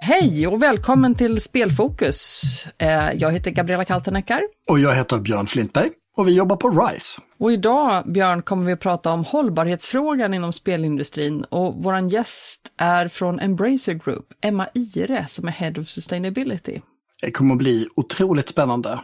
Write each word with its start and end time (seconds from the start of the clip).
Hej 0.00 0.46
och 0.46 0.62
välkommen 0.62 1.14
till 1.14 1.40
Spelfokus. 1.40 2.42
Eh, 2.78 3.12
jag 3.14 3.32
heter 3.32 3.50
Gabriella 3.50 3.84
Kalteneckar. 3.84 4.42
Och 4.70 4.78
jag 4.78 4.94
heter 4.94 5.18
Björn 5.18 5.46
Flintberg 5.46 5.90
och 6.16 6.28
vi 6.28 6.32
jobbar 6.32 6.56
på 6.56 6.70
RISE. 6.70 7.20
Och 7.38 7.52
idag, 7.52 8.12
Björn, 8.12 8.42
kommer 8.42 8.66
vi 8.66 8.72
att 8.72 8.80
prata 8.80 9.12
om 9.12 9.24
hållbarhetsfrågan 9.24 10.34
inom 10.34 10.52
spelindustrin 10.52 11.44
och 11.44 11.74
vår 11.78 12.12
gäst 12.12 12.72
är 12.76 13.08
från 13.08 13.40
Embracer 13.40 13.94
Group, 13.94 14.26
Emma 14.40 14.68
Ire, 14.74 15.26
som 15.28 15.48
är 15.48 15.52
Head 15.52 15.72
of 15.78 15.88
Sustainability. 15.88 16.80
Det 17.22 17.30
kommer 17.30 17.54
att 17.54 17.58
bli 17.58 17.86
otroligt 17.96 18.48
spännande. 18.48 19.00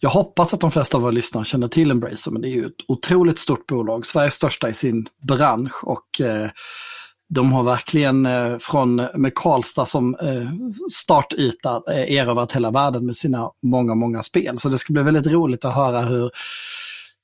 Jag 0.00 0.10
hoppas 0.10 0.54
att 0.54 0.60
de 0.60 0.70
flesta 0.70 0.96
av 0.96 1.02
våra 1.02 1.10
lyssnare 1.10 1.44
känner 1.44 1.68
till 1.68 1.90
Embracer, 1.90 2.30
men 2.30 2.42
det 2.42 2.48
är 2.48 2.50
ju 2.50 2.66
ett 2.66 2.84
otroligt 2.88 3.38
stort 3.38 3.66
bolag, 3.66 4.06
Sveriges 4.06 4.34
största 4.34 4.68
i 4.68 4.74
sin 4.74 5.08
bransch 5.22 5.84
och 5.84 6.20
eh, 6.20 6.50
de 7.28 7.52
har 7.52 7.62
verkligen 7.62 8.26
eh, 8.26 8.58
från 8.58 8.96
med 9.14 9.34
Karlstad 9.34 9.86
som 9.86 10.14
eh, 10.14 10.50
startyta 10.92 11.82
eh, 11.88 12.16
erövrat 12.16 12.52
hela 12.52 12.70
världen 12.70 13.06
med 13.06 13.16
sina 13.16 13.50
många, 13.62 13.94
många 13.94 14.22
spel. 14.22 14.58
Så 14.58 14.68
det 14.68 14.78
ska 14.78 14.92
bli 14.92 15.02
väldigt 15.02 15.26
roligt 15.26 15.64
att 15.64 15.74
höra 15.74 16.00
hur, 16.00 16.30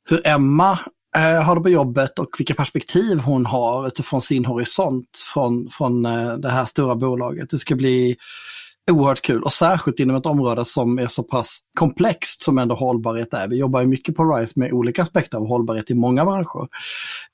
hur 0.08 0.26
Emma 0.26 0.78
eh, 1.16 1.42
har 1.42 1.56
det 1.56 1.62
på 1.62 1.70
jobbet 1.70 2.18
och 2.18 2.28
vilka 2.38 2.54
perspektiv 2.54 3.18
hon 3.18 3.46
har 3.46 3.86
utifrån 3.86 4.20
sin 4.20 4.44
horisont 4.44 5.08
från, 5.34 5.68
från 5.70 6.06
eh, 6.06 6.34
det 6.34 6.50
här 6.50 6.64
stora 6.64 6.94
bolaget. 6.94 7.50
Det 7.50 7.58
ska 7.58 7.74
bli 7.74 8.16
oerhört 8.90 9.22
kul 9.22 9.42
och 9.42 9.52
särskilt 9.52 10.00
inom 10.00 10.16
ett 10.16 10.26
område 10.26 10.64
som 10.64 10.98
är 10.98 11.08
så 11.08 11.22
pass 11.22 11.60
komplext 11.78 12.42
som 12.42 12.58
ändå 12.58 12.74
hållbarhet 12.74 13.34
är. 13.34 13.48
Vi 13.48 13.56
jobbar 13.56 13.80
ju 13.80 13.86
mycket 13.86 14.16
på 14.16 14.24
RISE 14.24 14.60
med 14.60 14.72
olika 14.72 15.02
aspekter 15.02 15.38
av 15.38 15.46
hållbarhet 15.46 15.90
i 15.90 15.94
många 15.94 16.24
branscher. 16.24 16.68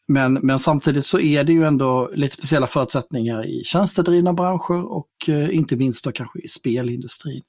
Men, 0.08 0.34
men 0.34 0.58
samtidigt 0.58 1.06
så 1.06 1.20
är 1.20 1.44
det 1.44 1.52
ju 1.52 1.66
ändå 1.66 2.10
lite 2.14 2.34
speciella 2.34 2.66
förutsättningar 2.66 3.46
i 3.46 3.64
tjänstedrivna 3.64 4.32
branscher 4.32 4.92
och 4.92 5.28
eh, 5.28 5.56
inte 5.56 5.76
minst 5.76 6.04
då 6.04 6.12
kanske 6.12 6.38
i 6.38 6.48
spelindustrin. 6.48 7.42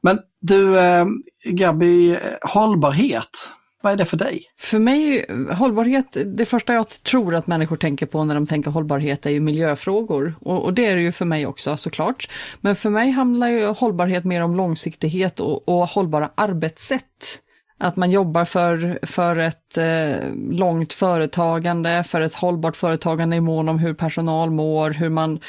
Men 0.00 0.18
du 0.40 0.78
eh, 0.78 1.06
Gabi, 1.44 2.10
eh, 2.10 2.18
hållbarhet, 2.42 3.48
vad 3.82 3.92
är 3.92 3.96
det 3.96 4.04
för 4.04 4.16
dig? 4.16 4.42
För 4.58 4.78
mig, 4.78 5.26
hållbarhet, 5.52 6.16
det 6.26 6.46
första 6.46 6.72
jag 6.72 6.88
tror 6.88 7.34
att 7.34 7.46
människor 7.46 7.76
tänker 7.76 8.06
på 8.06 8.24
när 8.24 8.34
de 8.34 8.46
tänker 8.46 8.70
hållbarhet 8.70 9.26
är 9.26 9.30
ju 9.30 9.40
miljöfrågor. 9.40 10.34
Och, 10.40 10.64
och 10.64 10.74
det 10.74 10.86
är 10.86 10.96
det 10.96 11.02
ju 11.02 11.12
för 11.12 11.24
mig 11.24 11.46
också 11.46 11.76
såklart. 11.76 12.30
Men 12.60 12.76
för 12.76 12.90
mig 12.90 13.10
handlar 13.10 13.48
ju 13.48 13.66
hållbarhet 13.66 14.24
mer 14.24 14.42
om 14.42 14.56
långsiktighet 14.56 15.40
och, 15.40 15.68
och 15.68 15.88
hållbara 15.88 16.30
arbetssätt. 16.34 17.40
Att 17.78 17.96
man 17.96 18.10
jobbar 18.10 18.44
för, 18.44 18.98
för 19.02 19.36
ett 19.36 19.76
eh, 19.76 20.34
långt 20.50 20.92
företagande, 20.92 22.04
för 22.04 22.20
ett 22.20 22.34
hållbart 22.34 22.76
företagande 22.76 23.36
i 23.36 23.40
mån 23.40 23.68
om 23.68 23.78
hur 23.78 23.94
personal 23.94 24.50
mår, 24.50 24.90
hur 24.90 25.08
man 25.08 25.40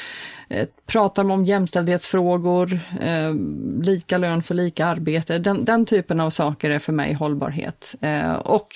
eh, 0.48 0.68
pratar 0.86 1.30
om 1.30 1.44
jämställdhetsfrågor, 1.44 2.80
eh, 3.00 3.34
lika 3.82 4.18
lön 4.18 4.42
för 4.42 4.54
lika 4.54 4.86
arbete. 4.86 5.38
Den, 5.38 5.64
den 5.64 5.86
typen 5.86 6.20
av 6.20 6.30
saker 6.30 6.70
är 6.70 6.78
för 6.78 6.92
mig 6.92 7.12
hållbarhet. 7.12 7.94
Eh, 8.00 8.32
och 8.32 8.68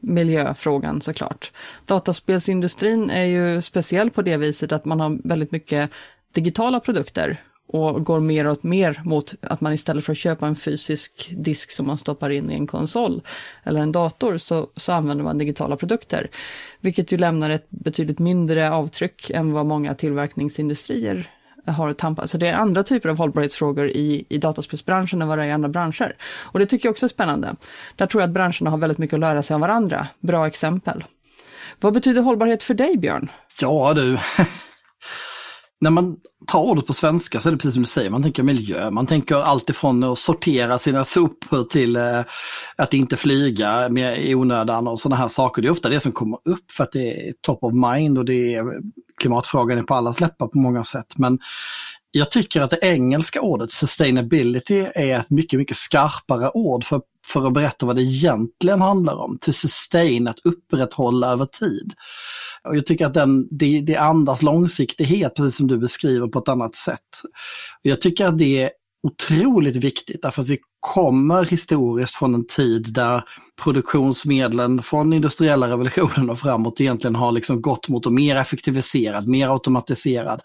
miljöfrågan 0.00 1.00
såklart. 1.00 1.52
Dataspelsindustrin 1.86 3.10
är 3.10 3.24
ju 3.24 3.62
speciell 3.62 4.10
på 4.10 4.22
det 4.22 4.36
viset 4.36 4.72
att 4.72 4.84
man 4.84 5.00
har 5.00 5.18
väldigt 5.24 5.52
mycket 5.52 5.90
digitala 6.32 6.80
produkter 6.80 7.40
och 7.68 8.04
går 8.04 8.20
mer 8.20 8.46
och 8.46 8.64
mer 8.64 9.00
mot 9.04 9.34
att 9.40 9.60
man 9.60 9.72
istället 9.72 10.04
för 10.04 10.12
att 10.12 10.18
köpa 10.18 10.46
en 10.46 10.56
fysisk 10.56 11.30
disk 11.36 11.70
som 11.70 11.86
man 11.86 11.98
stoppar 11.98 12.30
in 12.30 12.50
i 12.50 12.54
en 12.54 12.66
konsol 12.66 13.22
eller 13.64 13.80
en 13.80 13.92
dator 13.92 14.38
så, 14.38 14.70
så 14.76 14.92
använder 14.92 15.24
man 15.24 15.38
digitala 15.38 15.76
produkter. 15.76 16.30
Vilket 16.80 17.12
ju 17.12 17.16
lämnar 17.16 17.50
ett 17.50 17.70
betydligt 17.70 18.18
mindre 18.18 18.70
avtryck 18.70 19.30
än 19.30 19.52
vad 19.52 19.66
många 19.66 19.94
tillverkningsindustrier 19.94 21.30
har 21.66 21.88
att 21.88 21.98
tampa. 21.98 22.26
Så 22.26 22.38
det 22.38 22.46
är 22.46 22.54
andra 22.54 22.82
typer 22.82 23.08
av 23.08 23.16
hållbarhetsfrågor 23.16 23.88
i, 23.88 24.26
i 24.28 24.38
dataspelsbranschen 24.38 25.22
än 25.22 25.28
vad 25.28 25.38
det 25.38 25.44
är 25.44 25.48
i 25.48 25.52
andra 25.52 25.68
branscher. 25.68 26.16
Och 26.22 26.58
det 26.58 26.66
tycker 26.66 26.86
jag 26.86 26.92
också 26.92 27.06
är 27.06 27.08
spännande. 27.08 27.56
Där 27.96 28.06
tror 28.06 28.22
jag 28.22 28.28
att 28.28 28.34
branscherna 28.34 28.70
har 28.70 28.78
väldigt 28.78 28.98
mycket 28.98 29.14
att 29.14 29.20
lära 29.20 29.42
sig 29.42 29.54
av 29.54 29.60
varandra. 29.60 30.08
Bra 30.20 30.46
exempel. 30.46 31.04
Vad 31.80 31.92
betyder 31.92 32.22
hållbarhet 32.22 32.62
för 32.62 32.74
dig, 32.74 32.96
Björn? 32.96 33.30
Ja 33.60 33.94
du, 33.94 34.18
när 35.80 35.90
man 35.90 36.16
tar 36.46 36.60
ordet 36.60 36.86
på 36.86 36.92
svenska 36.92 37.40
så 37.40 37.48
är 37.48 37.52
det 37.52 37.58
precis 37.58 37.72
som 37.72 37.82
du 37.82 37.88
säger, 37.88 38.10
man 38.10 38.22
tänker 38.22 38.42
miljö. 38.42 38.90
Man 38.90 39.06
tänker 39.06 39.36
alltifrån 39.36 40.04
att 40.04 40.18
sortera 40.18 40.78
sina 40.78 41.04
sopor 41.04 41.64
till 41.64 41.96
eh, 41.96 42.20
att 42.76 42.94
inte 42.94 43.16
flyga 43.16 43.88
med, 43.88 44.24
i 44.24 44.34
onödan 44.34 44.88
och 44.88 45.00
sådana 45.00 45.16
här 45.16 45.28
saker. 45.28 45.62
Det 45.62 45.68
är 45.68 45.72
ofta 45.72 45.88
det 45.88 46.00
som 46.00 46.12
kommer 46.12 46.38
upp 46.44 46.70
för 46.70 46.84
att 46.84 46.92
det 46.92 47.28
är 47.28 47.32
top 47.40 47.64
of 47.64 47.74
mind 47.74 48.18
och 48.18 48.24
det 48.24 48.54
är 48.54 48.64
klimatfrågan 49.20 49.78
är 49.78 49.82
på 49.82 49.94
allas 49.94 50.20
läppar 50.20 50.46
på 50.46 50.58
många 50.58 50.84
sätt. 50.84 51.14
Men 51.16 51.38
jag 52.10 52.30
tycker 52.30 52.60
att 52.60 52.70
det 52.70 52.78
engelska 52.82 53.40
ordet 53.40 53.72
sustainability 53.72 54.86
är 54.94 55.18
ett 55.18 55.30
mycket, 55.30 55.58
mycket 55.58 55.76
skarpare 55.76 56.50
ord 56.54 56.84
för, 56.84 57.00
för 57.26 57.46
att 57.46 57.52
berätta 57.52 57.86
vad 57.86 57.96
det 57.96 58.02
egentligen 58.02 58.80
handlar 58.80 59.14
om. 59.14 59.38
To 59.40 59.52
sustain, 59.52 60.28
att 60.28 60.38
upprätthålla 60.44 61.32
över 61.32 61.44
tid. 61.44 61.92
Och 62.64 62.76
jag 62.76 62.86
tycker 62.86 63.06
att 63.06 63.14
den, 63.14 63.48
det, 63.50 63.80
det 63.80 63.96
andas 63.96 64.42
långsiktighet, 64.42 65.34
precis 65.34 65.56
som 65.56 65.66
du 65.66 65.78
beskriver, 65.78 66.26
på 66.26 66.38
ett 66.38 66.48
annat 66.48 66.74
sätt. 66.74 67.22
Jag 67.82 68.00
tycker 68.00 68.26
att 68.26 68.38
det 68.38 68.70
otroligt 69.02 69.76
viktigt 69.76 70.22
därför 70.22 70.42
att 70.42 70.48
vi 70.48 70.58
kommer 70.80 71.44
historiskt 71.44 72.14
från 72.14 72.34
en 72.34 72.46
tid 72.46 72.92
där 72.92 73.22
produktionsmedlen 73.62 74.82
från 74.82 75.12
industriella 75.12 75.68
revolutionen 75.68 76.30
och 76.30 76.38
framåt 76.38 76.80
egentligen 76.80 77.14
har 77.14 77.32
liksom 77.32 77.62
gått 77.62 77.88
mot 77.88 78.06
att 78.06 78.12
mer 78.12 78.36
effektiviserad, 78.36 79.28
mer 79.28 79.48
automatiserad, 79.48 80.40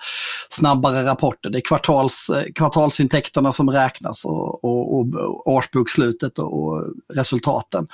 snabbare 0.49 1.05
rapporter. 1.05 1.49
Det 1.49 1.57
är 1.57 1.61
kvartals, 1.61 2.29
eh, 2.29 2.51
kvartalsintäkterna 2.55 3.53
som 3.53 3.69
räknas 3.69 4.25
och, 4.25 4.63
och, 4.63 4.97
och 4.97 5.47
årsbokslutet 5.47 6.39
och, 6.39 6.63
och 6.63 6.93
resultaten. 7.13 7.87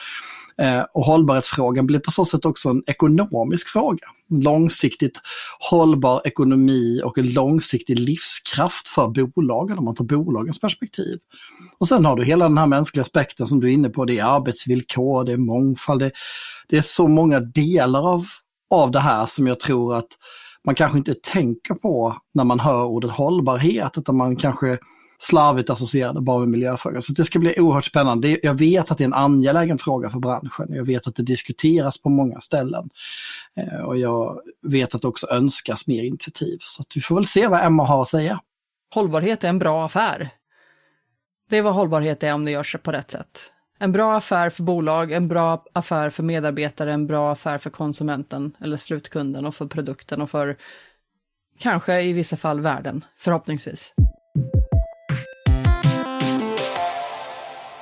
Eh, 0.59 0.85
och 0.93 1.05
hållbarhetsfrågan 1.05 1.87
blir 1.87 1.99
på 1.99 2.11
så 2.11 2.25
sätt 2.25 2.45
också 2.45 2.69
en 2.69 2.83
ekonomisk 2.87 3.67
fråga. 3.67 4.07
Långsiktigt 4.29 5.21
hållbar 5.69 6.21
ekonomi 6.25 7.01
och 7.03 7.17
en 7.17 7.33
långsiktig 7.33 7.99
livskraft 7.99 8.87
för 8.87 9.27
bolagen 9.27 9.77
om 9.77 9.85
man 9.85 9.95
tar 9.95 10.05
bolagens 10.05 10.59
perspektiv. 10.59 11.19
Och 11.77 11.87
sen 11.87 12.05
har 12.05 12.15
du 12.15 12.23
hela 12.23 12.47
den 12.47 12.57
här 12.57 12.67
mänskliga 12.67 13.01
aspekten 13.01 13.47
som 13.47 13.59
du 13.59 13.67
är 13.67 13.73
inne 13.73 13.89
på, 13.89 14.05
det 14.05 14.19
är 14.19 14.23
arbetsvillkor, 14.23 15.23
det 15.23 15.31
är 15.31 15.37
mångfald, 15.37 16.01
det, 16.01 16.11
det 16.69 16.77
är 16.77 16.81
så 16.81 17.07
många 17.07 17.39
delar 17.39 18.13
av, 18.13 18.25
av 18.69 18.91
det 18.91 18.99
här 18.99 19.25
som 19.25 19.47
jag 19.47 19.59
tror 19.59 19.95
att 19.95 20.09
man 20.65 20.75
kanske 20.75 20.97
inte 20.97 21.15
tänker 21.23 21.73
på 21.73 22.17
när 22.33 22.43
man 22.43 22.59
hör 22.59 22.85
ordet 22.85 23.11
hållbarhet, 23.11 23.91
utan 23.97 24.17
man 24.17 24.35
kanske 24.35 24.77
slarvigt 25.22 25.69
associerade 25.69 26.22
bara 26.22 26.40
med 26.40 26.47
miljöfrågor. 26.47 27.02
Så 27.02 27.13
det 27.13 27.25
ska 27.25 27.40
bli 27.40 27.59
oerhört 27.59 27.85
spännande. 27.85 28.40
Jag 28.44 28.53
vet 28.53 28.91
att 28.91 28.97
det 28.97 29.03
är 29.03 29.06
en 29.06 29.13
angelägen 29.13 29.78
fråga 29.78 30.09
för 30.09 30.19
branschen. 30.19 30.68
Jag 30.69 30.85
vet 30.85 31.07
att 31.07 31.16
det 31.16 31.24
diskuteras 31.24 31.97
på 31.97 32.09
många 32.09 32.40
ställen. 32.40 32.90
Eh, 33.56 33.81
och 33.81 33.97
jag 33.97 34.40
vet 34.62 34.96
att 34.96 35.02
det 35.02 35.07
också 35.07 35.28
önskas 35.28 35.88
mer 35.88 36.03
initiativ. 36.03 36.57
Så 36.62 36.84
vi 36.96 37.02
får 37.02 37.16
väl 37.16 37.25
se 37.25 37.47
vad 37.47 37.66
Emma 37.66 37.85
har 37.85 38.02
att 38.02 38.07
säga. 38.07 38.40
Hållbarhet 38.94 39.44
är 39.44 39.50
en 39.50 39.59
bra 39.59 39.85
affär. 39.85 40.30
Det 41.50 41.57
är 41.57 41.62
vad 41.62 41.74
hållbarhet 41.74 42.24
är 42.24 42.34
om 42.34 42.46
det 42.46 42.51
görs 42.51 42.75
på 42.84 42.91
rätt 42.91 43.12
sätt. 43.12 43.51
En 43.80 43.91
bra 43.91 44.18
affär 44.18 44.50
för 44.50 44.63
bolag, 44.63 45.12
en 45.12 45.28
bra 45.28 45.63
affär 45.74 46.09
för 46.09 46.24
medarbetare, 46.24 46.94
en 46.94 47.07
bra 47.07 47.31
affär 47.31 47.57
för 47.57 47.69
konsumenten 47.69 48.56
eller 48.62 48.78
slutkunden 48.78 49.46
och 49.46 49.56
för 49.56 49.66
produkten 49.66 50.22
och 50.22 50.30
för 50.30 50.57
kanske 51.59 52.01
i 52.01 52.13
vissa 52.13 52.38
fall 52.38 52.62
världen, 52.62 53.06
förhoppningsvis. 53.18 53.94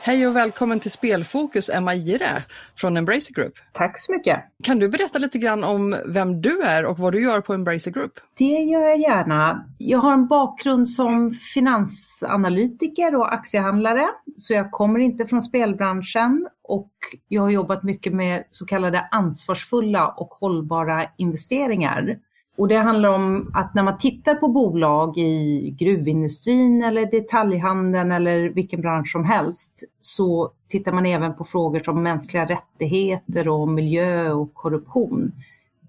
Hej 0.08 0.28
och 0.28 0.36
välkommen 0.36 0.80
till 0.80 0.92
Spelfokus, 0.92 1.70
Emma 1.70 1.96
Ire 1.96 2.44
från 2.76 2.98
Embracer 2.98 3.34
Group. 3.34 3.54
Tack 3.74 3.98
så 4.00 4.12
mycket. 4.12 4.40
Kan 4.64 4.80
du 4.80 4.90
berätta 4.90 5.20
lite 5.20 5.38
grann 5.38 5.64
om 5.64 5.98
vem 6.06 6.42
du 6.42 6.62
är 6.62 6.86
och 6.86 7.00
vad 7.00 7.14
du 7.14 7.24
gör 7.24 7.42
på 7.42 7.54
Embracer 7.54 7.92
Group? 7.92 8.12
Det 8.38 8.44
gör 8.44 8.82
jag 8.82 9.00
gärna. 9.00 9.66
Jag 9.78 10.00
har 10.00 10.14
en 10.14 10.28
bakgrund 10.28 10.90
som 10.90 11.32
finansanalytiker 11.32 13.16
och 13.16 13.34
aktiehandlare, 13.34 14.08
så 14.38 14.54
jag 14.54 14.72
kommer 14.72 15.00
inte 15.00 15.28
från 15.28 15.42
spelbranschen 15.42 16.48
och 16.64 16.92
jag 17.28 17.42
har 17.42 17.50
jobbat 17.50 17.84
mycket 17.84 18.14
med 18.14 18.44
så 18.50 18.66
kallade 18.66 19.08
ansvarsfulla 19.12 20.08
och 20.08 20.30
hållbara 20.30 21.10
investeringar. 21.18 22.18
Och 22.58 22.68
det 22.68 22.78
handlar 22.78 23.10
om 23.10 23.52
att 23.54 23.74
när 23.74 23.84
man 23.84 23.98
tittar 23.98 24.36
på 24.36 24.48
bolag 24.48 25.18
i 25.18 25.70
gruvindustrin 25.80 26.84
eller 26.84 27.06
detaljhandeln 27.06 28.12
eller 28.12 28.50
vilken 28.50 28.82
bransch 28.82 29.12
som 29.12 29.24
helst 29.26 29.84
så 30.00 30.52
tittar 30.68 30.92
man 30.92 31.06
även 31.06 31.36
på 31.36 31.44
frågor 31.44 31.80
som 31.80 32.04
mänskliga 32.04 32.46
rättigheter 32.46 33.48
och 33.48 33.68
miljö 33.68 34.32
och 34.32 34.54
korruption. 34.54 35.32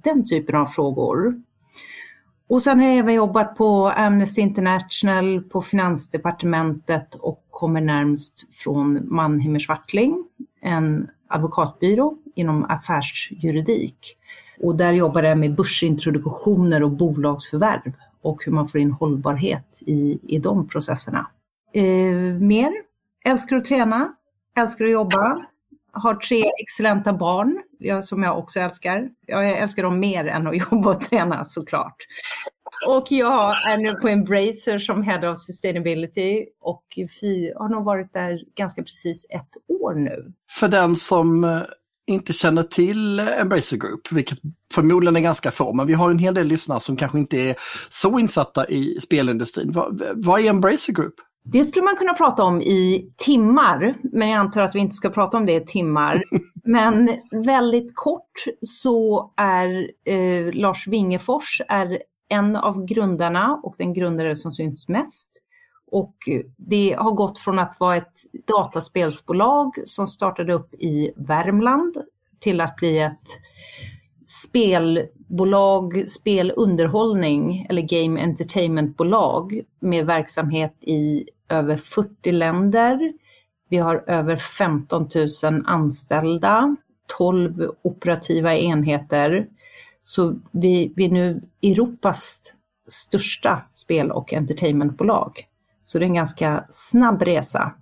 Den 0.03 0.27
typen 0.27 0.57
av 0.57 0.67
frågor. 0.67 1.43
Och 2.49 2.63
sen 2.63 2.81
har 2.81 2.87
jag 2.87 2.97
även 2.97 3.15
jobbat 3.15 3.57
på 3.57 3.89
Amnesty 3.89 4.41
International, 4.41 5.43
på 5.43 5.63
Finansdepartementet 5.63 7.15
och 7.15 7.45
kommer 7.51 7.81
närmst 7.81 8.55
från 8.55 9.15
Mannheimer 9.15 9.59
Swartling, 9.59 10.25
en 10.61 11.11
advokatbyrå 11.29 12.17
inom 12.35 12.65
affärsjuridik. 12.65 14.17
Och 14.61 14.77
där 14.77 14.93
jobbar 14.93 15.23
jag 15.23 15.39
med 15.39 15.55
börsintroduktioner 15.55 16.83
och 16.83 16.91
bolagsförvärv 16.91 17.93
och 18.23 18.45
hur 18.45 18.53
man 18.53 18.69
får 18.69 18.81
in 18.81 18.91
hållbarhet 18.91 19.83
i, 19.87 20.19
i 20.23 20.39
de 20.39 20.69
processerna. 20.69 21.27
Eh, 21.73 21.85
mer? 22.41 22.73
Älskar 23.25 23.57
att 23.57 23.65
träna, 23.65 24.15
älskar 24.57 24.85
att 24.85 24.91
jobba, 24.91 25.47
har 25.93 26.15
tre 26.15 26.51
excellenta 26.63 27.13
barn 27.13 27.63
som 28.03 28.23
jag 28.23 28.39
också 28.39 28.61
älskar. 28.61 29.11
Jag 29.27 29.59
älskar 29.59 29.83
dem 29.83 30.01
mer 30.01 30.27
än 30.27 30.47
att 30.47 30.57
jobba 30.73 30.91
och 30.91 31.01
träna 31.01 31.45
såklart. 31.45 31.97
Och 32.87 33.07
jag 33.11 33.71
är 33.73 33.77
nu 33.77 33.95
på 33.95 34.09
Embracer 34.09 34.79
som 34.79 35.03
Head 35.03 35.31
of 35.31 35.39
Sustainability 35.39 36.47
och 36.61 36.85
vi 37.21 37.53
har 37.57 37.69
nog 37.69 37.85
varit 37.85 38.13
där 38.13 38.41
ganska 38.55 38.83
precis 38.83 39.27
ett 39.31 39.57
år 39.69 39.95
nu. 39.95 40.33
För 40.51 40.69
den 40.69 40.97
som 40.97 41.45
eh, 41.45 41.61
inte 42.09 42.33
känner 42.33 42.63
till 42.63 43.21
Embracer 43.21 43.77
Group, 43.77 44.13
vilket 44.13 44.39
förmodligen 44.75 45.17
är 45.17 45.21
ganska 45.21 45.51
få, 45.51 45.73
men 45.73 45.87
vi 45.87 45.93
har 45.93 46.11
en 46.11 46.19
hel 46.19 46.35
del 46.35 46.47
lyssnare 46.47 46.81
som 46.81 46.97
kanske 46.97 47.19
inte 47.19 47.37
är 47.37 47.57
så 47.89 48.19
insatta 48.19 48.69
i 48.69 49.01
spelindustrin. 49.01 49.73
Vad, 49.73 50.03
vad 50.15 50.41
är 50.41 50.51
Embracer 50.51 50.93
Group? 50.93 51.15
Det 51.45 51.65
skulle 51.65 51.85
man 51.85 51.97
kunna 51.97 52.15
prata 52.15 52.43
om 52.43 52.63
i 52.63 53.13
timmar, 53.17 53.95
men 54.03 54.29
jag 54.29 54.39
antar 54.39 54.63
att 54.63 54.75
vi 54.75 54.79
inte 54.79 54.95
ska 54.95 55.11
prata 55.11 55.37
om 55.37 55.47
det 55.47 55.55
i 55.55 55.67
timmar. 55.67 56.23
Men 56.65 57.11
väldigt 57.45 57.93
kort 57.95 58.33
så 58.61 59.33
är 59.37 59.91
eh, 60.05 60.53
Lars 60.53 60.87
Wingefors 60.87 61.61
är 61.69 62.03
en 62.29 62.57
av 62.57 62.85
grundarna 62.85 63.61
och 63.63 63.75
den 63.79 63.95
grundare 63.95 64.37
som 64.37 64.53
syns 64.53 64.89
mest. 64.89 65.29
Och 65.91 66.15
det 66.57 66.97
har 66.99 67.13
gått 67.13 67.39
från 67.39 67.59
att 67.59 67.81
vara 67.81 67.97
ett 67.97 68.23
dataspelsbolag 68.47 69.79
som 69.85 70.07
startade 70.07 70.53
upp 70.53 70.75
i 70.75 71.13
Värmland 71.17 71.97
till 72.39 72.61
att 72.61 72.77
bli 72.77 72.99
ett 72.99 73.29
spelbolag, 74.27 76.05
spelunderhållning 76.11 77.67
eller 77.69 77.83
game 77.83 78.21
entertainmentbolag 78.21 79.61
med 79.81 80.07
verksamhet 80.07 80.75
i 80.81 81.29
över 81.49 81.77
40 81.77 82.33
länder. 82.33 83.13
Vi 83.69 83.77
har 83.77 84.05
över 84.07 84.37
15 84.37 85.09
000 85.43 85.63
anställda, 85.67 86.77
12 87.19 87.71
operativa 87.83 88.57
enheter. 88.57 89.47
Så 90.03 90.35
vi, 90.53 90.93
vi 90.97 91.05
är 91.05 91.09
nu 91.09 91.43
Europas 91.63 92.43
största 92.87 93.63
spel 93.73 94.11
och 94.11 94.33
entertainmentbolag. 94.33 95.48
Så 95.89 95.99
det 95.99 96.05
är 96.05 96.07
en 96.07 96.15
ganska 96.15 96.65
snabb 96.71 97.23
resa. 97.23 97.73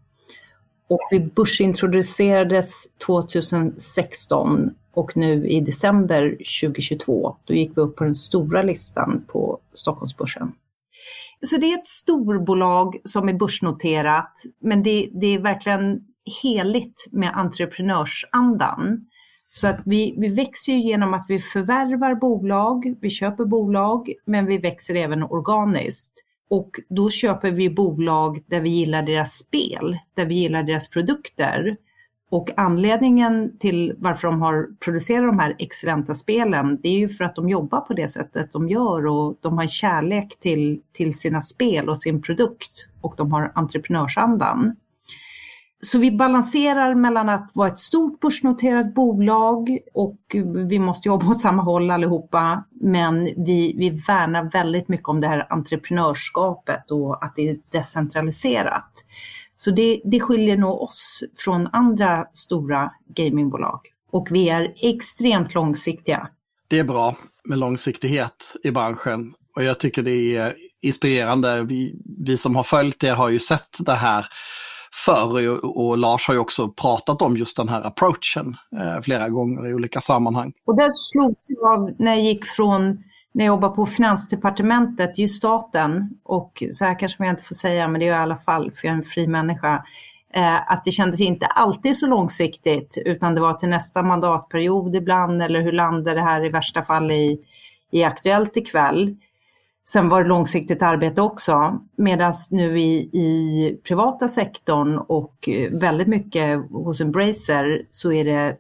Och 0.89 1.01
vi 1.11 1.21
börsintroducerades 1.21 2.89
2016 3.07 4.75
och 4.95 5.17
nu 5.17 5.49
i 5.49 5.61
december 5.61 6.31
2022, 6.31 7.37
då 7.45 7.55
gick 7.55 7.77
vi 7.77 7.81
upp 7.83 7.97
på 7.97 8.05
den 8.05 8.15
stora 8.15 8.63
listan 8.63 9.25
på 9.29 9.59
Stockholmsbörsen. 9.73 10.53
Så 11.43 11.57
det 11.57 11.73
är 11.73 11.79
ett 11.79 11.87
storbolag 11.87 12.97
som 13.05 13.29
är 13.29 13.33
börsnoterat, 13.33 14.33
men 14.61 14.83
det, 14.83 15.09
det 15.13 15.27
är 15.27 15.39
verkligen 15.39 16.01
heligt 16.43 17.07
med 17.11 17.37
entreprenörsandan. 17.37 19.07
Så 19.51 19.67
att 19.67 19.81
vi, 19.85 20.15
vi 20.19 20.29
växer 20.29 20.73
ju 20.73 20.79
genom 20.79 21.15
att 21.15 21.25
vi 21.29 21.39
förvärvar 21.39 22.15
bolag, 22.15 22.95
vi 23.01 23.11
köper 23.11 23.45
bolag, 23.45 24.13
men 24.25 24.47
vi 24.47 24.59
växer 24.59 24.95
även 24.95 25.23
organiskt. 25.23 26.26
Och 26.49 26.71
då 26.89 27.11
köper 27.11 27.51
vi 27.51 27.71
bolag 27.71 28.43
där 28.47 28.61
vi 28.61 28.71
gillar 28.71 29.03
deras 29.03 29.33
spel, 29.33 29.99
där 30.15 30.27
vi 30.27 30.35
gillar 30.35 30.63
deras 30.63 30.89
produkter. 30.89 31.77
Och 32.31 32.51
anledningen 32.57 33.59
till 33.59 33.95
varför 33.99 34.29
de 34.29 34.43
har 34.43 34.69
producerat 34.81 35.29
de 35.29 35.39
här 35.39 35.57
excellenta 35.59 36.15
spelen, 36.15 36.79
det 36.83 36.89
är 36.89 36.99
ju 36.99 37.09
för 37.09 37.25
att 37.25 37.37
de 37.37 37.49
jobbar 37.49 37.81
på 37.81 37.95
det 37.95 38.09
sättet 38.09 38.53
de 38.53 38.69
gör 38.69 39.07
och 39.07 39.39
de 39.41 39.59
har 39.59 39.67
kärlek 39.67 40.41
till, 40.41 40.81
till 40.93 41.19
sina 41.19 41.43
spel 41.43 41.89
och 41.89 42.01
sin 42.01 42.23
produkt 42.23 42.87
och 43.01 43.15
de 43.17 43.33
har 43.33 43.53
entreprenörsandan. 43.55 44.77
Så 45.83 45.99
vi 45.99 46.11
balanserar 46.11 46.95
mellan 46.95 47.29
att 47.29 47.51
vara 47.55 47.69
ett 47.69 47.79
stort 47.79 48.21
börsnoterat 48.21 48.95
bolag 48.95 49.79
och 49.95 50.21
vi 50.69 50.79
måste 50.79 51.09
jobba 51.09 51.31
åt 51.31 51.41
samma 51.41 51.63
håll 51.63 51.91
allihopa. 51.91 52.65
Men 52.71 53.25
vi, 53.25 53.75
vi 53.77 53.91
värnar 53.91 54.51
väldigt 54.51 54.89
mycket 54.89 55.09
om 55.09 55.21
det 55.21 55.29
här 55.29 55.47
entreprenörskapet 55.53 56.91
och 56.91 57.25
att 57.25 57.33
det 57.37 57.49
är 57.49 57.59
decentraliserat. 57.71 59.05
Så 59.55 59.71
det, 59.71 60.01
det 60.05 60.21
skiljer 60.21 60.57
nog 60.57 60.83
oss 60.83 61.25
från 61.37 61.67
andra 61.67 62.27
stora 62.33 62.93
gamingbolag. 63.07 63.81
Och 64.11 64.29
vi 64.31 64.49
är 64.49 64.75
extremt 64.77 65.55
långsiktiga. 65.55 66.29
Det 66.69 66.79
är 66.79 66.85
bra 66.85 67.17
med 67.45 67.59
långsiktighet 67.59 68.57
i 68.63 68.71
branschen 68.71 69.35
och 69.57 69.65
jag 69.65 69.81
tycker 69.81 70.03
det 70.03 70.37
är 70.37 70.55
inspirerande. 70.81 71.63
Vi, 71.63 71.95
vi 72.19 72.37
som 72.37 72.57
har 72.57 72.63
följt 72.63 73.01
det 73.01 73.09
har 73.09 73.29
ju 73.29 73.39
sett 73.39 73.77
det 73.79 73.95
här 73.95 74.27
förr 75.05 75.51
och 75.63 75.99
Lars 75.99 76.27
har 76.27 76.35
ju 76.35 76.41
också 76.41 76.69
pratat 76.69 77.23
om 77.23 77.37
just 77.37 77.57
den 77.57 77.69
här 77.69 77.87
approachen 77.87 78.57
eh, 78.81 79.01
flera 79.03 79.29
gånger 79.29 79.69
i 79.69 79.75
olika 79.75 80.01
sammanhang. 80.01 80.53
Och 80.67 80.77
det 80.77 80.91
slogs 80.95 81.47
jag 81.49 81.73
av 81.73 81.91
när 81.99 82.15
jag 82.15 82.25
gick 82.25 82.47
från 82.47 83.03
när 83.37 83.45
jag 83.45 83.53
jobbade 83.53 83.75
på 83.75 83.87
Finansdepartementet, 83.87 85.19
ju 85.19 85.29
staten, 85.29 86.11
och 86.25 86.63
så 86.73 86.85
här 86.85 86.99
kanske 86.99 87.23
man 87.23 87.31
inte 87.31 87.43
får 87.43 87.55
säga, 87.55 87.89
men 87.89 88.01
det 88.01 88.07
är 88.07 88.11
i 88.11 88.15
alla 88.15 88.37
fall, 88.37 88.73
för 88.73 88.89
jag 88.89 88.93
är 88.93 88.99
en 88.99 89.05
fri 89.05 89.27
människa, 89.27 89.85
eh, 90.35 90.73
att 90.73 90.85
det 90.85 90.91
kändes 90.91 91.21
inte 91.21 91.47
alltid 91.47 91.97
så 91.97 92.07
långsiktigt, 92.07 92.99
utan 93.05 93.35
det 93.35 93.41
var 93.41 93.55
till 93.55 93.69
nästa 93.69 94.03
mandatperiod 94.03 94.97
ibland, 94.97 95.43
eller 95.43 95.61
hur 95.61 95.73
landar 95.73 96.15
det 96.15 96.23
här 96.23 96.45
i 96.45 96.49
värsta 96.49 96.83
fall 96.83 97.11
i, 97.11 97.39
i 97.91 98.05
Aktuellt 98.05 98.57
ikväll. 98.57 99.17
Sen 99.89 100.09
var 100.09 100.23
det 100.23 100.29
långsiktigt 100.29 100.83
arbete 100.83 101.23
också, 101.23 101.81
medan 101.97 102.33
nu 102.51 102.81
i, 102.81 102.95
i 103.13 103.81
privata 103.85 104.29
sektorn 104.29 104.99
och 104.99 105.49
eh, 105.49 105.71
väldigt 105.73 106.09
mycket 106.09 106.71
hos 106.71 107.01
Embracer 107.01 107.87
så 107.91 108.13
är 108.13 108.25
det 108.25 108.57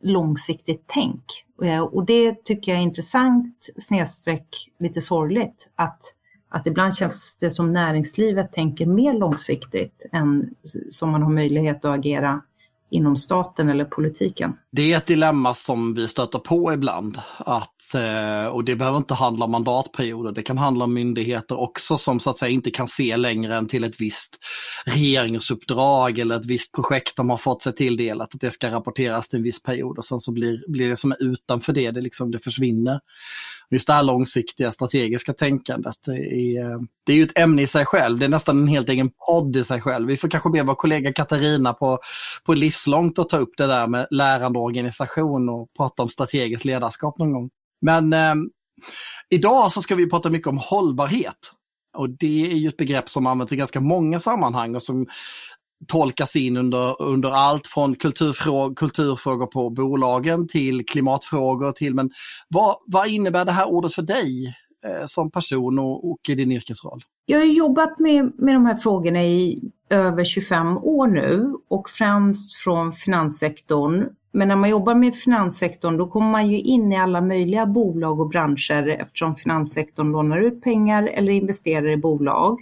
långsiktigt 0.00 0.84
tänk. 0.86 1.24
Eh, 1.62 1.80
och 1.80 2.04
det 2.04 2.44
tycker 2.44 2.72
jag 2.72 2.78
är 2.78 2.82
intressant, 2.82 3.68
snedstreck 3.76 4.70
lite 4.78 5.00
sorgligt, 5.00 5.70
att, 5.74 6.00
att 6.48 6.66
ibland 6.66 6.96
känns 6.96 7.36
det 7.40 7.50
som 7.50 7.72
näringslivet 7.72 8.52
tänker 8.52 8.86
mer 8.86 9.12
långsiktigt 9.12 10.06
än 10.12 10.54
som 10.90 11.10
man 11.10 11.22
har 11.22 11.30
möjlighet 11.30 11.84
att 11.84 11.98
agera 11.98 12.40
inom 12.94 13.16
staten 13.16 13.68
eller 13.68 13.84
politiken. 13.84 14.56
Det 14.72 14.92
är 14.92 14.96
ett 14.96 15.06
dilemma 15.06 15.54
som 15.54 15.94
vi 15.94 16.08
stöter 16.08 16.38
på 16.38 16.72
ibland. 16.72 17.18
Att, 17.38 17.94
eh, 17.94 18.46
och 18.46 18.64
det 18.64 18.76
behöver 18.76 18.98
inte 18.98 19.14
handla 19.14 19.44
om 19.44 19.50
mandatperioder, 19.50 20.32
det 20.32 20.42
kan 20.42 20.58
handla 20.58 20.84
om 20.84 20.94
myndigheter 20.94 21.60
också 21.60 21.96
som 21.96 22.20
så 22.20 22.30
att 22.30 22.36
säga 22.36 22.50
inte 22.50 22.70
kan 22.70 22.88
se 22.88 23.16
längre 23.16 23.54
än 23.54 23.68
till 23.68 23.84
ett 23.84 24.00
visst 24.00 24.38
regeringsuppdrag 24.86 26.18
eller 26.18 26.36
ett 26.36 26.46
visst 26.46 26.72
projekt 26.72 27.16
de 27.16 27.30
har 27.30 27.36
fått 27.36 27.62
sig 27.62 27.74
tilldelat, 27.74 28.34
att 28.34 28.40
det 28.40 28.50
ska 28.50 28.70
rapporteras 28.70 29.28
till 29.28 29.36
en 29.36 29.42
viss 29.42 29.62
period 29.62 29.98
och 29.98 30.04
sen 30.04 30.20
så 30.20 30.32
blir, 30.32 30.64
blir 30.68 30.88
det 30.88 30.96
som 30.96 31.12
är 31.12 31.22
utanför 31.22 31.72
det, 31.72 31.90
det, 31.90 32.00
liksom, 32.00 32.30
det 32.30 32.38
försvinner 32.38 33.00
just 33.70 33.86
det 33.86 33.92
här 33.92 34.02
långsiktiga 34.02 34.72
strategiska 34.72 35.32
tänkandet. 35.32 35.96
Det 36.06 36.56
är, 36.56 36.86
det 37.06 37.12
är 37.12 37.16
ju 37.16 37.22
ett 37.22 37.38
ämne 37.38 37.62
i 37.62 37.66
sig 37.66 37.84
själv, 37.84 38.18
det 38.18 38.24
är 38.24 38.28
nästan 38.28 38.62
en 38.62 38.68
helt 38.68 38.88
egen 38.88 39.10
podd 39.26 39.56
i 39.56 39.64
sig 39.64 39.80
själv. 39.80 40.08
Vi 40.08 40.16
får 40.16 40.28
kanske 40.28 40.50
be 40.50 40.62
vår 40.62 40.74
kollega 40.74 41.12
Katarina 41.12 41.72
på, 41.72 41.98
på 42.44 42.54
Livslångt 42.84 43.18
att 43.18 43.28
ta 43.28 43.36
upp 43.38 43.52
det 43.56 43.66
där 43.66 43.86
med 43.86 44.06
lärande 44.10 44.58
organisation 44.58 45.48
och 45.48 45.68
prata 45.76 46.02
om 46.02 46.08
strategiskt 46.08 46.64
ledarskap 46.64 47.18
någon 47.18 47.32
gång. 47.32 47.50
Men 47.80 48.12
eh, 48.12 48.34
idag 49.30 49.72
så 49.72 49.82
ska 49.82 49.94
vi 49.94 50.10
prata 50.10 50.30
mycket 50.30 50.48
om 50.48 50.58
hållbarhet. 50.58 51.38
Och 51.96 52.10
det 52.10 52.52
är 52.52 52.56
ju 52.56 52.68
ett 52.68 52.76
begrepp 52.76 53.08
som 53.08 53.26
används 53.26 53.52
i 53.52 53.56
ganska 53.56 53.80
många 53.80 54.20
sammanhang 54.20 54.74
och 54.74 54.82
som 54.82 55.06
tolkas 55.88 56.36
in 56.36 56.56
under, 56.56 57.02
under 57.02 57.30
allt 57.30 57.66
från 57.66 57.94
kulturfrågor, 57.94 58.74
kulturfrågor 58.74 59.46
på 59.46 59.70
bolagen 59.70 60.48
till 60.48 60.86
klimatfrågor 60.86 61.72
till, 61.72 61.94
men 61.94 62.10
vad, 62.48 62.76
vad 62.86 63.08
innebär 63.08 63.44
det 63.44 63.52
här 63.52 63.68
ordet 63.68 63.94
för 63.94 64.02
dig 64.02 64.54
eh, 64.86 65.06
som 65.06 65.30
person 65.30 65.78
och, 65.78 66.10
och 66.10 66.18
i 66.28 66.34
din 66.34 66.52
yrkesroll? 66.52 67.04
Jag 67.26 67.38
har 67.38 67.46
jobbat 67.46 67.98
med, 67.98 68.32
med 68.36 68.54
de 68.54 68.66
här 68.66 68.76
frågorna 68.76 69.22
i 69.22 69.60
över 69.90 70.24
25 70.24 70.78
år 70.78 71.06
nu 71.06 71.54
och 71.68 71.90
främst 71.90 72.54
från 72.54 72.92
finanssektorn. 72.92 74.08
Men 74.32 74.48
när 74.48 74.56
man 74.56 74.70
jobbar 74.70 74.94
med 74.94 75.14
finanssektorn 75.14 75.96
då 75.96 76.06
kommer 76.06 76.30
man 76.30 76.50
ju 76.50 76.60
in 76.60 76.92
i 76.92 76.96
alla 76.96 77.20
möjliga 77.20 77.66
bolag 77.66 78.20
och 78.20 78.28
branscher 78.28 78.88
eftersom 78.88 79.36
finanssektorn 79.36 80.12
lånar 80.12 80.40
ut 80.40 80.62
pengar 80.62 81.02
eller 81.06 81.32
investerar 81.32 81.90
i 81.90 81.96
bolag. 81.96 82.60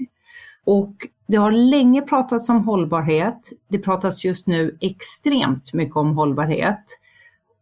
Och 0.64 0.94
det 1.26 1.36
har 1.36 1.52
länge 1.52 2.02
pratats 2.02 2.48
om 2.48 2.64
hållbarhet. 2.64 3.52
Det 3.68 3.78
pratas 3.78 4.24
just 4.24 4.46
nu 4.46 4.76
extremt 4.80 5.72
mycket 5.72 5.96
om 5.96 6.16
hållbarhet. 6.16 6.98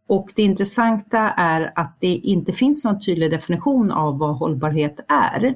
Och 0.07 0.31
det 0.35 0.41
intressanta 0.41 1.19
är 1.29 1.71
att 1.75 1.95
det 1.99 2.15
inte 2.15 2.53
finns 2.53 2.85
någon 2.85 2.99
tydlig 2.99 3.31
definition 3.31 3.91
av 3.91 4.17
vad 4.17 4.35
hållbarhet 4.35 4.99
är. 5.07 5.55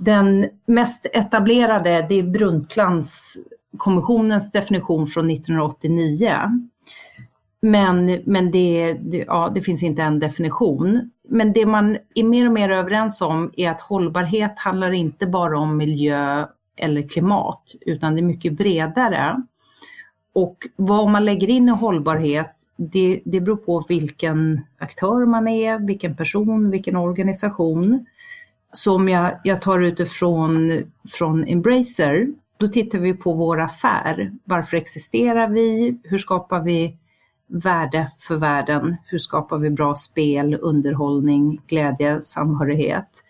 Den 0.00 0.48
mest 0.66 1.06
etablerade, 1.12 2.06
det 2.08 2.14
är 2.14 2.22
Brundtlandskommissionens 2.22 4.52
definition 4.52 5.06
från 5.06 5.30
1989. 5.30 6.30
Men, 7.60 8.22
men 8.24 8.50
det, 8.50 8.92
det, 8.92 9.18
ja, 9.18 9.52
det 9.54 9.62
finns 9.62 9.82
inte 9.82 10.02
en 10.02 10.18
definition. 10.18 11.10
Men 11.28 11.52
det 11.52 11.66
man 11.66 11.98
är 12.14 12.24
mer 12.24 12.46
och 12.46 12.52
mer 12.52 12.70
överens 12.70 13.20
om 13.20 13.52
är 13.56 13.70
att 13.70 13.80
hållbarhet 13.80 14.58
handlar 14.58 14.92
inte 14.92 15.26
bara 15.26 15.58
om 15.58 15.76
miljö 15.76 16.46
eller 16.76 17.08
klimat, 17.08 17.74
utan 17.80 18.14
det 18.14 18.20
är 18.20 18.22
mycket 18.22 18.52
bredare. 18.52 19.42
Och 20.32 20.66
vad 20.76 21.10
man 21.10 21.24
lägger 21.24 21.50
in 21.50 21.68
i 21.68 21.72
hållbarhet, 21.72 22.54
det, 22.76 23.20
det 23.24 23.40
beror 23.40 23.56
på 23.56 23.84
vilken 23.88 24.60
aktör 24.78 25.26
man 25.26 25.48
är, 25.48 25.78
vilken 25.78 26.16
person, 26.16 26.70
vilken 26.70 26.96
organisation. 26.96 28.06
Som 28.72 29.08
jag, 29.08 29.40
jag 29.44 29.60
tar 29.60 29.80
utifrån 29.80 30.82
från 31.08 31.48
Embracer, 31.48 32.28
då 32.56 32.68
tittar 32.68 32.98
vi 32.98 33.14
på 33.14 33.32
vår 33.32 33.60
affär. 33.60 34.32
Varför 34.44 34.76
existerar 34.76 35.48
vi? 35.48 35.98
Hur 36.04 36.18
skapar 36.18 36.60
vi 36.60 36.96
värde 37.46 38.10
för 38.18 38.36
världen? 38.36 38.96
Hur 39.04 39.18
skapar 39.18 39.58
vi 39.58 39.70
bra 39.70 39.94
spel, 39.94 40.58
underhållning, 40.60 41.60
glädje, 41.66 42.22
samhörighet? 42.22 43.24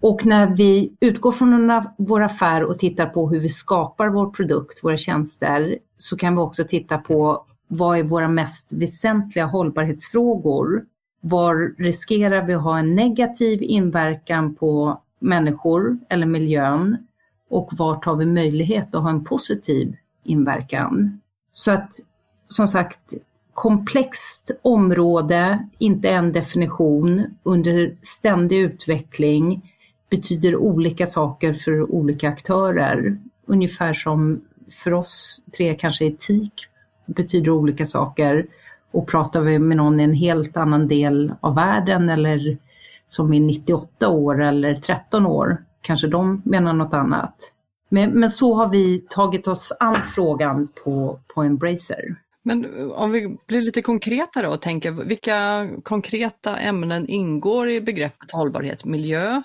Och 0.00 0.26
när 0.26 0.56
vi 0.56 0.92
utgår 1.00 1.32
från 1.32 1.82
vår 1.98 2.22
affär 2.22 2.64
och 2.64 2.78
tittar 2.78 3.06
på 3.06 3.30
hur 3.30 3.40
vi 3.40 3.48
skapar 3.48 4.08
vår 4.08 4.30
produkt, 4.30 4.84
våra 4.84 4.96
tjänster, 4.96 5.78
så 5.98 6.16
kan 6.16 6.34
vi 6.34 6.40
också 6.40 6.64
titta 6.64 6.98
på 6.98 7.44
vad 7.68 7.98
är 7.98 8.02
våra 8.02 8.28
mest 8.28 8.72
väsentliga 8.72 9.46
hållbarhetsfrågor? 9.46 10.84
Var 11.20 11.74
riskerar 11.78 12.42
vi 12.42 12.54
att 12.54 12.62
ha 12.62 12.78
en 12.78 12.94
negativ 12.94 13.62
inverkan 13.62 14.54
på 14.54 15.00
människor 15.18 15.98
eller 16.08 16.26
miljön? 16.26 16.96
Och 17.48 17.70
vart 17.72 18.04
har 18.04 18.16
vi 18.16 18.26
möjlighet 18.26 18.94
att 18.94 19.02
ha 19.02 19.10
en 19.10 19.24
positiv 19.24 19.96
inverkan? 20.22 21.20
Så 21.52 21.70
att 21.70 21.92
som 22.46 22.68
sagt, 22.68 23.14
komplext 23.52 24.50
område, 24.62 25.68
inte 25.78 26.08
en 26.08 26.32
definition, 26.32 27.26
under 27.42 27.96
ständig 28.02 28.58
utveckling 28.58 29.72
betyder 30.10 30.56
olika 30.56 31.06
saker 31.06 31.52
för 31.52 31.92
olika 31.92 32.28
aktörer. 32.28 33.18
Ungefär 33.46 33.94
som 33.94 34.40
för 34.70 34.92
oss 34.92 35.42
tre 35.56 35.74
kanske 35.74 36.06
etik 36.06 36.52
betyder 37.06 37.50
olika 37.50 37.86
saker. 37.86 38.46
Och 38.90 39.08
pratar 39.08 39.40
vi 39.40 39.58
med 39.58 39.76
någon 39.76 40.00
i 40.00 40.04
en 40.04 40.14
helt 40.14 40.56
annan 40.56 40.88
del 40.88 41.32
av 41.40 41.54
världen 41.54 42.08
eller 42.08 42.58
som 43.08 43.34
är 43.34 43.40
98 43.40 44.08
år 44.08 44.42
eller 44.42 44.74
13 44.74 45.26
år, 45.26 45.56
kanske 45.80 46.06
de 46.06 46.42
menar 46.44 46.72
något 46.72 46.94
annat. 46.94 47.52
Men, 47.88 48.10
men 48.10 48.30
så 48.30 48.54
har 48.54 48.68
vi 48.68 49.04
tagit 49.10 49.48
oss 49.48 49.72
an 49.80 49.96
frågan 50.04 50.68
på, 50.84 51.18
på 51.34 51.42
Embracer. 51.42 52.16
Men 52.42 52.90
om 52.92 53.10
vi 53.10 53.36
blir 53.46 53.62
lite 53.62 53.82
konkreta 53.82 54.42
då 54.42 54.48
och 54.48 54.60
tänker, 54.60 54.90
vilka 54.90 55.68
konkreta 55.82 56.56
ämnen 56.56 57.08
ingår 57.08 57.70
i 57.70 57.80
begreppet 57.80 58.30
hållbarhet? 58.30 58.84
Miljö, 58.84 59.42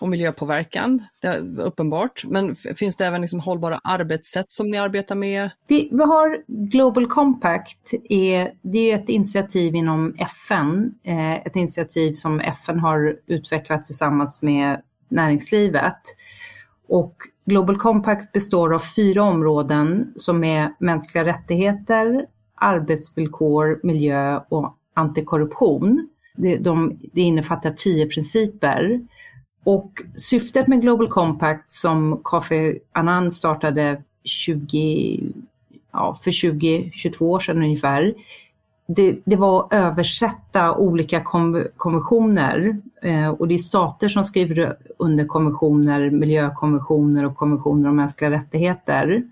och 0.00 0.08
miljöpåverkan, 0.08 1.02
det 1.20 1.26
är 1.28 1.60
uppenbart. 1.60 2.24
Men 2.24 2.56
finns 2.56 2.96
det 2.96 3.06
även 3.06 3.20
liksom 3.20 3.40
hållbara 3.40 3.80
arbetssätt 3.84 4.50
som 4.50 4.70
ni 4.70 4.78
arbetar 4.78 5.14
med? 5.14 5.50
Vi, 5.66 5.88
vi 5.92 6.02
har 6.04 6.42
Global 6.46 7.06
Compact, 7.06 7.94
är, 8.08 8.52
det 8.62 8.90
är 8.90 8.94
ett 8.94 9.08
initiativ 9.08 9.74
inom 9.74 10.14
FN, 10.18 10.94
eh, 11.02 11.34
ett 11.34 11.56
initiativ 11.56 12.12
som 12.12 12.40
FN 12.40 12.78
har 12.78 13.16
utvecklat 13.26 13.84
tillsammans 13.84 14.42
med 14.42 14.82
näringslivet. 15.08 16.00
Och 16.88 17.16
Global 17.44 17.76
Compact 17.76 18.32
består 18.32 18.74
av 18.74 18.82
fyra 18.96 19.22
områden 19.22 20.12
som 20.16 20.44
är 20.44 20.74
mänskliga 20.78 21.24
rättigheter, 21.24 22.26
arbetsvillkor, 22.54 23.80
miljö 23.82 24.40
och 24.48 24.76
antikorruption. 24.94 26.08
Det, 26.36 26.56
de, 26.56 26.98
det 27.12 27.20
innefattar 27.20 27.70
tio 27.70 28.06
principer. 28.06 29.00
Och 29.64 30.02
syftet 30.16 30.66
med 30.66 30.82
Global 30.82 31.08
Compact 31.08 31.72
som 31.72 32.20
Kofi 32.22 32.78
Annan 32.92 33.32
startade 33.32 34.02
20, 34.24 35.20
ja, 35.92 36.18
för 36.22 36.30
20-22 36.30 37.20
år 37.22 37.40
sedan 37.40 37.62
ungefär, 37.62 38.14
det, 38.86 39.18
det, 39.24 39.36
var 39.36 39.60
att 39.60 39.72
översätta 39.72 40.74
olika 40.74 41.24
konventioner 41.76 42.76
eh, 43.02 43.28
och 43.28 43.48
det 43.48 43.54
är 43.54 43.58
stater 43.58 44.08
som 44.08 44.24
skriver 44.24 44.76
under 44.98 45.24
konventioner, 45.24 46.10
miljökonventioner 46.10 47.24
och 47.24 47.36
konventioner 47.36 47.88
om 47.88 47.96
mänskliga 47.96 48.30
rättigheter. 48.30 49.22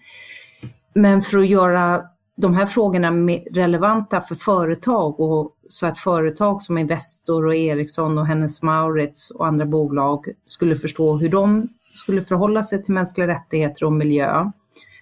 Men 0.94 1.22
för 1.22 1.38
att 1.38 1.48
göra 1.48 2.02
de 2.42 2.54
här 2.54 2.66
frågorna 2.66 3.10
relevanta 3.50 4.20
för 4.20 4.34
företag 4.34 5.20
och 5.20 5.56
så 5.68 5.86
att 5.86 5.98
företag 5.98 6.62
som 6.62 6.78
Investor 6.78 7.46
och 7.46 7.54
Ericsson 7.54 8.18
och 8.18 8.26
Hennes 8.26 8.62
Maurits 8.62 9.30
och 9.30 9.46
andra 9.46 9.66
bolag 9.66 10.26
skulle 10.44 10.76
förstå 10.76 11.16
hur 11.16 11.28
de 11.28 11.68
skulle 11.80 12.22
förhålla 12.22 12.62
sig 12.62 12.82
till 12.82 12.94
mänskliga 12.94 13.26
rättigheter 13.26 13.84
och 13.84 13.92
miljö 13.92 14.50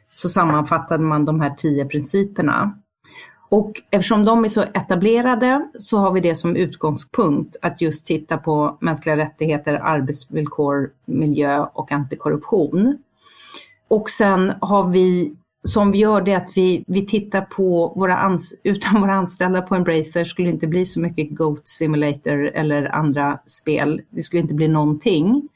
så 0.08 0.28
sammanfattade 0.28 1.04
man 1.04 1.24
de 1.24 1.40
här 1.40 1.50
tio 1.50 1.84
principerna. 1.84 2.78
Och 3.48 3.82
eftersom 3.90 4.24
de 4.24 4.44
är 4.44 4.48
så 4.48 4.62
etablerade 4.62 5.68
så 5.78 5.98
har 5.98 6.12
vi 6.12 6.20
det 6.20 6.34
som 6.34 6.56
utgångspunkt 6.56 7.56
att 7.62 7.80
just 7.80 8.06
titta 8.06 8.38
på 8.38 8.76
mänskliga 8.80 9.16
rättigheter, 9.16 9.74
arbetsvillkor, 9.74 10.90
miljö 11.04 11.66
och 11.72 11.92
antikorruption. 11.92 12.98
Och 13.88 14.10
sen 14.10 14.52
har 14.60 14.88
vi 14.88 15.34
som 15.62 15.90
vi 15.90 15.98
gör 15.98 16.20
det 16.20 16.34
att 16.34 16.50
vi, 16.56 16.84
vi 16.86 17.06
tittar 17.06 17.40
på 17.40 17.92
våra, 17.96 18.16
ans 18.16 18.54
utan 18.62 19.00
våra 19.00 19.14
anställda 19.14 19.62
på 19.62 19.74
Embracer 19.74 20.24
skulle 20.24 20.48
det 20.48 20.52
inte 20.52 20.66
bli 20.66 20.86
så 20.86 21.00
mycket 21.00 21.30
Goat 21.30 21.68
Simulator 21.68 22.46
eller 22.46 22.94
andra 22.94 23.38
spel. 23.46 24.02
Det 24.10 24.22
skulle 24.22 24.42
inte 24.42 24.54
bli 24.54 24.68
någonting. 24.68 25.48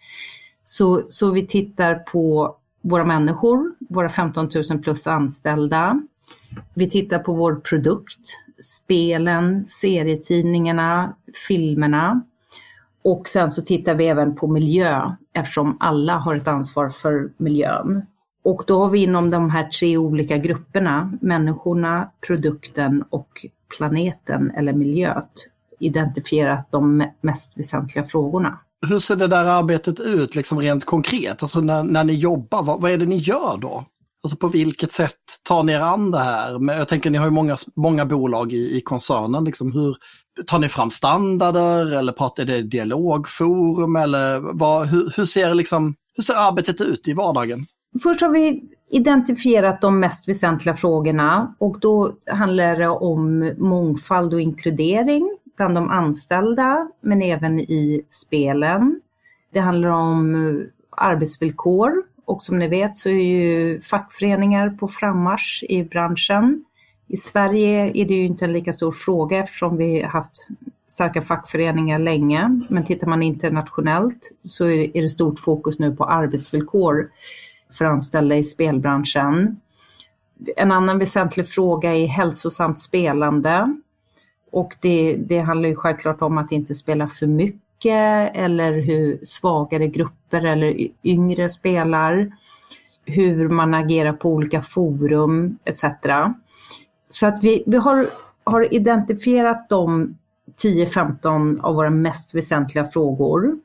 Så, 0.63 1.03
så 1.09 1.31
vi 1.31 1.47
tittar 1.47 1.95
på 1.95 2.57
våra 2.81 3.05
människor, 3.05 3.73
våra 3.89 4.09
15 4.09 4.49
000 4.71 4.79
plus 4.79 5.07
anställda. 5.07 6.03
Vi 6.75 6.91
tittar 6.91 7.19
på 7.19 7.33
vår 7.33 7.55
produkt, 7.55 8.37
spelen, 8.59 9.65
serietidningarna, 9.65 11.15
filmerna. 11.49 12.23
Och 13.03 13.29
sen 13.29 13.51
så 13.51 13.63
tittar 13.63 13.95
vi 13.95 14.07
även 14.07 14.37
på 14.37 14.47
miljö 14.47 15.13
eftersom 15.33 15.77
alla 15.81 16.17
har 16.17 16.35
ett 16.35 16.49
ansvar 16.49 16.89
för 16.89 17.31
miljön. 17.37 18.03
Och 18.45 18.65
då 18.67 18.79
har 18.79 18.91
vi 18.91 19.03
inom 19.03 19.31
de 19.31 19.51
här 19.51 19.65
tre 19.69 19.97
olika 19.97 20.37
grupperna, 20.37 21.13
människorna, 21.21 22.11
produkten 22.27 23.05
och 23.11 23.47
planeten 23.77 24.51
eller 24.51 24.73
miljöet, 24.73 25.33
identifierat 25.81 26.69
de 26.71 27.07
mest 27.21 27.59
väsentliga 27.59 28.05
frågorna. 28.05 28.59
Hur 28.89 28.99
ser 28.99 29.17
det 29.17 29.27
där 29.27 29.45
arbetet 29.45 30.01
ut 30.01 30.35
liksom 30.35 30.61
rent 30.61 30.85
konkret? 30.85 31.43
Alltså 31.43 31.61
när, 31.61 31.83
när 31.83 32.05
ni 32.05 32.13
jobbar, 32.13 32.63
vad, 32.63 32.81
vad 32.81 32.91
är 32.91 32.99
det 32.99 33.07
ni 33.07 33.17
gör 33.17 33.57
då? 33.57 33.85
Alltså 34.25 34.37
på 34.37 34.49
vilket 34.49 34.93
sätt 34.93 35.19
tar 35.43 35.63
ni 35.63 35.73
er 35.73 35.81
an 35.81 36.11
det 36.11 36.19
här? 36.19 36.75
Jag 36.79 36.89
tänker 36.89 37.11
ni 37.11 37.19
har 37.19 37.25
ju 37.25 37.31
många, 37.31 37.57
många 37.77 38.05
bolag 38.05 38.53
i, 38.53 38.77
i 38.77 38.81
koncernen. 38.81 39.45
Liksom 39.45 39.73
hur, 39.73 39.97
tar 40.47 40.59
ni 40.59 40.69
fram 40.69 40.91
standarder 40.91 41.99
eller 41.99 42.13
pratar, 42.13 42.43
är 42.43 42.47
det 42.47 42.63
dialogforum? 42.63 43.97
Eller 43.97 44.41
vad, 44.59 44.89
hur, 44.89 45.13
hur, 45.17 45.27
ser 45.27 45.55
liksom, 45.55 45.95
hur 46.15 46.23
ser 46.23 46.35
arbetet 46.35 46.81
ut 46.81 47.09
i 47.09 47.13
vardagen? 47.13 47.67
Först 48.03 48.21
har 48.21 48.29
vi 48.29 48.63
identifierat 48.89 49.81
de 49.81 50.01
mest 50.01 50.29
väsentliga 50.29 50.75
frågorna 50.75 51.55
och 51.59 51.81
då 51.81 52.15
handlar 52.27 52.77
det 52.77 52.89
om 52.89 53.53
mångfald 53.59 54.35
och 54.35 54.41
inkludering 54.41 55.39
bland 55.57 55.75
de 55.75 55.91
anställda 55.91 56.89
men 57.01 57.23
även 57.23 57.61
i 57.61 58.03
spelen. 58.11 59.01
Det 59.53 59.61
handlar 59.61 59.89
om 59.89 60.65
arbetsvillkor 60.91 62.03
och 62.25 62.43
som 62.43 62.59
ni 62.59 62.69
vet 62.69 62.97
så 62.97 63.09
är 63.09 63.23
ju 63.23 63.81
fackföreningar 63.81 64.71
på 64.71 64.89
frammarsch 64.89 65.65
i 65.69 65.83
branschen. 65.85 66.65
I 67.09 67.17
Sverige 67.17 67.91
är 67.95 68.05
det 68.05 68.15
ju 68.15 68.27
inte 68.27 68.45
en 68.45 68.53
lika 68.53 68.73
stor 68.73 68.93
fråga 68.93 69.39
eftersom 69.39 69.77
vi 69.77 70.03
haft 70.03 70.49
starka 70.87 71.23
fackföreningar 71.23 71.99
länge. 71.99 72.61
Men 72.69 72.85
tittar 72.85 73.07
man 73.07 73.23
internationellt 73.23 74.33
så 74.41 74.67
är 74.67 75.03
det 75.03 75.11
stort 75.11 75.41
fokus 75.41 75.79
nu 75.79 75.97
på 75.97 76.05
arbetsvillkor 76.05 77.11
för 77.75 77.85
anställda 77.85 78.37
i 78.37 78.45
spelbranschen. 78.45 79.61
En 80.57 80.73
annan 80.73 80.99
väsentlig 80.99 81.49
fråga 81.49 81.95
är 81.95 82.07
hälsosamt 82.07 82.81
spelande. 82.81 83.77
Och 84.51 84.75
det, 84.81 85.17
det 85.17 85.39
handlar 85.39 85.69
ju 85.69 85.77
självklart 85.77 86.23
om 86.23 86.39
att 86.39 86.53
inte 86.53 86.75
spela 86.75 87.09
för 87.09 87.27
mycket 87.27 88.31
eller 88.35 88.73
hur 88.73 89.19
svagare 89.23 89.87
grupper 89.87 90.45
eller 90.45 90.89
yngre 91.05 91.49
spelar. 91.49 92.33
Hur 93.07 93.49
man 93.49 93.75
agerar 93.75 94.13
på 94.13 94.31
olika 94.31 94.63
forum 94.63 95.59
etc. 95.65 95.85
Så 97.11 97.27
att 97.27 97.45
vi, 97.45 97.63
vi 97.67 97.77
har 97.77 98.07
har 98.45 98.75
identifierat 98.75 99.69
de 99.69 100.15
10-15 100.63 101.61
av 101.61 101.75
våra 101.75 101.91
mest 101.91 102.35
väsentliga 102.35 102.85
frågor. 102.85 103.57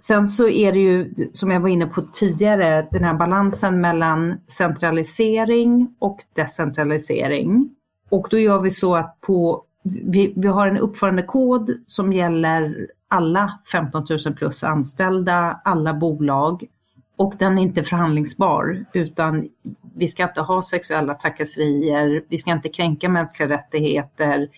Sen 0.00 0.26
så 0.26 0.48
är 0.48 0.72
det 0.72 0.78
ju, 0.78 1.14
som 1.32 1.50
jag 1.50 1.60
var 1.60 1.68
inne 1.68 1.86
på 1.86 2.02
tidigare, 2.02 2.88
den 2.90 3.04
här 3.04 3.14
balansen 3.14 3.80
mellan 3.80 4.40
centralisering 4.46 5.94
och 5.98 6.18
decentralisering. 6.34 7.70
Och 8.08 8.26
då 8.30 8.38
gör 8.38 8.60
vi 8.60 8.70
så 8.70 8.96
att 8.96 9.20
på, 9.20 9.64
vi, 9.82 10.32
vi 10.36 10.48
har 10.48 10.66
en 10.66 10.78
uppförandekod 10.78 11.70
som 11.86 12.12
gäller 12.12 12.86
alla 13.08 13.58
15 13.72 14.06
000 14.26 14.34
plus 14.34 14.64
anställda, 14.64 15.60
alla 15.64 15.94
bolag. 15.94 16.64
Och 17.16 17.34
den 17.38 17.58
är 17.58 17.62
inte 17.62 17.84
förhandlingsbar 17.84 18.84
utan 18.92 19.48
vi 19.96 20.08
ska 20.08 20.22
inte 20.22 20.40
ha 20.40 20.62
sexuella 20.62 21.14
trakasserier, 21.14 22.24
vi 22.28 22.38
ska 22.38 22.52
inte 22.52 22.68
kränka 22.68 23.08
mänskliga 23.08 23.48
rättigheter, 23.48 24.48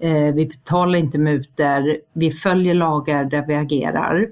eh, 0.00 0.34
vi 0.34 0.46
betalar 0.46 0.98
inte 0.98 1.18
mutor, 1.18 1.96
vi 2.12 2.30
följer 2.30 2.74
lagar 2.74 3.24
där 3.24 3.46
vi 3.46 3.54
agerar. 3.54 4.28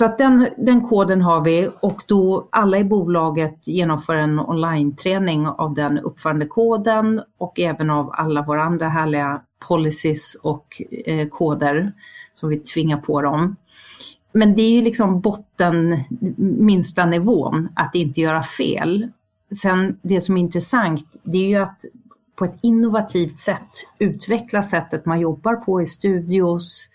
Så 0.00 0.06
att 0.06 0.18
den, 0.18 0.48
den 0.56 0.88
koden 0.88 1.22
har 1.22 1.40
vi 1.40 1.70
och 1.80 2.02
då 2.06 2.48
alla 2.50 2.78
i 2.78 2.84
bolaget 2.84 3.68
genomför 3.68 4.16
en 4.16 4.38
online-träning 4.38 5.46
av 5.46 5.74
den 5.74 5.98
uppförandekoden 5.98 7.22
och 7.38 7.60
även 7.60 7.90
av 7.90 8.10
alla 8.12 8.42
våra 8.42 8.62
andra 8.62 8.88
härliga 8.88 9.40
policies 9.68 10.34
och 10.34 10.82
eh, 11.04 11.28
koder 11.28 11.92
som 12.32 12.48
vi 12.48 12.58
tvingar 12.58 12.96
på 12.96 13.22
dem. 13.22 13.56
Men 14.32 14.54
det 14.54 14.62
är 14.62 14.70
ju 14.70 14.82
liksom 14.82 15.20
botten, 15.20 16.04
minsta 16.38 17.06
nivån, 17.06 17.68
att 17.74 17.94
inte 17.94 18.20
göra 18.20 18.42
fel. 18.42 19.08
Sen 19.62 19.98
det 20.02 20.20
som 20.20 20.36
är 20.36 20.40
intressant, 20.40 21.06
det 21.22 21.38
är 21.38 21.48
ju 21.48 21.56
att 21.56 21.84
på 22.34 22.44
ett 22.44 22.58
innovativt 22.60 23.36
sätt 23.36 23.70
utveckla 23.98 24.62
sättet 24.62 25.06
man 25.06 25.20
jobbar 25.20 25.56
på 25.56 25.82
i 25.82 25.86
studios, 25.86 26.88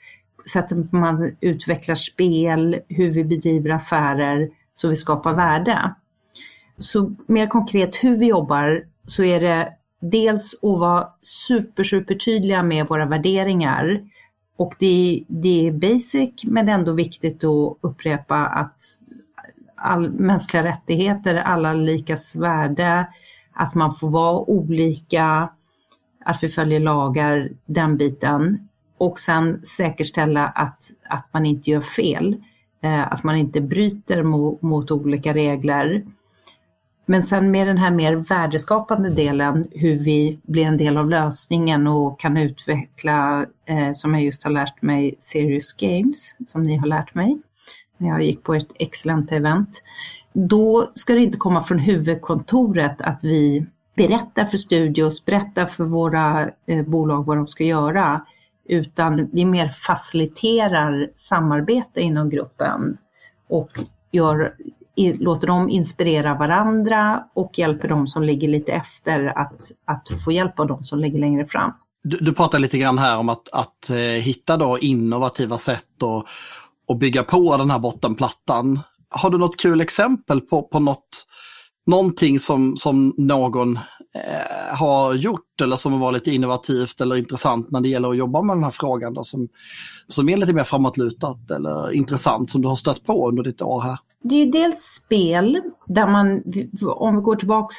sättet 0.53 0.91
man 0.91 1.35
utvecklar 1.41 1.95
spel, 1.95 2.79
hur 2.87 3.11
vi 3.11 3.23
bedriver 3.23 3.69
affärer 3.69 4.49
så 4.73 4.87
vi 4.87 4.95
skapar 4.95 5.33
värde. 5.33 5.93
Så 6.77 7.11
mer 7.27 7.47
konkret 7.47 7.95
hur 7.95 8.17
vi 8.17 8.25
jobbar 8.25 8.83
så 9.05 9.23
är 9.23 9.39
det 9.39 9.73
dels 9.99 10.53
att 10.53 10.79
vara 10.79 11.07
super, 11.21 11.83
super 11.83 12.15
tydliga 12.15 12.63
med 12.63 12.87
våra 12.87 13.05
värderingar. 13.05 14.01
Och 14.57 14.75
det, 14.79 15.23
det 15.27 15.67
är 15.67 15.71
basic 15.71 16.43
men 16.43 16.69
ändå 16.69 16.91
viktigt 16.91 17.43
att 17.43 17.77
upprepa 17.81 18.35
att 18.35 18.81
all 19.75 20.09
mänskliga 20.09 20.63
rättigheter, 20.63 21.35
alla 21.35 21.73
likas 21.73 22.35
värde, 22.35 23.07
att 23.53 23.75
man 23.75 23.95
får 23.95 24.09
vara 24.09 24.49
olika, 24.49 25.49
att 26.25 26.43
vi 26.43 26.49
följer 26.49 26.79
lagar, 26.79 27.49
den 27.65 27.97
biten 27.97 28.67
och 28.97 29.19
sen 29.19 29.65
säkerställa 29.65 30.47
att, 30.47 30.91
att 31.09 31.33
man 31.33 31.45
inte 31.45 31.71
gör 31.71 31.81
fel, 31.81 32.35
eh, 32.81 33.11
att 33.11 33.23
man 33.23 33.35
inte 33.35 33.61
bryter 33.61 34.23
mot, 34.23 34.61
mot 34.61 34.91
olika 34.91 35.33
regler. 35.33 36.03
Men 37.05 37.23
sen 37.23 37.51
med 37.51 37.67
den 37.67 37.77
här 37.77 37.91
mer 37.91 38.15
värdeskapande 38.15 39.09
delen, 39.09 39.67
hur 39.71 39.99
vi 39.99 40.39
blir 40.43 40.65
en 40.65 40.77
del 40.77 40.97
av 40.97 41.09
lösningen 41.09 41.87
och 41.87 42.19
kan 42.19 42.37
utveckla, 42.37 43.45
eh, 43.65 43.91
som 43.93 44.13
jag 44.13 44.23
just 44.23 44.43
har 44.43 44.51
lärt 44.51 44.81
mig, 44.81 45.15
Serious 45.19 45.73
Games, 45.73 46.35
som 46.47 46.63
ni 46.63 46.77
har 46.77 46.87
lärt 46.87 47.15
mig 47.15 47.37
när 47.97 48.09
jag 48.09 48.23
gick 48.23 48.43
på 48.43 48.53
ett 48.53 48.71
excellent 48.75 49.31
event. 49.31 49.83
Då 50.33 50.91
ska 50.93 51.13
det 51.13 51.23
inte 51.23 51.37
komma 51.37 51.63
från 51.63 51.79
huvudkontoret 51.79 53.01
att 53.01 53.23
vi 53.23 53.65
berättar 53.95 54.45
för 54.45 54.57
studios, 54.57 55.25
berättar 55.25 55.65
för 55.65 55.83
våra 55.83 56.49
eh, 56.65 56.85
bolag 56.85 57.25
vad 57.25 57.37
de 57.37 57.47
ska 57.47 57.63
göra, 57.63 58.25
utan 58.65 59.29
vi 59.31 59.45
mer 59.45 59.69
faciliterar 59.69 61.09
samarbete 61.15 62.01
inom 62.01 62.29
gruppen 62.29 62.97
och 63.47 63.69
gör, 64.11 64.53
låter 64.95 65.47
dem 65.47 65.69
inspirera 65.69 66.35
varandra 66.35 67.23
och 67.33 67.59
hjälper 67.59 67.87
dem 67.87 68.07
som 68.07 68.23
ligger 68.23 68.47
lite 68.47 68.71
efter 68.71 69.25
att, 69.25 69.71
att 69.85 70.23
få 70.23 70.31
hjälp 70.31 70.59
av 70.59 70.67
dem 70.67 70.83
som 70.83 70.99
ligger 70.99 71.19
längre 71.19 71.45
fram. 71.45 71.71
Du, 72.03 72.17
du 72.17 72.33
pratar 72.33 72.59
lite 72.59 72.77
grann 72.77 72.97
här 72.97 73.17
om 73.17 73.29
att, 73.29 73.49
att 73.51 73.89
eh, 73.89 73.97
hitta 73.97 74.57
då 74.57 74.79
innovativa 74.79 75.57
sätt 75.57 76.03
och, 76.03 76.25
och 76.87 76.97
bygga 76.97 77.23
på 77.23 77.57
den 77.57 77.71
här 77.71 77.79
bottenplattan. 77.79 78.79
Har 79.09 79.29
du 79.29 79.37
något 79.37 79.57
kul 79.57 79.81
exempel 79.81 80.41
på, 80.41 80.63
på 80.63 80.79
något 80.79 81.27
någonting 81.85 82.39
som, 82.39 82.77
som 82.77 83.13
någon 83.17 83.77
eh, 84.13 84.75
har 84.77 85.13
gjort 85.13 85.61
eller 85.61 85.75
som 85.75 85.99
var 85.99 86.11
lite 86.11 86.31
innovativt 86.31 87.01
eller 87.01 87.15
intressant 87.15 87.71
när 87.71 87.81
det 87.81 87.89
gäller 87.89 88.09
att 88.09 88.17
jobba 88.17 88.41
med 88.41 88.55
den 88.55 88.63
här 88.63 88.71
frågan 88.71 89.13
då, 89.13 89.23
som, 89.23 89.47
som 90.07 90.29
är 90.29 90.37
lite 90.37 90.53
mer 90.53 90.63
framåtlutat 90.63 91.51
eller 91.51 91.91
intressant 91.91 92.49
som 92.49 92.61
du 92.61 92.67
har 92.67 92.75
stött 92.75 93.03
på 93.03 93.29
under 93.29 93.43
ditt 93.43 93.61
år 93.61 93.81
här? 93.81 93.97
Det 94.21 94.35
är 94.35 94.45
ju 94.45 94.51
dels 94.51 94.79
spel 94.79 95.61
där 95.85 96.07
man, 96.07 96.43
om 96.81 97.15
vi 97.15 97.21
går 97.21 97.35
tillbaks, 97.35 97.75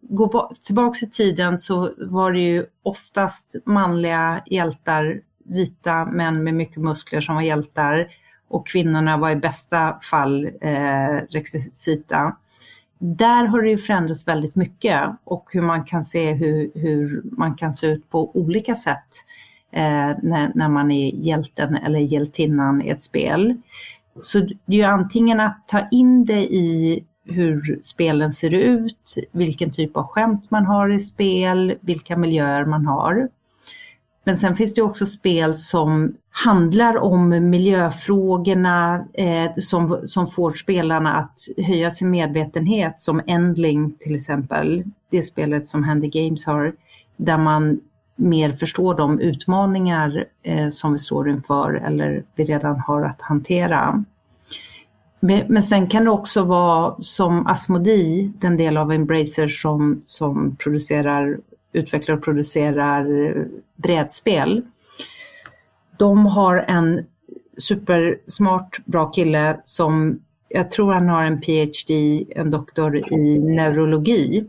går 0.00 0.54
tillbaks 0.62 1.02
i 1.02 1.10
tiden 1.10 1.58
så 1.58 1.90
var 1.98 2.32
det 2.32 2.40
ju 2.40 2.66
oftast 2.82 3.56
manliga 3.64 4.42
hjältar, 4.46 5.20
vita 5.44 6.04
män 6.04 6.44
med 6.44 6.54
mycket 6.54 6.76
muskler 6.76 7.20
som 7.20 7.34
var 7.34 7.42
hjältar 7.42 8.08
och 8.48 8.66
kvinnorna 8.66 9.16
var 9.16 9.30
i 9.30 9.36
bästa 9.36 9.98
fall 10.10 10.44
eh, 10.60 11.16
rekvisita 11.30 12.36
där 13.02 13.44
har 13.44 13.62
det 13.62 13.70
ju 13.70 13.78
förändrats 13.78 14.28
väldigt 14.28 14.56
mycket 14.56 15.10
och 15.24 15.48
hur 15.52 15.62
man 15.62 15.84
kan 15.84 16.04
se 16.04 16.32
hur, 16.32 16.70
hur 16.74 17.22
man 17.24 17.54
kan 17.54 17.72
se 17.72 17.86
ut 17.86 18.10
på 18.10 18.36
olika 18.36 18.74
sätt 18.74 19.24
eh, 19.70 20.12
när, 20.22 20.52
när 20.54 20.68
man 20.68 20.90
är 20.90 21.14
hjälten 21.14 21.76
eller 21.76 21.98
hjältinnan 21.98 22.82
i 22.82 22.88
ett 22.88 23.00
spel. 23.00 23.56
Så 24.22 24.38
det 24.38 24.74
är 24.74 24.78
ju 24.78 24.82
antingen 24.82 25.40
att 25.40 25.68
ta 25.68 25.88
in 25.90 26.24
det 26.24 26.54
i 26.54 27.04
hur 27.24 27.78
spelen 27.82 28.32
ser 28.32 28.54
ut, 28.54 29.14
vilken 29.32 29.70
typ 29.70 29.96
av 29.96 30.06
skämt 30.06 30.50
man 30.50 30.66
har 30.66 30.92
i 30.92 31.00
spel, 31.00 31.74
vilka 31.80 32.16
miljöer 32.16 32.64
man 32.64 32.86
har. 32.86 33.28
Men 34.30 34.36
sen 34.36 34.56
finns 34.56 34.74
det 34.74 34.82
också 34.82 35.06
spel 35.06 35.56
som 35.56 36.14
handlar 36.30 36.96
om 36.96 37.50
miljöfrågorna 37.50 39.04
eh, 39.14 39.52
som, 39.52 40.00
som 40.04 40.26
får 40.26 40.50
spelarna 40.50 41.14
att 41.14 41.64
höja 41.66 41.90
sin 41.90 42.10
medvetenhet 42.10 43.00
som 43.00 43.20
Endling 43.26 43.92
till 43.98 44.14
exempel. 44.14 44.84
Det 45.10 45.22
spelet 45.22 45.66
som 45.66 45.84
Handy 45.84 46.08
Games 46.08 46.46
har 46.46 46.72
där 47.16 47.36
man 47.36 47.80
mer 48.16 48.52
förstår 48.52 48.94
de 48.94 49.20
utmaningar 49.20 50.24
eh, 50.42 50.68
som 50.68 50.92
vi 50.92 50.98
står 50.98 51.30
inför 51.30 51.74
eller 51.74 52.22
vi 52.34 52.44
redan 52.44 52.80
har 52.80 53.02
att 53.02 53.20
hantera. 53.20 54.04
Men, 55.20 55.42
men 55.48 55.62
sen 55.62 55.86
kan 55.86 56.04
det 56.04 56.10
också 56.10 56.42
vara 56.42 56.94
som 56.98 57.46
Asmodee, 57.46 58.32
den 58.38 58.56
del 58.56 58.76
av 58.76 58.92
Embracer 58.92 59.48
som, 59.48 60.02
som 60.06 60.56
producerar, 60.56 61.38
utvecklar 61.72 62.16
och 62.16 62.24
producerar 62.24 63.34
brädspel 63.76 64.62
de 66.00 66.26
har 66.26 66.56
en 66.56 67.06
supersmart, 67.56 68.80
bra 68.84 69.06
kille 69.06 69.60
som 69.64 70.20
jag 70.48 70.70
tror 70.70 70.92
han 70.92 71.08
har 71.08 71.24
en 71.24 71.40
PhD, 71.40 72.24
en 72.36 72.50
doktor 72.50 73.12
i 73.12 73.38
neurologi, 73.38 74.44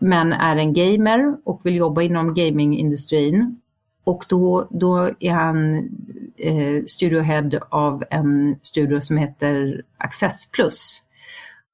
men 0.00 0.32
är 0.32 0.56
en 0.56 0.74
gamer 0.74 1.36
och 1.44 1.60
vill 1.64 1.76
jobba 1.76 2.02
inom 2.02 2.34
gamingindustrin. 2.34 3.60
Och 4.04 4.24
då, 4.28 4.68
då 4.70 5.10
är 5.20 5.32
han 5.32 5.76
eh, 6.36 6.84
studiohead 6.86 7.50
av 7.68 8.04
en 8.10 8.56
studio 8.62 9.00
som 9.00 9.16
heter 9.16 9.82
Access 9.96 10.46
Plus. 10.46 11.02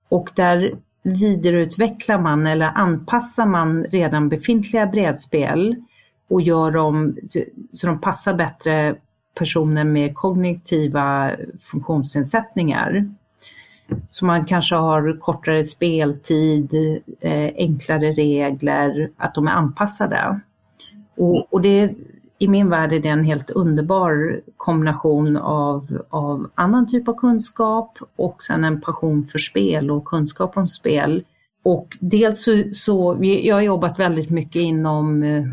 Och 0.09 0.31
där 0.35 0.77
vidareutvecklar 1.05 2.19
man 2.19 2.47
eller 2.47 2.67
anpassar 2.67 3.47
man 3.47 3.85
redan 3.85 4.29
befintliga 4.29 4.87
brädspel 4.87 5.77
och 6.29 6.43
gör 6.43 6.71
dem 6.71 7.17
så 7.73 7.87
de 7.87 8.01
passar 8.01 8.35
bättre 8.35 8.95
personer 9.35 9.85
med 9.85 10.15
kognitiva 10.15 11.31
funktionsnedsättningar. 11.63 13.09
Så 14.09 14.25
man 14.25 14.45
kanske 14.45 14.75
har 14.75 15.19
kortare 15.21 15.65
speltid, 15.65 16.75
eh, 17.21 17.51
enklare 17.57 18.13
regler, 18.13 19.11
att 19.17 19.35
de 19.35 19.49
är 19.49 19.53
anpassade. 19.53 20.41
Och, 21.17 21.53
och 21.53 21.61
det, 21.61 21.95
i 22.39 22.49
min 22.49 22.71
värld 22.71 22.93
är 22.93 23.01
det 23.01 23.09
en 23.09 23.25
helt 23.25 23.51
underbar 23.51 24.41
kombination 24.57 25.37
av, 25.37 26.03
av 26.09 26.51
annan 26.55 26.89
typ 26.89 27.09
av 27.09 27.15
kunskap 27.15 27.99
och 28.17 28.43
sen 28.43 28.65
en 28.65 28.81
passion 28.81 29.27
för 29.27 29.39
spel 29.39 29.91
och 29.91 30.05
kunskap 30.05 30.57
om 30.57 30.69
spel. 30.69 31.25
Och 31.63 31.97
dels 32.01 32.43
så, 32.43 32.65
så 32.73 33.17
jag 33.21 33.57
har 33.57 33.63
jobbat 33.63 33.99
väldigt 33.99 34.31
mycket 34.31 34.61
inom 34.61 35.23
eh, 35.23 35.45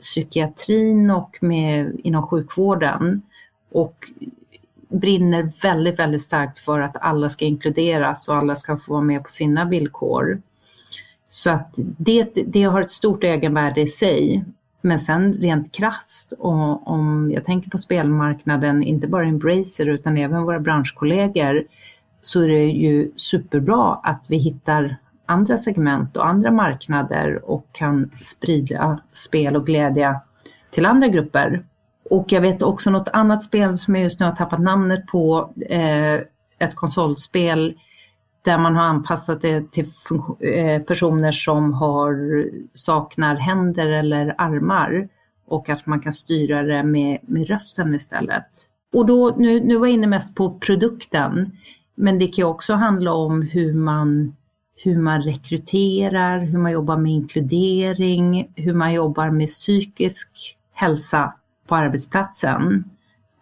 psykiatrin 0.00 1.10
och 1.10 1.38
med, 1.40 2.00
inom 2.04 2.22
sjukvården 2.22 3.22
och 3.72 4.10
brinner 4.88 5.52
väldigt, 5.62 5.98
väldigt 5.98 6.22
starkt 6.22 6.58
för 6.58 6.80
att 6.80 6.96
alla 6.96 7.30
ska 7.30 7.44
inkluderas 7.44 8.28
och 8.28 8.36
alla 8.36 8.56
ska 8.56 8.76
få 8.76 8.92
vara 8.92 9.02
med 9.02 9.22
på 9.24 9.30
sina 9.30 9.64
villkor. 9.64 10.42
Så 11.26 11.50
att 11.50 11.78
det, 11.98 12.32
det 12.46 12.62
har 12.62 12.80
ett 12.80 12.90
stort 12.90 13.24
egenvärde 13.24 13.80
i 13.80 13.86
sig. 13.86 14.44
Men 14.84 15.00
sen 15.00 15.32
rent 15.32 15.72
krasst, 15.72 16.32
och 16.38 16.88
om 16.88 17.30
jag 17.34 17.44
tänker 17.44 17.70
på 17.70 17.78
spelmarknaden, 17.78 18.82
inte 18.82 19.06
bara 19.06 19.24
Embracer 19.24 19.86
utan 19.86 20.16
även 20.16 20.42
våra 20.42 20.60
branschkollegor, 20.60 21.64
så 22.22 22.40
är 22.40 22.48
det 22.48 22.64
ju 22.64 23.10
superbra 23.16 24.00
att 24.02 24.26
vi 24.28 24.36
hittar 24.36 24.96
andra 25.26 25.58
segment 25.58 26.16
och 26.16 26.26
andra 26.26 26.50
marknader 26.50 27.50
och 27.50 27.66
kan 27.72 28.10
sprida 28.20 28.98
spel 29.12 29.56
och 29.56 29.66
glädje 29.66 30.20
till 30.70 30.86
andra 30.86 31.08
grupper. 31.08 31.62
Och 32.10 32.32
jag 32.32 32.40
vet 32.40 32.62
också 32.62 32.90
något 32.90 33.08
annat 33.12 33.42
spel 33.42 33.74
som 33.74 33.94
jag 33.94 34.02
just 34.02 34.20
nu 34.20 34.26
har 34.26 34.36
tappat 34.36 34.60
namnet 34.60 35.06
på, 35.06 35.52
eh, 35.68 36.14
ett 36.58 36.74
konsolspel 36.74 37.74
där 38.42 38.58
man 38.58 38.76
har 38.76 38.82
anpassat 38.82 39.42
det 39.42 39.72
till 39.72 39.86
eh, 40.40 40.82
personer 40.82 41.32
som 41.32 41.72
har, 41.72 42.44
saknar 42.72 43.36
händer 43.36 43.86
eller 43.86 44.34
armar 44.38 45.08
och 45.46 45.68
att 45.68 45.86
man 45.86 46.00
kan 46.00 46.12
styra 46.12 46.62
det 46.62 46.82
med, 46.82 47.18
med 47.22 47.48
rösten 47.48 47.94
istället. 47.94 48.46
Och 48.92 49.06
då, 49.06 49.34
nu, 49.38 49.60
nu 49.60 49.76
var 49.76 49.86
jag 49.86 49.94
inne 49.94 50.06
mest 50.06 50.34
på 50.34 50.58
produkten, 50.58 51.50
men 51.94 52.18
det 52.18 52.26
kan 52.26 52.44
också 52.44 52.74
handla 52.74 53.12
om 53.12 53.42
hur 53.42 53.72
man, 53.72 54.36
hur 54.76 54.98
man 54.98 55.22
rekryterar, 55.22 56.38
hur 56.38 56.58
man 56.58 56.72
jobbar 56.72 56.96
med 56.96 57.12
inkludering, 57.12 58.52
hur 58.56 58.74
man 58.74 58.92
jobbar 58.92 59.30
med 59.30 59.48
psykisk 59.48 60.56
hälsa 60.72 61.32
på 61.66 61.76
arbetsplatsen. 61.76 62.84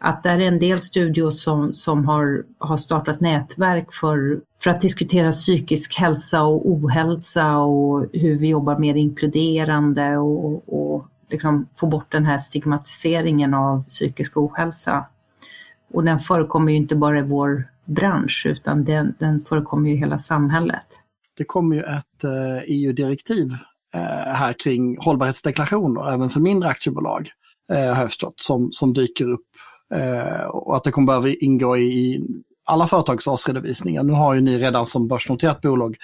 Att 0.02 0.22
det 0.22 0.30
är 0.30 0.40
en 0.40 0.58
del 0.58 0.80
studios 0.80 1.42
som, 1.42 1.74
som 1.74 2.04
har, 2.04 2.44
har 2.58 2.76
startat 2.76 3.20
nätverk 3.20 3.92
för, 3.92 4.40
för 4.62 4.70
att 4.70 4.80
diskutera 4.80 5.32
psykisk 5.32 5.98
hälsa 5.98 6.42
och 6.42 6.70
ohälsa 6.70 7.58
och 7.58 8.06
hur 8.12 8.38
vi 8.38 8.48
jobbar 8.48 8.78
mer 8.78 8.94
inkluderande 8.94 10.16
och, 10.16 10.92
och 10.92 11.06
liksom 11.30 11.66
få 11.74 11.86
bort 11.86 12.12
den 12.12 12.24
här 12.24 12.38
stigmatiseringen 12.38 13.54
av 13.54 13.84
psykisk 13.84 14.36
ohälsa. 14.36 15.04
Och 15.92 16.04
den 16.04 16.18
förekommer 16.18 16.72
ju 16.72 16.78
inte 16.78 16.96
bara 16.96 17.18
i 17.18 17.22
vår 17.22 17.64
bransch 17.84 18.46
utan 18.46 18.84
den, 18.84 19.14
den 19.18 19.44
förekommer 19.44 19.88
ju 19.88 19.94
i 19.94 19.98
hela 19.98 20.18
samhället. 20.18 20.86
Det 21.36 21.44
kommer 21.44 21.76
ju 21.76 21.82
ett 21.82 22.24
eh, 22.24 22.58
e 22.58 22.64
EU-direktiv 22.66 23.52
eh, 23.94 24.00
här 24.34 24.52
kring 24.52 24.96
hållbarhetsdeklarationer 25.00 26.12
även 26.12 26.30
för 26.30 26.40
mindre 26.40 26.68
aktiebolag 26.68 27.30
eh, 27.72 27.78
har 27.78 28.00
jag 28.00 28.08
förstått, 28.08 28.40
som, 28.40 28.72
som 28.72 28.92
dyker 28.92 29.28
upp. 29.28 29.46
Eh, 29.94 30.42
och 30.42 30.76
att 30.76 30.84
det 30.84 30.90
kommer 30.90 31.06
behöva 31.06 31.28
ingå 31.28 31.76
i, 31.76 32.20
alla 32.70 32.86
företags 32.86 33.26
årsredovisningar. 33.26 34.02
Nu 34.02 34.12
har 34.12 34.34
ju 34.34 34.40
ni 34.40 34.58
redan 34.58 34.86
som 34.86 35.08
börsnoterat 35.08 35.60
bolag 35.60 35.96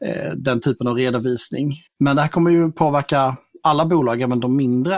eh, 0.00 0.32
den 0.36 0.60
typen 0.60 0.86
av 0.86 0.96
redovisning. 0.96 1.74
Men 1.98 2.16
det 2.16 2.22
här 2.22 2.28
kommer 2.28 2.50
ju 2.50 2.72
påverka 2.72 3.36
alla 3.62 3.86
bolag, 3.86 4.20
även 4.20 4.40
de 4.40 4.56
mindre. 4.56 4.94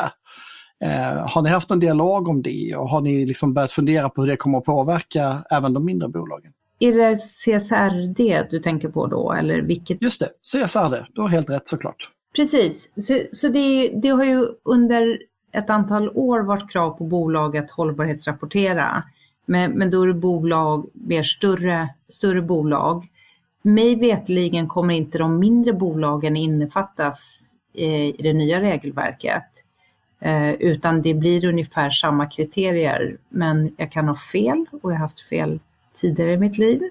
Eh, 0.85 1.29
har 1.29 1.43
ni 1.43 1.51
haft 1.51 1.71
en 1.71 1.81
dialog 1.81 2.29
om 2.29 2.43
det 2.43 2.77
och 2.77 2.89
har 2.89 3.01
ni 3.01 3.27
liksom 3.27 3.55
börjat 3.55 3.73
fundera 3.73 4.09
på 4.09 4.23
hur 4.23 4.29
det 4.29 4.37
kommer 4.37 4.59
att 4.59 4.65
påverka 4.65 5.45
även 5.51 5.73
de 5.73 5.85
mindre 5.85 6.09
bolagen? 6.09 6.53
Är 6.79 6.93
det 6.93 7.17
CSRD 7.17 8.47
du 8.51 8.59
tänker 8.59 8.89
på 8.89 9.07
då 9.07 9.33
eller 9.33 9.63
vilket? 9.63 10.03
Just 10.03 10.21
det, 10.21 10.29
CSRD, 10.43 11.07
du 11.13 11.21
har 11.21 11.29
helt 11.29 11.51
rätt 11.51 11.69
såklart. 11.69 12.11
Precis, 12.37 12.91
så, 12.97 13.21
så 13.33 13.49
det, 13.49 13.89
det, 14.03 14.09
har 14.09 14.25
ju 14.25 14.47
under 14.65 15.19
ett 15.57 15.71
antal 15.71 16.11
år 16.15 16.41
varit 16.41 16.71
krav 16.71 16.91
på 16.91 17.05
bolag 17.05 17.57
att 17.57 17.71
hållbarhetsrapportera. 17.71 19.03
Men, 19.47 19.73
men 19.73 19.91
då 19.91 20.03
är 20.03 20.07
det 20.07 20.15
bolag, 20.15 20.87
mer 20.93 21.23
större, 21.23 21.89
större 22.09 22.43
bolag. 22.43 23.09
Mig 23.63 23.97
vetligen 23.97 24.69
kommer 24.69 24.95
inte 24.95 25.19
de 25.19 25.39
mindre 25.39 25.73
bolagen 25.73 26.37
innefattas 26.37 27.53
eh, 27.75 28.07
i 28.07 28.17
det 28.19 28.33
nya 28.33 28.61
regelverket. 28.61 29.65
Eh, 30.21 30.53
utan 30.53 31.03
det 31.03 31.15
blir 31.15 31.45
ungefär 31.45 31.91
samma 31.91 32.27
kriterier. 32.27 33.17
Men 33.29 33.75
jag 33.77 33.93
kan 33.93 34.09
ha 34.09 34.17
fel 34.17 34.65
och 34.71 34.91
jag 34.91 34.97
har 34.97 35.01
haft 35.01 35.21
fel 35.21 35.61
tidigare 35.95 36.33
i 36.33 36.39
mitt 36.39 36.59
liv. 36.59 36.83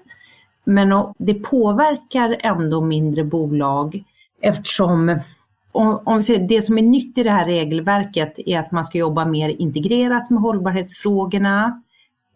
Men 0.64 1.14
det 1.18 1.34
påverkar 1.34 2.36
ändå 2.40 2.80
mindre 2.80 3.24
bolag 3.24 4.04
eftersom 4.40 5.20
om, 5.76 6.00
om 6.04 6.16
vi 6.16 6.22
ser, 6.22 6.38
det 6.38 6.62
som 6.62 6.78
är 6.78 6.82
nytt 6.82 7.18
i 7.18 7.22
det 7.22 7.30
här 7.30 7.44
regelverket 7.46 8.38
är 8.46 8.58
att 8.58 8.72
man 8.72 8.84
ska 8.84 8.98
jobba 8.98 9.24
mer 9.24 9.48
integrerat 9.48 10.30
med 10.30 10.42
hållbarhetsfrågorna. 10.42 11.82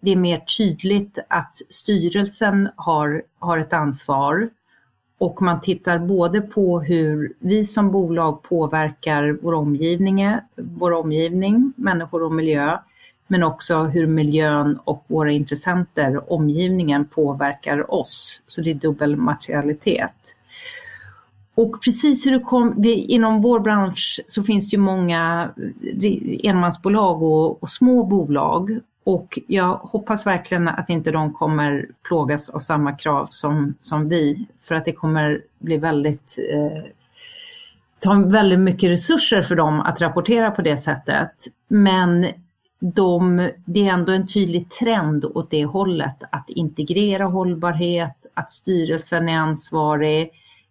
Det 0.01 0.11
är 0.11 0.17
mer 0.17 0.39
tydligt 0.59 1.19
att 1.29 1.57
styrelsen 1.69 2.69
har, 2.77 3.23
har 3.39 3.59
ett 3.59 3.73
ansvar 3.73 4.49
och 5.19 5.43
man 5.43 5.61
tittar 5.61 5.99
både 5.99 6.41
på 6.41 6.81
hur 6.81 7.33
vi 7.39 7.65
som 7.65 7.91
bolag 7.91 8.43
påverkar 8.43 9.39
vår 9.43 9.55
omgivning, 9.55 10.37
vår 10.57 10.93
omgivning, 10.93 11.73
människor 11.77 12.23
och 12.23 12.33
miljö, 12.33 12.79
men 13.27 13.43
också 13.43 13.83
hur 13.83 14.07
miljön 14.07 14.79
och 14.85 15.05
våra 15.07 15.31
intressenter, 15.31 16.33
omgivningen, 16.33 17.05
påverkar 17.05 17.95
oss. 17.95 18.43
Så 18.47 18.61
det 18.61 18.71
är 18.71 18.75
dubbel 18.75 19.17
materialitet. 19.17 20.37
Och 21.61 21.83
precis 21.83 22.27
hur 22.27 22.33
det 22.33 22.41
kom, 22.41 22.75
vi, 22.77 22.95
inom 22.95 23.43
vår 23.43 23.61
bransch 23.61 24.21
så 24.27 24.43
finns 24.43 24.71
det 24.71 24.75
ju 24.75 24.81
många 24.81 25.51
eh, 26.03 26.51
enmansbolag 26.51 27.23
och, 27.23 27.63
och 27.63 27.69
små 27.69 28.05
bolag. 28.05 28.79
Och 29.05 29.39
jag 29.47 29.75
hoppas 29.75 30.27
verkligen 30.27 30.69
att 30.69 30.91
inte 30.91 31.11
de 31.11 31.33
kommer 31.33 31.87
plågas 32.03 32.49
av 32.49 32.59
samma 32.59 32.93
krav 32.93 33.29
som, 33.31 33.75
som 33.81 34.09
vi, 34.09 34.47
för 34.63 34.75
att 34.75 34.85
det 34.85 34.93
kommer 34.93 35.41
bli 35.59 35.77
väldigt 35.77 36.39
eh, 36.53 36.85
ta 37.99 38.15
väldigt 38.15 38.61
mycket 38.61 38.91
resurser 38.91 39.43
för 39.43 39.55
dem 39.55 39.81
att 39.81 40.01
rapportera 40.01 40.51
på 40.51 40.63
det 40.63 40.79
sättet. 40.79 41.33
Men 41.69 42.27
de, 42.79 43.49
det 43.65 43.87
är 43.87 43.93
ändå 43.93 44.13
en 44.13 44.27
tydlig 44.27 44.71
trend 44.71 45.25
åt 45.25 45.51
det 45.51 45.65
hållet, 45.65 46.23
att 46.31 46.51
integrera 46.51 47.25
hållbarhet, 47.25 48.27
att 48.35 48.51
styrelsen 48.51 49.29
är 49.29 49.39
ansvarig, 49.39 50.31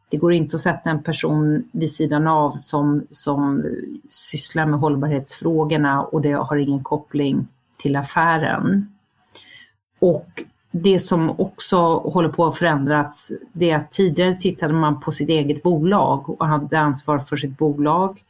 det 0.10 0.18
går 0.18 0.34
inte 0.34 0.56
att 0.56 0.62
sätta 0.62 0.90
en 0.90 1.04
person 1.04 1.64
vid 1.72 1.92
sidan 1.92 2.28
av 2.28 2.52
som, 2.52 3.04
som 3.12 3.64
sysslar 4.10 4.66
med 4.66 4.80
hållbarhetsfrågorna 4.80 6.04
och 6.04 6.22
det 6.22 6.32
har 6.32 6.56
ingen 6.56 6.84
koppling 6.84 7.48
till 7.78 7.96
affären. 7.96 8.96
Och 10.00 10.44
det 10.72 11.00
som 11.00 11.30
också 11.40 11.78
håller 11.98 12.30
på 12.30 12.46
att 12.46 12.58
förändras, 12.58 13.32
det 13.54 13.72
är 13.72 13.76
att 13.76 13.92
tidigare 13.92 14.36
tittade 14.36 14.74
man 14.74 15.00
på 15.00 15.12
sitt 15.12 15.30
eget 15.30 15.64
bolag 15.64 16.30
och 16.30 16.48
hade 16.48 16.80
ansvar 16.80 17.20
för 17.20 17.38
sitt 17.38 17.58
bolag. 17.58 18.24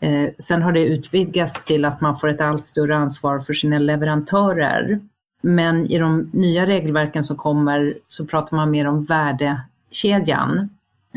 Eh, 0.00 0.30
sen 0.38 0.62
har 0.62 0.72
det 0.72 0.84
utvidgats 0.84 1.64
till 1.64 1.84
att 1.84 2.00
man 2.00 2.16
får 2.16 2.28
ett 2.28 2.40
allt 2.40 2.66
större 2.66 2.96
ansvar 2.96 3.38
för 3.38 3.52
sina 3.52 3.78
leverantörer. 3.78 5.00
Men 5.40 5.86
i 5.86 5.98
de 5.98 6.30
nya 6.32 6.66
regelverken 6.66 7.24
som 7.24 7.36
kommer 7.36 7.98
så 8.08 8.26
pratar 8.26 8.56
man 8.56 8.70
mer 8.70 8.86
om 8.86 9.04
värdekedjan. 9.04 10.68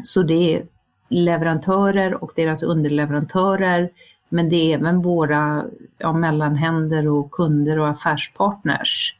Så 0.03 0.23
det 0.23 0.55
är 0.55 0.63
leverantörer 1.09 2.23
och 2.23 2.31
deras 2.35 2.63
underleverantörer, 2.63 3.89
men 4.29 4.49
det 4.49 4.55
är 4.55 4.77
även 4.77 5.01
våra 5.01 5.65
ja, 5.97 6.13
mellanhänder 6.13 7.07
och 7.07 7.31
kunder 7.31 7.79
och 7.79 7.89
affärspartners. 7.89 9.15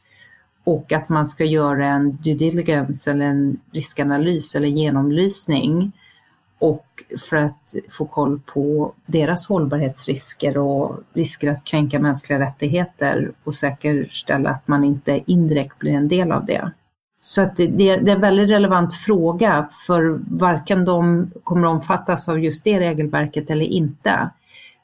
Och 0.64 0.92
att 0.92 1.08
man 1.08 1.26
ska 1.26 1.44
göra 1.44 1.86
en 1.86 2.16
due 2.16 2.34
diligence 2.34 3.10
eller 3.10 3.24
en 3.24 3.56
riskanalys 3.72 4.54
eller 4.54 4.68
genomlysning 4.68 5.92
och 6.58 6.86
för 7.28 7.36
att 7.36 7.74
få 7.90 8.06
koll 8.06 8.40
på 8.46 8.92
deras 9.06 9.46
hållbarhetsrisker 9.46 10.58
och 10.58 11.00
risker 11.12 11.50
att 11.50 11.64
kränka 11.64 11.98
mänskliga 11.98 12.38
rättigheter 12.38 13.32
och 13.44 13.54
säkerställa 13.54 14.50
att 14.50 14.68
man 14.68 14.84
inte 14.84 15.22
indirekt 15.26 15.78
blir 15.78 15.92
en 15.92 16.08
del 16.08 16.32
av 16.32 16.46
det. 16.46 16.70
Så 17.28 17.42
att 17.42 17.56
det, 17.56 17.66
det, 17.66 17.88
är 17.88 18.08
en 18.08 18.20
väldigt 18.20 18.50
relevant 18.50 18.94
fråga 18.94 19.68
för 19.86 20.20
varken 20.30 20.84
de 20.84 21.30
kommer 21.44 21.68
omfattas 21.68 22.28
av 22.28 22.40
just 22.40 22.64
det 22.64 22.80
regelverket 22.80 23.50
eller 23.50 23.64
inte 23.64 24.30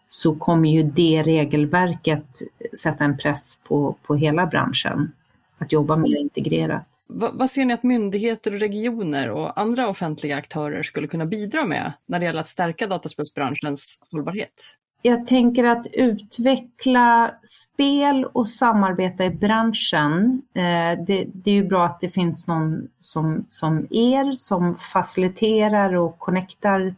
så 0.09 0.35
kommer 0.35 0.69
ju 0.69 0.83
det 0.83 1.23
regelverket 1.23 2.43
sätta 2.79 3.05
en 3.05 3.19
press 3.19 3.59
på, 3.69 3.97
på 4.03 4.15
hela 4.15 4.47
branschen 4.47 5.13
att 5.59 5.73
jobba 5.73 5.97
mer 5.97 6.21
integrerat. 6.21 6.87
Vad, 7.07 7.35
vad 7.35 7.51
ser 7.51 7.65
ni 7.65 7.75
att 7.75 7.83
myndigheter, 7.83 8.51
regioner 8.51 9.31
och 9.31 9.61
andra 9.61 9.89
offentliga 9.89 10.37
aktörer 10.37 10.83
skulle 10.83 11.07
kunna 11.07 11.27
bidra 11.27 11.65
med 11.65 11.93
när 12.07 12.19
det 12.19 12.25
gäller 12.25 12.41
att 12.41 12.49
stärka 12.49 12.87
dataspelsbranschens 12.87 13.99
hållbarhet? 14.11 14.79
Jag 15.05 15.27
tänker 15.27 15.65
att 15.65 15.87
utveckla 15.93 17.35
spel 17.45 18.25
och 18.25 18.49
samarbeta 18.49 19.25
i 19.25 19.31
branschen. 19.31 20.43
Eh, 20.55 21.05
det, 21.07 21.27
det, 21.33 21.51
är 21.51 21.55
ju 21.55 21.65
bra 21.65 21.87
att 21.87 22.01
det 22.01 22.09
finns 22.09 22.47
någon 22.47 22.88
som, 23.01 23.45
som 23.49 23.87
er 23.91 24.33
som 24.33 24.75
faciliterar 24.75 25.95
och 25.95 26.19
connectar. 26.19 26.95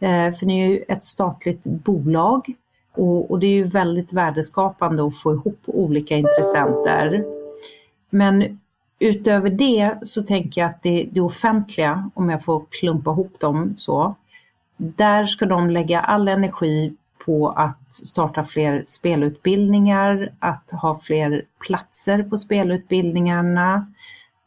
Eh, 0.00 0.32
för 0.32 0.46
ni 0.46 0.60
är 0.60 0.66
ju 0.68 0.84
ett 0.88 1.04
statligt 1.04 1.64
bolag 1.64 2.54
och, 2.92 3.30
och 3.30 3.38
det 3.38 3.46
är 3.46 3.54
ju 3.54 3.64
väldigt 3.64 4.12
värdeskapande 4.12 5.06
att 5.06 5.18
få 5.18 5.32
ihop 5.32 5.60
olika 5.66 6.16
intressenter. 6.16 7.24
Men 8.10 8.60
utöver 8.98 9.50
det 9.50 9.94
så 10.02 10.22
tänker 10.22 10.60
jag 10.60 10.70
att 10.70 10.82
det, 10.82 11.08
det 11.10 11.20
offentliga, 11.20 12.10
om 12.14 12.30
jag 12.30 12.44
får 12.44 12.64
klumpa 12.70 13.10
ihop 13.10 13.40
dem 13.40 13.74
så, 13.76 14.14
där 14.76 15.26
ska 15.26 15.46
de 15.46 15.70
lägga 15.70 16.00
all 16.00 16.28
energi 16.28 16.94
på 17.26 17.48
att 17.48 17.94
starta 17.94 18.44
fler 18.44 18.84
spelutbildningar, 18.86 20.32
att 20.38 20.70
ha 20.70 20.98
fler 20.98 21.44
platser 21.66 22.22
på 22.22 22.38
spelutbildningarna, 22.38 23.86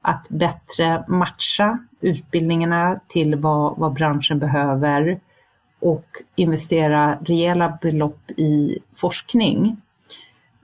att 0.01 0.29
bättre 0.29 1.03
matcha 1.07 1.79
utbildningarna 2.01 2.99
till 3.07 3.35
vad, 3.35 3.77
vad 3.77 3.93
branschen 3.93 4.39
behöver 4.39 5.19
och 5.79 6.05
investera 6.35 7.17
rejäla 7.21 7.77
belopp 7.81 8.31
i 8.31 8.79
forskning. 8.95 9.77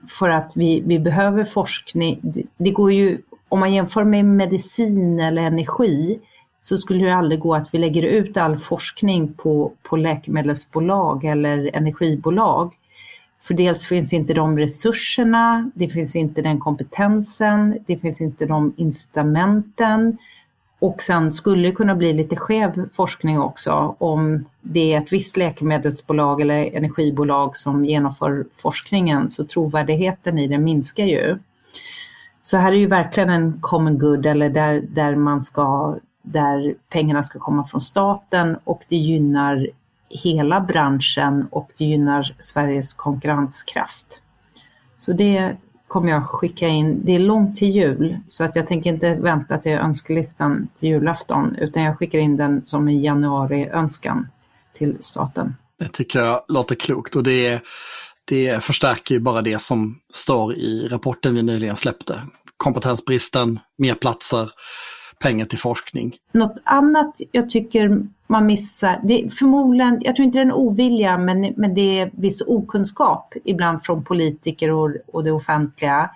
För 0.08 0.28
att 0.28 0.52
vi, 0.56 0.80
vi 0.80 0.98
behöver 0.98 1.44
forskning. 1.44 2.20
Det 2.56 2.70
går 2.70 2.92
ju, 2.92 3.18
om 3.48 3.60
man 3.60 3.74
jämför 3.74 4.04
med 4.04 4.24
medicin 4.24 5.20
eller 5.20 5.42
energi, 5.42 6.20
så 6.68 6.78
skulle 6.78 7.04
det 7.04 7.14
aldrig 7.14 7.40
gå 7.40 7.54
att 7.54 7.74
vi 7.74 7.78
lägger 7.78 8.02
ut 8.02 8.36
all 8.36 8.58
forskning 8.58 9.32
på, 9.32 9.72
på 9.82 9.96
läkemedelsbolag 9.96 11.24
eller 11.24 11.70
energibolag. 11.76 12.74
För 13.40 13.54
dels 13.54 13.86
finns 13.86 14.12
inte 14.12 14.34
de 14.34 14.58
resurserna, 14.58 15.70
det 15.74 15.88
finns 15.88 16.16
inte 16.16 16.42
den 16.42 16.60
kompetensen, 16.60 17.78
det 17.86 17.96
finns 17.96 18.20
inte 18.20 18.46
de 18.46 18.74
incitamenten. 18.76 20.18
Och 20.78 21.02
sen 21.02 21.32
skulle 21.32 21.68
det 21.68 21.72
kunna 21.72 21.94
bli 21.94 22.12
lite 22.12 22.36
skev 22.36 22.88
forskning 22.92 23.40
också 23.40 23.94
om 23.98 24.44
det 24.60 24.92
är 24.92 24.98
ett 24.98 25.12
visst 25.12 25.36
läkemedelsbolag 25.36 26.40
eller 26.40 26.76
energibolag 26.76 27.56
som 27.56 27.84
genomför 27.84 28.44
forskningen 28.56 29.30
så 29.30 29.44
trovärdigheten 29.44 30.38
i 30.38 30.46
det 30.46 30.58
minskar 30.58 31.04
ju. 31.04 31.38
Så 32.42 32.56
här 32.56 32.72
är 32.72 32.76
ju 32.76 32.86
verkligen 32.86 33.30
en 33.30 33.58
common 33.60 33.98
good 33.98 34.26
eller 34.26 34.48
där, 34.48 34.82
där 34.88 35.14
man 35.14 35.42
ska 35.42 35.96
där 36.26 36.74
pengarna 36.88 37.22
ska 37.22 37.38
komma 37.38 37.66
från 37.66 37.80
staten 37.80 38.56
och 38.64 38.84
det 38.88 38.96
gynnar 38.96 39.68
hela 40.08 40.60
branschen 40.60 41.46
och 41.50 41.70
det 41.78 41.84
gynnar 41.84 42.34
Sveriges 42.38 42.94
konkurrenskraft. 42.94 44.20
Så 44.98 45.12
det 45.12 45.56
kommer 45.88 46.10
jag 46.10 46.26
skicka 46.26 46.68
in. 46.68 47.00
Det 47.04 47.14
är 47.14 47.18
långt 47.18 47.56
till 47.56 47.70
jul 47.70 48.16
så 48.28 48.44
att 48.44 48.56
jag 48.56 48.66
tänker 48.66 48.90
inte 48.90 49.14
vänta 49.14 49.58
till 49.58 49.72
önskelistan 49.72 50.68
till 50.78 50.88
julafton 50.88 51.56
utan 51.56 51.82
jag 51.82 51.98
skickar 51.98 52.18
in 52.18 52.36
den 52.36 52.66
som 52.66 52.88
en 52.88 53.02
januari-önskan 53.02 54.28
till 54.72 54.96
staten. 55.00 55.54
Det 55.78 55.88
tycker 55.88 56.18
jag 56.18 56.42
låter 56.48 56.74
klokt 56.74 57.16
och 57.16 57.22
det, 57.22 57.62
det 58.24 58.64
förstärker 58.64 59.14
ju 59.14 59.20
bara 59.20 59.42
det 59.42 59.58
som 59.58 60.00
står 60.12 60.54
i 60.54 60.88
rapporten 60.88 61.34
vi 61.34 61.42
nyligen 61.42 61.76
släppte. 61.76 62.20
Kompetensbristen, 62.56 63.58
mer 63.78 63.94
platser, 63.94 64.50
pengar 65.18 65.46
till 65.46 65.58
forskning. 65.58 66.16
Något 66.32 66.56
annat 66.64 67.20
jag 67.32 67.50
tycker 67.50 68.06
man 68.26 68.46
missar, 68.46 69.00
det 69.04 69.24
är 69.24 69.28
förmodligen, 69.28 69.98
jag 70.00 70.16
tror 70.16 70.26
inte 70.26 70.38
det 70.38 70.42
är 70.42 70.46
en 70.46 70.52
ovilja, 70.52 71.18
men, 71.18 71.54
men 71.56 71.74
det 71.74 71.98
är 71.98 72.10
viss 72.12 72.42
okunskap 72.46 73.34
ibland 73.44 73.84
från 73.84 74.04
politiker 74.04 74.70
och, 74.70 74.90
och 75.06 75.24
det 75.24 75.32
offentliga. 75.32 76.10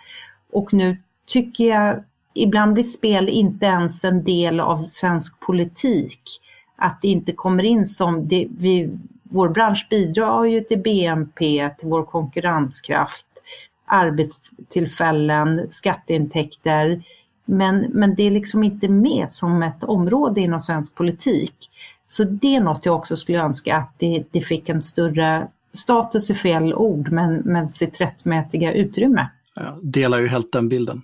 Och 0.52 0.72
nu 0.72 0.96
tycker 1.26 1.64
jag, 1.64 2.04
ibland 2.34 2.72
blir 2.72 2.84
spel 2.84 3.28
inte 3.28 3.66
ens 3.66 4.04
en 4.04 4.24
del 4.24 4.60
av 4.60 4.84
svensk 4.84 5.40
politik. 5.40 6.22
Att 6.76 7.02
det 7.02 7.08
inte 7.08 7.32
kommer 7.32 7.62
in 7.62 7.86
som, 7.86 8.28
det, 8.28 8.46
vi, 8.58 8.90
vår 9.22 9.48
bransch 9.48 9.86
bidrar 9.90 10.44
ju 10.44 10.60
till 10.60 10.78
BNP, 10.78 11.70
till 11.78 11.88
vår 11.88 12.02
konkurrenskraft, 12.02 13.26
arbetstillfällen, 13.86 15.66
skatteintäkter 15.70 17.02
men, 17.50 17.86
men 17.92 18.14
det 18.14 18.22
är 18.22 18.30
liksom 18.30 18.64
inte 18.64 18.88
med 18.88 19.30
som 19.30 19.62
ett 19.62 19.84
område 19.84 20.40
inom 20.40 20.60
svensk 20.60 20.94
politik. 20.94 21.54
Så 22.06 22.24
det 22.24 22.56
är 22.56 22.60
något 22.60 22.86
jag 22.86 22.96
också 22.96 23.16
skulle 23.16 23.38
önska 23.38 23.76
att 23.76 23.94
det, 23.98 24.24
det 24.30 24.40
fick 24.40 24.68
en 24.68 24.82
större 24.82 25.48
status 25.72 26.30
i 26.30 26.34
fel 26.34 26.74
ord, 26.74 27.12
men, 27.12 27.34
men 27.34 27.68
sitt 27.68 28.00
rättmätiga 28.00 28.72
utrymme. 28.72 29.28
Jag 29.54 29.74
delar 29.82 30.18
ju 30.18 30.28
helt 30.28 30.52
den 30.52 30.68
bilden. 30.68 31.02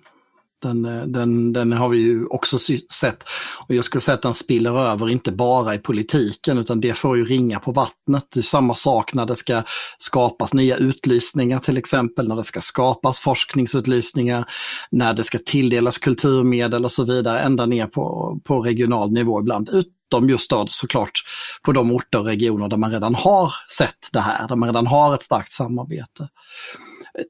Den, 0.66 1.12
den, 1.12 1.52
den 1.52 1.72
har 1.72 1.88
vi 1.88 1.98
ju 1.98 2.26
också 2.26 2.59
sett. 2.92 3.24
Och 3.68 3.74
jag 3.74 3.85
skulle 3.85 4.00
säga 4.00 4.14
att 4.14 4.22
den 4.22 4.35
spiller 4.35 4.79
över 4.79 5.09
inte 5.09 5.33
bara 5.33 5.74
i 5.74 5.79
politiken 5.79 6.59
utan 6.59 6.81
det 6.81 6.94
får 6.94 7.16
ju 7.16 7.24
ringa 7.24 7.61
på 7.61 7.72
vattnet. 7.72 8.26
Det 8.35 8.40
är 8.40 8.42
samma 8.42 8.74
sak 8.74 9.14
när 9.14 9.26
det 9.26 9.37
ska 9.37 9.62
skapas 9.98 10.55
nya 10.55 10.76
utlysningar 10.76 11.59
till 11.59 11.76
exempel, 11.76 12.29
när 12.29 12.37
det 12.37 12.42
ska 12.42 12.61
skapas 12.61 13.18
forskningsutlysningar, 13.18 14.44
när 14.90 15.12
det 15.12 15.24
ska 15.24 15.38
tilldelas 15.46 15.98
kulturmedel 15.98 16.85
och 16.85 16.92
så 16.92 17.05
vidare, 17.05 17.40
ända 17.40 17.66
ner 17.66 17.87
på, 17.87 18.38
på 18.44 18.61
regional 18.61 19.12
nivå 19.12 19.40
ibland. 19.40 19.68
Utom 19.68 20.29
just 20.29 20.50
då 20.50 20.66
såklart 20.68 21.22
på 21.62 21.72
de 21.72 21.92
orter 21.92 22.18
och 22.18 22.24
regioner 22.24 22.68
där 22.68 22.76
man 22.76 22.90
redan 22.90 23.14
har 23.14 23.52
sett 23.79 24.09
det 24.12 24.20
här, 24.20 24.48
där 24.48 24.57
man 24.57 24.68
redan 24.68 24.87
har 24.87 25.14
ett 25.14 25.22
starkt 25.22 25.50
samarbete 25.50 26.29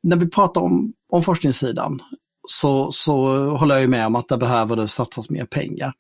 när 0.03 0.17
vi 0.17 0.31
pratar 0.31 0.61
om, 0.61 0.93
om 1.09 1.23
forskningssidan, 1.23 2.01
så, 2.47 2.93
så 2.93 3.27
håller 3.57 3.79
jag 3.79 3.91
med 3.91 4.07
om 4.07 4.17
att 4.17 4.29
det 4.29 4.37
behöver 4.37 4.77
det 4.77 4.89
satsas 4.89 5.31
mer 5.31 5.45
pengar. 5.45 5.93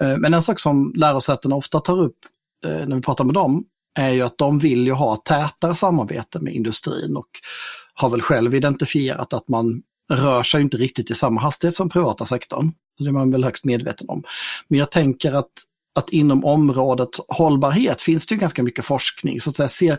Eh, 0.00 0.16
men 0.16 0.34
en 0.34 0.42
sak 0.42 0.60
som 0.60 0.92
lärosätena 0.96 1.56
ofta 1.56 1.80
tar 1.80 2.00
upp 2.00 2.18
eh, 2.64 2.86
när 2.86 2.96
vi 2.96 3.02
pratar 3.02 3.24
med 3.24 3.34
dem 3.34 3.64
är 3.98 4.10
ju 4.10 4.22
att 4.22 4.38
de 4.38 4.58
vill 4.58 4.86
ju 4.86 4.92
ha 4.92 5.16
tätare 5.16 5.74
samarbete 5.74 6.40
med 6.40 6.54
industrin 6.54 7.16
och 7.16 7.28
har 7.94 8.10
väl 8.10 8.22
själv 8.22 8.54
identifierat 8.54 9.32
att 9.32 9.48
man 9.48 9.82
rör 10.12 10.42
sig 10.42 10.62
inte 10.62 10.76
riktigt 10.76 11.10
i 11.10 11.14
samma 11.14 11.40
hastighet 11.40 11.74
som 11.74 11.88
privata 11.88 12.26
sektorn. 12.26 12.72
Det 12.98 13.04
är 13.04 13.12
man 13.12 13.30
väl 13.30 13.44
högst 13.44 13.64
medveten 13.64 14.08
om. 14.08 14.22
Men 14.68 14.78
jag 14.78 14.90
tänker 14.90 15.32
att 15.32 15.52
att 15.96 16.10
inom 16.10 16.44
området 16.44 17.08
hållbarhet 17.28 18.02
finns 18.02 18.26
det 18.26 18.34
ju 18.34 18.40
ganska 18.40 18.62
mycket 18.62 18.84
forskning. 18.84 19.40
Så 19.40 19.50
att 19.50 19.56
säga, 19.56 19.68
ser, 19.68 19.98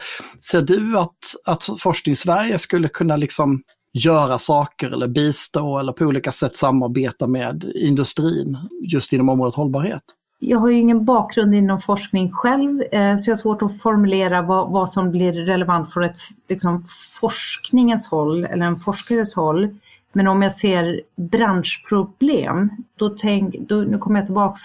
ser 0.52 0.62
du 0.62 0.98
att, 0.98 1.18
att 1.46 1.70
Forskning 1.80 2.16
Sverige 2.16 2.60
skulle 2.60 2.90
kunna 2.90 3.16
liksom 3.16 3.64
göra 3.94 4.38
saker 4.38 4.92
eller 4.92 5.08
bistå 5.08 5.80
eller 5.80 5.92
på 5.92 6.06
olika 6.06 6.32
sätt 6.32 6.56
samarbeta 6.56 7.28
med 7.28 7.72
industrin 7.76 8.58
just 8.82 9.14
inom 9.14 9.30
området 9.30 9.56
hållbarhet? 9.56 10.04
Jag 10.40 10.60
har 10.60 10.70
ju 10.70 10.80
ingen 10.80 11.06
bakgrund 11.06 11.56
inom 11.56 11.78
forskning 11.78 12.32
själv 12.32 12.82
eh, 12.82 13.18
så 13.18 13.30
jag 13.30 13.36
har 13.36 13.42
svårt 13.42 13.62
att 13.62 13.82
formulera 13.82 14.42
vad, 14.42 14.72
vad 14.72 14.90
som 14.90 15.12
blir 15.12 15.34
relevant 15.34 15.94
från 15.94 16.04
ett 16.04 16.18
liksom, 16.48 16.84
forskningens 17.20 18.08
håll 18.08 18.46
eller 18.46 18.66
en 18.66 18.80
forskares 18.80 19.36
håll. 19.36 19.76
Men 20.14 20.28
om 20.28 20.42
jag 20.42 20.54
ser 20.54 21.02
branschproblem, 21.16 22.70
då 22.96 23.10
tänk, 23.10 23.56
då, 23.60 23.76
nu 23.76 23.98
kommer 23.98 24.20
jag 24.20 24.26
tillbaks 24.26 24.60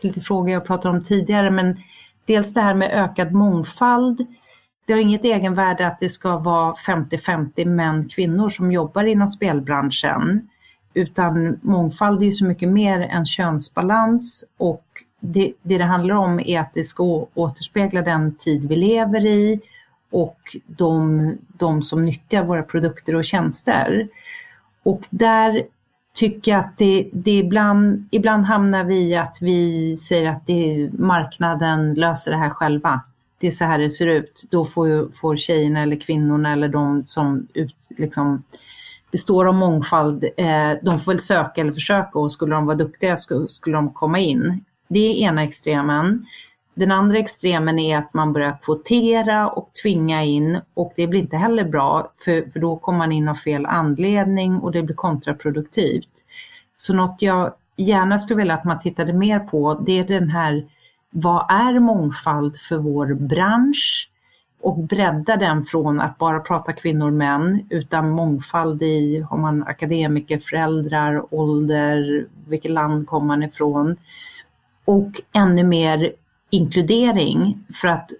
till 0.00 0.08
lite 0.08 0.20
frågor 0.20 0.50
jag 0.50 0.66
pratade 0.66 0.96
om 0.96 1.04
tidigare, 1.04 1.50
men 1.50 1.76
dels 2.24 2.54
det 2.54 2.60
här 2.60 2.74
med 2.74 2.90
ökad 2.90 3.32
mångfald, 3.32 4.26
det 4.86 4.92
har 4.92 5.00
inget 5.00 5.24
egenvärde 5.24 5.86
att 5.86 6.00
det 6.00 6.08
ska 6.08 6.38
vara 6.38 6.74
50-50 6.74 7.64
män 7.64 8.08
kvinnor 8.08 8.48
som 8.48 8.72
jobbar 8.72 9.04
inom 9.04 9.28
spelbranschen. 9.28 10.48
Utan 10.94 11.58
mångfald 11.62 12.22
är 12.22 12.26
ju 12.26 12.32
så 12.32 12.44
mycket 12.44 12.68
mer 12.68 13.00
än 13.00 13.26
könsbalans 13.26 14.44
och 14.56 14.84
det, 15.20 15.52
det 15.62 15.78
det 15.78 15.84
handlar 15.84 16.14
om 16.14 16.40
är 16.40 16.60
att 16.60 16.74
det 16.74 16.84
ska 16.84 17.26
återspegla 17.34 18.02
den 18.02 18.34
tid 18.34 18.68
vi 18.68 18.76
lever 18.76 19.26
i 19.26 19.60
och 20.10 20.56
de, 20.66 21.32
de 21.48 21.82
som 21.82 22.04
nyttjar 22.04 22.44
våra 22.44 22.62
produkter 22.62 23.14
och 23.14 23.24
tjänster. 23.24 24.08
Och 24.82 25.06
där 25.10 25.64
tycker 26.14 26.52
jag 26.52 26.60
att 26.60 26.78
det, 26.78 27.08
det 27.12 27.38
ibland, 27.38 28.08
ibland 28.10 28.44
hamnar 28.44 28.84
vi 28.84 28.94
i 28.94 29.16
att 29.16 29.38
vi 29.40 29.96
säger 29.96 30.30
att 30.30 30.46
det, 30.46 30.90
marknaden 30.92 31.94
löser 31.94 32.30
det 32.30 32.36
här 32.36 32.50
själva 32.50 33.00
det 33.38 33.46
är 33.46 33.50
så 33.50 33.64
här 33.64 33.78
det 33.78 33.90
ser 33.90 34.06
ut. 34.06 34.44
Då 34.50 34.64
får, 34.64 35.12
får 35.12 35.36
tjejerna 35.36 35.82
eller 35.82 36.00
kvinnorna 36.00 36.52
eller 36.52 36.68
de 36.68 37.04
som 37.04 37.48
ut, 37.54 37.74
liksom, 37.96 38.42
består 39.10 39.48
av 39.48 39.54
mångfald, 39.54 40.24
eh, 40.36 40.72
de 40.82 40.98
får 40.98 41.12
väl 41.12 41.18
söka 41.18 41.60
eller 41.60 41.72
försöka 41.72 42.18
och 42.18 42.32
skulle 42.32 42.54
de 42.54 42.66
vara 42.66 42.76
duktiga 42.76 43.16
skulle, 43.16 43.48
skulle 43.48 43.76
de 43.76 43.90
komma 43.90 44.18
in. 44.18 44.64
Det 44.88 44.98
är 44.98 45.14
ena 45.14 45.42
extremen. 45.42 46.26
Den 46.74 46.92
andra 46.92 47.18
extremen 47.18 47.78
är 47.78 47.98
att 47.98 48.14
man 48.14 48.32
börjar 48.32 48.58
kvotera 48.62 49.48
och 49.48 49.70
tvinga 49.82 50.24
in 50.24 50.60
och 50.74 50.92
det 50.96 51.06
blir 51.06 51.20
inte 51.20 51.36
heller 51.36 51.64
bra 51.64 52.12
för, 52.24 52.50
för 52.50 52.60
då 52.60 52.76
kommer 52.76 52.98
man 52.98 53.12
in 53.12 53.28
av 53.28 53.34
fel 53.34 53.66
anledning 53.66 54.58
och 54.58 54.72
det 54.72 54.82
blir 54.82 54.94
kontraproduktivt. 54.96 56.24
Så 56.76 56.94
något 56.94 57.22
jag 57.22 57.52
gärna 57.76 58.18
skulle 58.18 58.38
vilja 58.38 58.54
att 58.54 58.64
man 58.64 58.78
tittade 58.78 59.12
mer 59.12 59.38
på 59.38 59.74
det 59.86 59.98
är 59.98 60.04
den 60.04 60.28
här 60.28 60.64
vad 61.10 61.46
är 61.48 61.78
mångfald 61.78 62.56
för 62.56 62.76
vår 62.76 63.14
bransch? 63.14 64.10
Och 64.60 64.78
bredda 64.78 65.36
den 65.36 65.64
från 65.64 66.00
att 66.00 66.18
bara 66.18 66.40
prata 66.40 66.72
kvinnor 66.72 67.06
och 67.06 67.12
män 67.12 67.66
utan 67.70 68.10
mångfald 68.10 68.82
i, 68.82 69.24
om 69.30 69.40
man 69.40 69.62
akademiker, 69.62 70.38
föräldrar, 70.38 71.34
ålder, 71.34 72.26
vilket 72.48 72.70
land 72.70 73.06
kommer 73.06 73.26
man 73.26 73.42
ifrån? 73.42 73.96
Och 74.84 75.10
ännu 75.32 75.64
mer 75.64 76.12
inkludering 76.50 77.64
för 77.74 77.88
att 77.88 78.10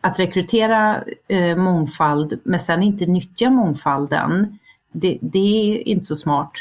att 0.00 0.20
rekrytera 0.20 1.04
eh, 1.28 1.56
mångfald 1.56 2.40
men 2.44 2.60
sen 2.60 2.82
inte 2.82 3.06
nyttja 3.06 3.50
mångfalden, 3.50 4.58
det, 4.92 5.18
det, 5.20 5.38
är 5.38 5.88
inte 5.88 6.04
så 6.04 6.16
smart. 6.16 6.52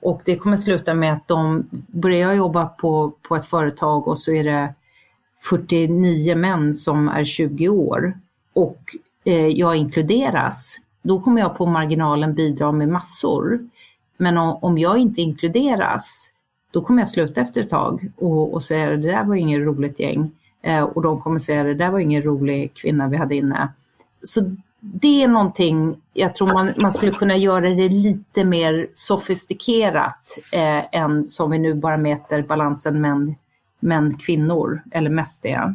Och 0.00 0.22
det 0.24 0.36
kommer 0.36 0.56
sluta 0.56 0.94
med 0.94 1.12
att 1.12 1.28
de 1.28 1.68
börjar 1.86 2.32
jobba 2.32 2.66
på, 2.66 3.12
på 3.22 3.36
ett 3.36 3.44
företag 3.44 4.08
och 4.08 4.18
så 4.18 4.32
är 4.32 4.44
det 4.44 4.74
49 5.50 6.36
män 6.36 6.74
som 6.74 7.08
är 7.08 7.24
20 7.24 7.68
år 7.68 8.14
och 8.52 8.96
eh, 9.24 9.46
jag 9.46 9.76
inkluderas, 9.76 10.76
då 11.02 11.20
kommer 11.20 11.40
jag 11.40 11.56
på 11.56 11.66
marginalen 11.66 12.34
bidra 12.34 12.72
med 12.72 12.88
massor. 12.88 13.68
Men 14.16 14.38
om 14.38 14.78
jag 14.78 14.98
inte 14.98 15.20
inkluderas, 15.20 16.30
då 16.70 16.80
kommer 16.80 17.02
jag 17.02 17.08
sluta 17.08 17.40
efter 17.40 17.62
ett 17.62 17.70
tag 17.70 18.10
och, 18.16 18.54
och 18.54 18.62
säga 18.62 18.90
det 18.90 18.96
där 18.96 19.24
var 19.24 19.34
inget 19.34 19.60
roligt 19.60 20.00
gäng. 20.00 20.30
Eh, 20.62 20.82
och 20.82 21.02
de 21.02 21.20
kommer 21.20 21.38
säga 21.38 21.62
det 21.62 21.74
där 21.74 21.90
var 21.90 21.98
ingen 21.98 22.22
rolig 22.22 22.74
kvinna 22.74 23.08
vi 23.08 23.16
hade 23.16 23.34
inne. 23.34 23.68
Så 24.22 24.56
det 24.80 25.22
är 25.22 25.28
någonting, 25.28 25.96
jag 26.12 26.34
tror 26.34 26.52
man, 26.52 26.72
man 26.76 26.92
skulle 26.92 27.12
kunna 27.12 27.36
göra 27.36 27.68
det 27.68 27.88
lite 27.88 28.44
mer 28.44 28.86
sofistikerat 28.94 30.38
eh, 30.52 30.94
än 31.00 31.28
som 31.28 31.50
vi 31.50 31.58
nu 31.58 31.74
bara 31.74 31.96
mäter 31.96 32.42
balansen 32.42 33.00
män, 33.00 33.34
män 33.82 34.18
kvinnor, 34.18 34.82
eller 34.90 35.10
mest 35.10 35.42
det. 35.42 35.74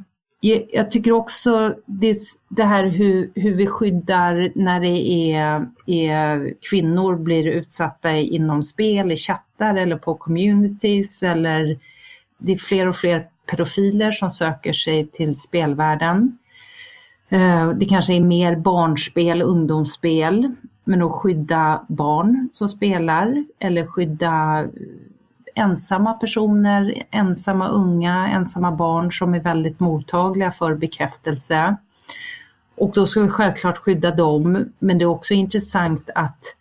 Jag 0.72 0.91
tycker 0.91 1.12
också 1.12 1.76
det, 1.86 2.63
här 2.63 2.86
hur, 2.86 3.32
hur 3.36 3.54
vi 3.54 3.67
skyddar 3.67 4.52
när 4.56 4.80
det 4.80 5.32
är, 5.32 5.67
är 5.86 6.54
kvinnor 6.70 7.15
blir 7.15 7.48
utsatta 7.48 8.12
inom 8.12 8.63
spel, 8.63 9.12
i 9.12 9.15
chattar 9.15 9.76
eller 9.76 9.98
på 9.98 10.15
communities 10.15 11.24
eller 11.24 11.78
det 12.38 12.54
är 12.54 12.58
fler 12.58 12.88
och 12.88 12.96
fler 12.96 13.28
pedofiler 13.52 14.12
som 14.12 14.32
söker 14.32 14.74
sig 14.74 15.08
till 15.08 15.39
spelvärlden. 15.39 16.38
Eh, 17.30 17.70
det 17.70 17.86
kanske 17.86 18.13
är 18.13 18.22
mer 18.22 18.56
barnspel, 18.56 19.41
ungdomsspel, 19.41 20.56
men 20.84 21.02
att 21.02 21.12
skydda 21.12 21.86
barn 21.88 22.50
som 22.54 22.70
spelar 22.70 23.46
eller 23.60 23.86
skydda 23.86 24.65
ensamma 25.58 26.13
personer, 26.13 27.04
ensamma 27.12 27.67
unga, 27.67 28.28
ensamma 28.28 28.72
barn 28.72 29.12
som 29.12 29.34
är 29.34 29.39
väldigt 29.39 29.80
mottagliga 29.80 30.52
för 30.52 30.76
bekräftelse. 30.76 31.76
Och 32.76 32.91
då 32.96 33.06
ska 33.06 33.22
vi 33.22 33.30
självklart 33.30 33.78
skydda 33.78 34.12
dem, 34.12 34.65
men 34.80 34.98
det 34.98 35.04
är 35.04 35.10
också 35.10 35.34
intressant 35.34 36.10
att, 36.15 36.56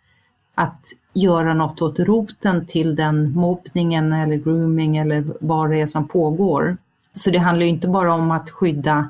att 0.55 0.81
göra 1.13 1.53
något 1.53 1.81
åt 1.81 1.99
roten 1.99 2.65
till 2.65 2.95
den 2.95 3.31
mobbningen 3.31 4.13
eller 4.13 4.35
grooming 4.35 4.97
eller 4.97 5.23
vad 5.41 5.69
det 5.69 5.81
är 5.81 5.87
som 5.87 6.07
pågår. 6.07 6.77
Så 7.13 7.29
det 7.29 7.37
handlar 7.37 7.65
inte 7.65 7.87
bara 7.87 8.13
om 8.13 8.31
att 8.31 8.49
skydda 8.49 9.07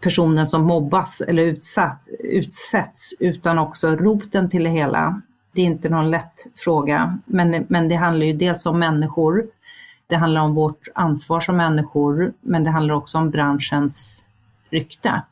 personen 0.00 0.46
som 0.46 0.62
mobbas 0.62 1.20
eller 1.20 1.42
utsatt, 1.42 2.08
utsätts 2.18 3.14
utan 3.20 3.58
också 3.58 3.96
roten 3.96 4.50
till 4.50 4.64
det 4.64 4.70
hela. 4.70 5.20
Det 5.56 5.62
är 5.62 5.66
inte 5.66 5.88
någon 5.88 6.10
lätt 6.10 6.46
fråga, 6.56 7.18
men, 7.24 7.66
men 7.68 7.88
det 7.88 7.94
handlar 7.94 8.26
ju 8.26 8.32
dels 8.32 8.66
om 8.66 8.78
människor, 8.78 9.46
det 10.06 10.16
handlar 10.16 10.40
om 10.40 10.54
vårt 10.54 10.88
ansvar 10.94 11.40
som 11.40 11.56
människor, 11.56 12.32
men 12.40 12.64
det 12.64 12.70
handlar 12.70 12.94
också 12.94 13.18
om 13.18 13.30
branschens 13.30 14.26
rykte. 14.70 15.22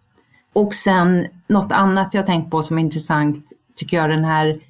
Och 0.53 0.75
sen 0.75 1.27
något 1.47 1.73
annat 1.73 2.15
jag 2.15 2.27
tänkt 2.27 2.51
på 2.51 2.63
som 2.63 2.79
är 2.79 2.83
intressant 2.83 3.53
tycker 3.77 3.97
jag 3.97 4.11
den 4.11 4.25
här 4.25 4.61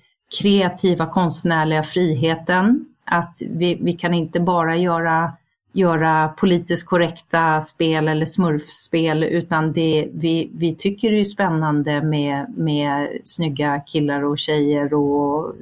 kreativa 0.41 1.07
konstnärliga 1.07 1.83
friheten. 1.83 2.85
Att 3.05 3.43
vi, 3.51 3.75
vi 3.75 3.93
kan 3.93 4.15
inte 4.15 4.41
bara 4.41 4.77
göra 4.77 5.33
göra 5.77 6.29
politiskt 6.29 6.87
korrekta 6.87 7.61
spel 7.61 8.09
eller 8.09 8.27
smurfspel 8.27 9.25
utan 9.25 9.73
det, 9.73 10.09
vi, 10.13 10.51
vi 10.55 10.75
tycker 10.75 11.13
det 11.13 11.21
är 11.21 11.25
spännande 11.25 12.03
med, 12.03 12.47
med 12.57 13.09
snygga 13.25 13.81
killar 13.81 14.25
och 14.25 14.39
tjejer 14.39 14.95
och 14.95 15.55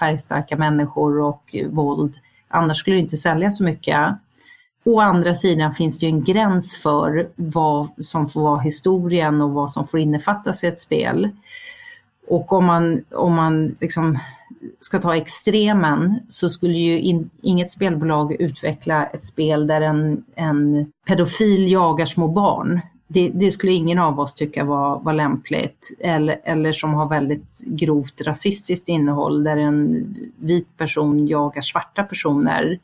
färgstarka 0.00 0.56
människor 0.56 1.20
och 1.20 1.54
våld. 1.70 2.14
Annars 2.48 2.78
skulle 2.78 2.96
det 2.96 3.00
inte 3.00 3.16
sälja 3.16 3.50
så 3.50 3.64
mycket. 3.64 4.14
Å 4.84 5.00
andra 5.00 5.34
sidan 5.34 5.74
finns 5.74 5.98
det 5.98 6.06
ju 6.06 6.12
en 6.12 6.24
gräns 6.24 6.76
för 6.82 7.28
vad 7.34 7.88
som 7.98 8.28
får 8.28 8.40
vara 8.40 8.60
historien 8.60 9.42
och 9.42 9.50
vad 9.50 9.70
som 9.70 9.86
får 9.86 10.00
innefattas 10.00 10.64
i 10.64 10.66
ett 10.66 10.80
spel. 10.80 11.30
Och 12.28 12.52
om 12.52 12.64
man, 12.64 13.04
om 13.10 13.34
man 13.34 13.76
liksom 13.80 14.18
ska 14.80 14.98
ta 14.98 15.16
extremen 15.16 16.20
så 16.28 16.50
skulle 16.50 16.78
ju 16.78 17.00
in, 17.00 17.30
inget 17.42 17.70
spelbolag 17.70 18.32
utveckla 18.32 19.06
ett 19.06 19.22
spel 19.22 19.66
där 19.66 19.80
en, 19.80 20.24
en 20.34 20.92
pedofil 21.06 21.72
jagar 21.72 22.06
små 22.06 22.28
barn. 22.28 22.80
Det, 23.08 23.28
det, 23.28 23.52
skulle 23.52 23.72
ingen 23.72 23.98
av 23.98 24.20
oss 24.20 24.34
tycka 24.34 24.64
var, 24.64 24.98
var 24.98 25.12
lämpligt. 25.12 25.96
Eller, 26.00 26.40
eller 26.44 26.72
som 26.72 26.94
har 26.94 27.08
väldigt 27.08 27.62
grovt 27.66 28.20
rasistiskt 28.20 28.88
innehåll 28.88 29.44
där 29.44 29.56
en 29.56 30.06
vit 30.36 30.76
person 30.76 31.28
jagar 31.28 31.62
svarta 31.62 32.02
personer. 32.02 32.78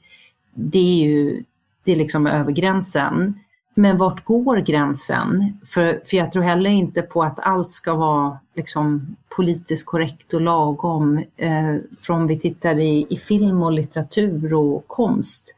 Det 0.55 0.79
är 0.79 1.07
ju 1.07 1.42
det 1.85 1.92
är 1.92 1.97
liksom 1.97 2.27
över 2.27 2.53
gränsen. 2.53 3.35
Men 3.75 3.99
vart 3.99 4.25
går 4.25 4.57
gränsen? 4.57 5.59
För, 5.65 6.01
för 6.05 6.17
jag 6.17 6.33
tror 6.33 6.43
heller 6.43 6.71
inte 6.71 7.03
på 7.03 7.23
att 7.23 7.39
allt 7.39 7.71
ska 7.71 7.95
vara 7.95 8.39
liksom 8.55 9.17
politiskt 9.29 9.87
korrekt 9.87 10.35
och 10.35 10.41
lagom. 10.41 11.25
Eh, 11.37 11.77
för 12.01 12.15
om 12.15 12.27
vi 12.27 12.39
tittar 12.39 12.79
i, 12.79 13.07
i 13.09 13.17
film 13.17 13.63
och 13.63 13.73
litteratur 13.73 14.55
och 14.55 14.87
konst 14.87 15.55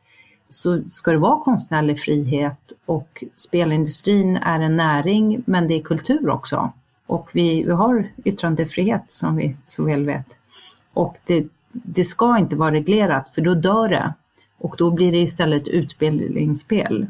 så 0.49 0.83
ska 0.89 1.11
det 1.11 1.19
vara 1.19 1.41
konstnärlig 1.41 2.01
frihet 2.01 2.73
och 2.87 3.25
spelindustrin 3.37 4.37
är 4.37 4.61
en 4.61 4.77
näring 4.77 5.43
men 5.47 5.69
det 5.69 5.75
är 5.75 5.83
kultur 5.83 6.29
också. 6.29 6.73
Och 7.07 7.31
vi, 7.33 7.63
vi 7.63 7.73
har 7.73 8.09
yttrandefrihet 8.25 9.11
som 9.11 9.37
vi 9.37 9.57
så 9.67 9.85
väl 9.85 10.05
vet. 10.05 10.27
Och 10.93 11.17
det, 11.27 11.47
det 11.73 12.05
ska 12.05 12.39
inte 12.39 12.57
vara 12.57 12.75
reglerat 12.75 13.35
för 13.35 13.43
då 13.43 13.55
dör 13.55 13.89
det 13.89 14.15
och 14.59 14.75
då 14.79 14.91
blir 14.91 15.13
det 15.13 15.19
istället 15.19 15.69
utbildningsspel. 15.69 17.07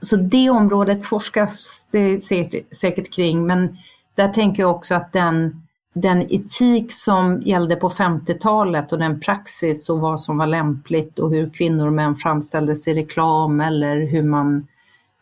Så 0.00 0.16
det 0.16 0.50
området 0.50 1.04
forskas 1.04 1.88
det 1.90 2.20
säkert, 2.24 2.76
säkert 2.76 3.14
kring 3.14 3.46
men 3.46 3.76
där 4.14 4.28
tänker 4.28 4.62
jag 4.62 4.70
också 4.70 4.94
att 4.94 5.12
den, 5.12 5.62
den 5.92 6.32
etik 6.32 6.92
som 6.92 7.42
gällde 7.42 7.76
på 7.76 7.90
50-talet 7.90 8.92
och 8.92 8.98
den 8.98 9.20
praxis 9.20 9.88
och 9.88 10.00
vad 10.00 10.20
som 10.20 10.38
var 10.38 10.46
lämpligt 10.46 11.18
och 11.18 11.30
hur 11.30 11.50
kvinnor 11.50 11.86
och 11.86 11.92
män 11.92 12.16
framställdes 12.16 12.88
i 12.88 12.94
reklam 12.94 13.60
eller 13.60 13.96
hur 13.96 14.22
man, 14.22 14.66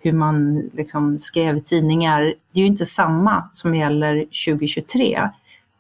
hur 0.01 0.13
man 0.13 0.59
liksom 0.73 1.19
skrev 1.19 1.61
tidningar, 1.61 2.21
det 2.23 2.61
är 2.61 2.63
ju 2.63 2.67
inte 2.67 2.87
samma 2.87 3.51
som 3.53 3.75
gäller 3.75 4.21
2023. 4.47 5.31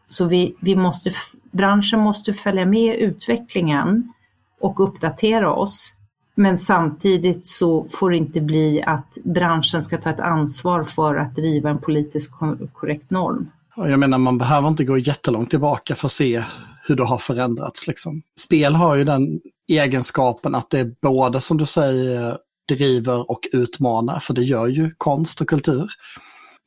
Så 0.08 0.24
vi, 0.24 0.54
vi 0.60 0.76
måste, 0.76 1.10
branschen 1.50 2.00
måste 2.00 2.32
följa 2.32 2.66
med 2.66 2.96
utvecklingen 2.96 4.12
och 4.60 4.80
uppdatera 4.80 5.52
oss. 5.52 5.94
Men 6.34 6.58
samtidigt 6.58 7.46
så 7.46 7.86
får 7.90 8.10
det 8.10 8.16
inte 8.16 8.40
bli 8.40 8.82
att 8.82 9.18
branschen 9.24 9.82
ska 9.82 9.98
ta 9.98 10.10
ett 10.10 10.20
ansvar 10.20 10.84
för 10.84 11.14
att 11.14 11.34
driva 11.34 11.70
en 11.70 11.78
politiskt 11.78 12.30
korrekt 12.72 13.10
norm. 13.10 13.50
Jag 13.76 13.98
menar 13.98 14.18
man 14.18 14.38
behöver 14.38 14.68
inte 14.68 14.84
gå 14.84 14.98
jättelångt 14.98 15.50
tillbaka 15.50 15.94
för 15.94 16.06
att 16.06 16.12
se 16.12 16.44
hur 16.86 16.96
det 16.96 17.04
har 17.04 17.18
förändrats. 17.18 17.86
Liksom. 17.86 18.22
Spel 18.40 18.74
har 18.74 18.94
ju 18.94 19.04
den 19.04 19.40
egenskapen 19.68 20.54
att 20.54 20.70
det 20.70 20.80
är 20.80 20.94
både 21.02 21.40
som 21.40 21.56
du 21.56 21.66
säger 21.66 22.38
driver 22.68 23.30
och 23.30 23.40
utmanar, 23.52 24.18
för 24.18 24.34
det 24.34 24.42
gör 24.42 24.66
ju 24.66 24.94
konst 24.98 25.40
och 25.40 25.48
kultur 25.48 25.90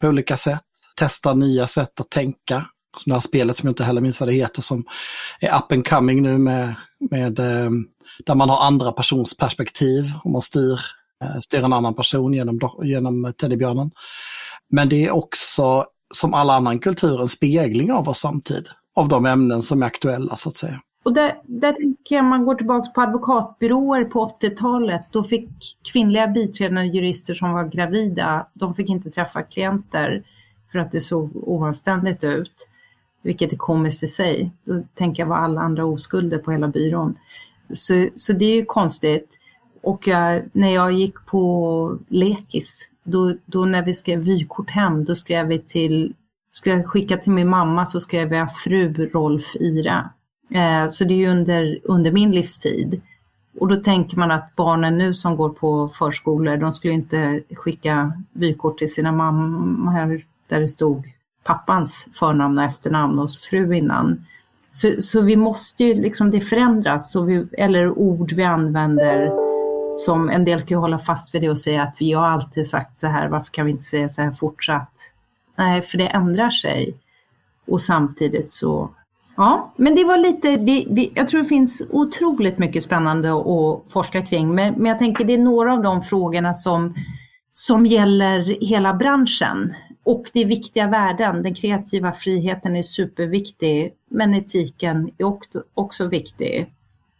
på 0.01 0.08
olika 0.08 0.38
sätt. 0.38 0.63
Testar 0.95 1.36
nya 1.36 1.67
sätt 1.67 1.99
att 1.99 2.10
tänka. 2.10 2.65
Som 2.97 3.10
det 3.10 3.13
här 3.13 3.21
spelet 3.21 3.58
som 3.58 3.67
jag 3.67 3.71
inte 3.71 3.84
heller 3.84 4.01
minns 4.01 4.19
vad 4.19 4.30
det 4.30 4.34
heter 4.34 4.62
som 4.62 4.86
är 5.39 5.58
up 5.58 5.71
and 5.71 5.88
coming 5.88 6.21
nu 6.21 6.38
med, 6.38 6.75
med 7.10 7.39
eh, 7.39 7.69
där 8.25 8.35
man 8.35 8.49
har 8.49 8.59
andra 8.59 8.91
persons 8.91 9.37
perspektiv 9.37 10.11
och 10.23 10.31
man 10.31 10.41
styr, 10.41 10.79
eh, 11.23 11.39
styr 11.41 11.63
en 11.63 11.73
annan 11.73 11.93
person 11.93 12.33
genom, 12.33 12.59
genom 12.83 13.33
teddybjörnen. 13.37 13.91
Men 14.69 14.89
det 14.89 15.05
är 15.05 15.11
också 15.11 15.85
som 16.13 16.33
all 16.33 16.49
annan 16.49 16.79
kultur 16.79 17.21
en 17.21 17.27
spegling 17.27 17.91
av 17.91 18.05
vår 18.05 18.13
samtid, 18.13 18.67
av 18.95 19.07
de 19.07 19.25
ämnen 19.25 19.61
som 19.61 19.83
är 19.83 19.87
aktuella 19.87 20.35
så 20.35 20.49
att 20.49 20.55
säga. 20.55 20.81
Och 21.07 21.13
där, 21.13 21.33
där 21.43 21.71
tänker 21.71 22.15
jag, 22.15 22.25
man 22.25 22.45
går 22.45 22.55
tillbaka 22.55 22.91
på 22.91 23.01
advokatbyråer 23.01 24.03
på 24.03 24.25
80-talet, 24.41 25.01
då 25.11 25.23
fick 25.23 25.49
kvinnliga 25.91 26.27
biträdande 26.27 26.83
jurister 26.83 27.33
som 27.33 27.53
var 27.53 27.63
gravida, 27.63 28.47
de 28.53 28.75
fick 28.75 28.89
inte 28.89 29.09
träffa 29.09 29.43
klienter 29.43 30.23
för 30.71 30.79
att 30.79 30.91
det 30.91 31.01
såg 31.01 31.35
oanständigt 31.35 32.23
ut, 32.23 32.69
vilket 33.21 33.53
är 33.53 33.57
komiskt 33.57 34.03
i 34.03 34.07
sig. 34.07 34.51
Då 34.63 34.83
tänker 34.95 35.23
jag 35.23 35.27
var 35.27 35.37
alla 35.37 35.61
andra 35.61 35.85
oskulder 35.85 36.37
på 36.37 36.51
hela 36.51 36.67
byrån. 36.67 37.17
Så, 37.73 38.07
så 38.15 38.33
det 38.33 38.45
är 38.45 38.55
ju 38.55 38.65
konstigt. 38.65 39.39
Och 39.81 40.07
jag, 40.07 40.43
när 40.51 40.73
jag 40.73 40.91
gick 40.91 41.25
på 41.25 41.97
lekis, 42.07 42.89
då, 43.03 43.33
då 43.45 43.65
när 43.65 43.81
vi 43.81 43.93
skrev 43.93 44.19
vykort 44.19 44.69
hem, 44.69 45.05
då 45.05 45.15
skrev 45.15 45.47
vi 45.47 45.59
till, 45.59 46.13
ska 46.51 46.69
jag 46.69 46.87
skicka 46.87 47.17
till 47.17 47.31
min 47.31 47.49
mamma 47.49 47.85
så 47.85 47.99
skrev 47.99 48.33
jag 48.33 48.55
fru 48.55 49.09
Rolf 49.13 49.55
Ira. 49.55 50.09
Eh, 50.49 50.87
så 50.87 51.03
det 51.03 51.13
är 51.13 51.17
ju 51.17 51.27
under, 51.27 51.79
under 51.83 52.11
min 52.11 52.31
livstid. 52.31 53.01
Och 53.59 53.67
då 53.67 53.75
tänker 53.75 54.17
man 54.17 54.31
att 54.31 54.55
barnen 54.55 54.97
nu 54.97 55.13
som 55.13 55.35
går 55.35 55.49
på 55.49 55.89
förskolor, 55.89 56.57
de 56.57 56.71
skulle 56.71 56.93
inte 56.93 57.41
skicka 57.55 58.13
vykort 58.31 58.77
till 58.77 58.93
sina 58.93 59.11
mammor 59.11 60.21
där 60.47 60.59
det 60.59 60.67
stod 60.67 61.03
pappans 61.43 62.07
förnamn 62.13 62.57
och 62.57 62.63
efternamn 62.63 63.19
och 63.19 63.31
fru 63.31 63.75
innan. 63.75 64.25
Så, 64.69 65.01
så 65.01 65.21
vi 65.21 65.35
måste 65.35 65.83
ju 65.83 65.93
liksom, 65.93 66.31
det 66.31 66.41
förändras, 66.41 67.11
så 67.11 67.21
vi, 67.21 67.45
eller 67.57 67.89
ord 67.89 68.31
vi 68.31 68.43
använder 68.43 69.47
som 69.93 70.29
en 70.29 70.45
del 70.45 70.59
kan 70.59 70.67
ju 70.67 70.75
hålla 70.75 70.99
fast 70.99 71.35
vid 71.35 71.41
det 71.41 71.49
och 71.49 71.59
säga 71.59 71.83
att 71.83 71.95
vi 71.99 72.13
har 72.13 72.27
alltid 72.27 72.67
sagt 72.67 72.97
så 72.97 73.07
här, 73.07 73.27
varför 73.27 73.51
kan 73.51 73.65
vi 73.65 73.71
inte 73.71 73.83
säga 73.83 74.09
så 74.09 74.21
här 74.21 74.31
fortsatt? 74.31 75.13
Nej, 75.55 75.81
för 75.81 75.97
det 75.97 76.07
ändrar 76.07 76.49
sig. 76.49 76.95
Och 77.67 77.81
samtidigt 77.81 78.49
så, 78.49 78.89
ja, 79.35 79.73
men 79.75 79.95
det 79.95 80.03
var 80.03 80.17
lite, 80.17 80.57
det, 80.57 80.85
det, 80.89 81.09
jag 81.13 81.27
tror 81.27 81.41
det 81.41 81.47
finns 81.47 81.81
otroligt 81.89 82.57
mycket 82.57 82.83
spännande 82.83 83.31
att 83.31 83.91
forska 83.91 84.21
kring, 84.21 84.55
men, 84.55 84.73
men 84.73 84.85
jag 84.85 84.99
tänker 84.99 85.25
det 85.25 85.33
är 85.33 85.37
några 85.37 85.73
av 85.73 85.83
de 85.83 86.03
frågorna 86.03 86.53
som, 86.53 86.93
som 87.53 87.85
gäller 87.85 88.57
hela 88.61 88.93
branschen. 88.93 89.73
Och 90.08 90.29
det 90.33 90.39
är 90.39 90.45
viktiga 90.45 90.87
värden, 90.87 91.43
den 91.43 91.55
kreativa 91.55 92.12
friheten 92.12 92.75
är 92.75 92.83
superviktig, 92.83 93.93
men 94.10 94.33
etiken 94.33 95.12
är 95.17 95.25
också, 95.73 96.08
viktig. 96.08 96.71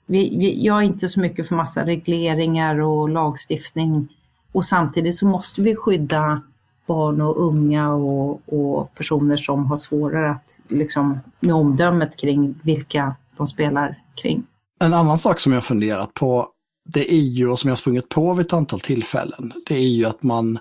Vi, 0.06 0.38
vi, 0.38 0.66
jag 0.66 0.78
är 0.78 0.82
inte 0.82 1.10
så 1.10 1.20
mycket 1.20 1.48
för 1.48 1.56
massa 1.56 1.86
regleringar 1.86 2.80
och 2.80 3.10
lagstiftning. 3.10 4.08
Och 4.52 4.66
samtidigt 4.66 5.18
så 5.18 5.26
måste 5.26 5.62
vi 5.62 5.76
skydda 5.76 6.42
barn 6.86 7.22
och 7.22 7.46
unga 7.46 7.94
och, 7.94 8.42
och 8.46 8.96
personer 8.96 9.38
som 9.38 9.66
har 9.66 9.78
svårare 9.78 10.32
att 10.32 10.60
liksom 10.68 11.20
med 11.40 11.56
omdömet 11.56 12.18
kring 12.18 12.56
vilka 12.64 13.16
de 13.38 13.48
spelar 13.48 13.96
kring. 14.16 14.44
En 14.80 14.94
annan 14.94 15.18
sak 15.18 15.40
som 15.40 15.54
jag 15.54 15.64
funderat 15.64 16.14
på, 16.14 16.48
det 16.94 17.14
är 17.14 17.22
ju, 17.22 17.50
och 17.50 17.60
som 17.60 17.70
jag 17.70 17.78
sprungit 17.78 18.10
på 18.10 18.34
vid 18.34 18.46
ett 18.46 18.54
antal 18.54 18.80
tillfällen, 18.80 19.54
det 19.66 19.76
är 19.76 19.90
ju 19.90 20.06
att 20.06 20.24
man 20.24 20.60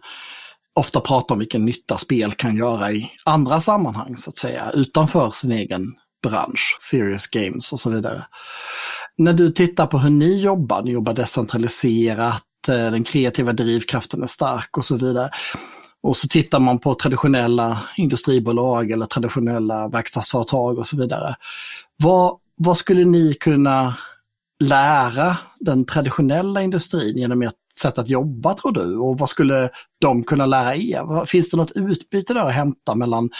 ofta 0.76 1.00
pratar 1.00 1.34
om 1.34 1.38
vilken 1.38 1.64
nytta 1.64 1.98
spel 1.98 2.32
kan 2.32 2.56
göra 2.56 2.92
i 2.92 3.10
andra 3.24 3.60
sammanhang 3.60 4.16
så 4.16 4.30
att 4.30 4.36
säga, 4.36 4.70
utanför 4.70 5.30
sin 5.30 5.52
egen 5.52 5.94
bransch, 6.22 6.76
serious 6.80 7.26
games 7.26 7.72
och 7.72 7.80
så 7.80 7.90
vidare. 7.90 8.26
När 9.18 9.32
du 9.32 9.50
tittar 9.50 9.86
på 9.86 9.98
hur 9.98 10.10
ni 10.10 10.40
jobbar, 10.40 10.82
ni 10.82 10.90
jobbar 10.90 11.14
decentraliserat, 11.14 12.42
eh, 12.68 12.74
den 12.90 13.04
kreativa 13.04 13.52
drivkraften 13.52 14.22
är 14.22 14.26
stark 14.26 14.78
och 14.78 14.84
så 14.84 14.96
vidare. 14.96 15.30
Och 16.02 16.16
så 16.16 16.28
tittar 16.28 16.60
man 16.60 16.78
på 16.78 16.94
traditionella 16.94 17.78
industribolag 17.96 18.90
eller 18.90 19.06
traditionella 19.06 19.88
verkstadsföretag 19.88 20.78
och 20.78 20.86
så 20.86 20.96
vidare. 20.96 21.36
Vad, 21.96 22.38
vad 22.56 22.76
skulle 22.76 23.04
ni 23.04 23.34
kunna 23.34 23.94
lära 24.64 25.36
den 25.60 25.84
traditionella 25.84 26.62
industrin 26.62 27.16
genom 27.16 27.42
ert 27.42 27.54
sätt 27.78 27.98
att 27.98 28.08
jobba 28.08 28.54
tror 28.54 28.72
du? 28.72 28.96
Och 28.96 29.18
vad 29.18 29.28
skulle 29.28 29.70
de 30.00 30.24
kunna 30.24 30.46
lära 30.46 30.74
er? 30.74 31.26
Finns 31.26 31.50
det 31.50 31.56
något 31.56 31.72
utbyte 31.72 32.34
där 32.34 32.46
att 32.48 32.54
hämta 32.54 32.94
mellan 32.94 33.30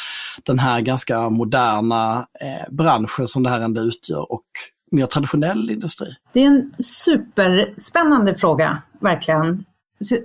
den 0.42 0.58
här 0.58 0.80
ganska 0.80 1.30
moderna 1.30 2.26
eh, 2.40 2.72
branschen 2.74 3.28
som 3.28 3.42
det 3.42 3.50
här 3.50 3.60
ändå 3.60 3.80
utgör 3.80 4.32
och 4.32 4.44
mer 4.90 5.06
traditionell 5.06 5.70
industri? 5.70 6.06
Det 6.32 6.40
är 6.40 6.46
en 6.46 6.72
superspännande 6.78 8.34
fråga, 8.34 8.82
verkligen. 9.00 9.64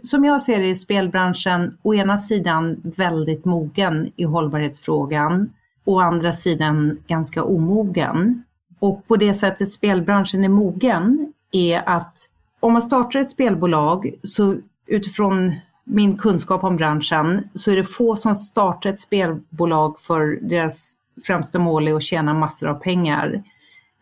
Som 0.03 0.25
jag 0.25 0.41
ser 0.41 0.59
det 0.59 0.69
är 0.69 0.73
spelbranschen 0.73 1.77
å 1.81 1.93
ena 1.93 2.17
sidan 2.17 2.81
väldigt 2.83 3.45
mogen 3.45 4.11
i 4.15 4.23
hållbarhetsfrågan, 4.23 5.53
å 5.85 5.99
andra 5.99 6.31
sidan 6.33 6.97
ganska 7.07 7.43
omogen. 7.43 8.43
Och 8.79 9.07
på 9.07 9.17
det 9.17 9.33
sättet 9.33 9.71
spelbranschen 9.71 10.43
är 10.43 10.49
mogen 10.49 11.33
är 11.51 11.89
att 11.89 12.27
om 12.61 12.73
man 12.73 12.81
startar 12.81 13.19
ett 13.19 13.29
spelbolag 13.29 14.13
så 14.23 14.55
utifrån 14.87 15.55
min 15.83 16.17
kunskap 16.17 16.63
om 16.63 16.77
branschen 16.77 17.49
så 17.53 17.71
är 17.71 17.75
det 17.75 17.83
få 17.83 18.15
som 18.15 18.35
startar 18.35 18.89
ett 18.89 18.99
spelbolag 18.99 19.99
för 19.99 20.39
deras 20.41 20.93
främsta 21.27 21.59
mål 21.59 21.87
är 21.87 21.95
att 21.95 22.03
tjäna 22.03 22.33
massor 22.33 22.67
av 22.67 22.73
pengar 22.75 23.43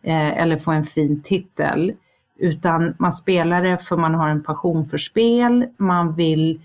eh, 0.02 0.28
eller 0.28 0.58
få 0.58 0.70
en 0.70 0.84
fin 0.84 1.22
titel. 1.22 1.92
Utan 2.38 2.94
man 2.98 3.12
spelar 3.12 3.62
det 3.62 3.78
för 3.78 3.96
man 3.96 4.14
har 4.14 4.28
en 4.28 4.42
passion 4.42 4.84
för 4.84 4.98
spel, 4.98 5.66
man 5.76 6.14
vill 6.14 6.60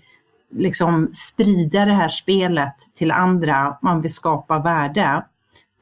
liksom 0.50 1.10
sprida 1.12 1.84
det 1.84 1.92
här 1.92 2.08
spelet 2.08 2.74
till 2.94 3.10
andra, 3.10 3.76
man 3.82 4.00
vill 4.00 4.14
skapa 4.14 4.58
värde. 4.58 5.24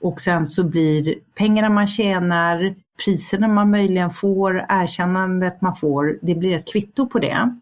Och 0.00 0.20
sen 0.20 0.46
så 0.46 0.64
blir 0.64 1.14
pengarna 1.34 1.68
man 1.68 1.86
tjänar, 1.86 2.74
priserna 3.04 3.48
man 3.48 3.70
möjligen 3.70 4.10
får, 4.10 4.66
erkännandet 4.68 5.60
man 5.60 5.76
får, 5.76 6.18
det 6.22 6.34
blir 6.34 6.54
ett 6.54 6.72
kvitto 6.72 7.06
på 7.06 7.18
det. 7.18 7.56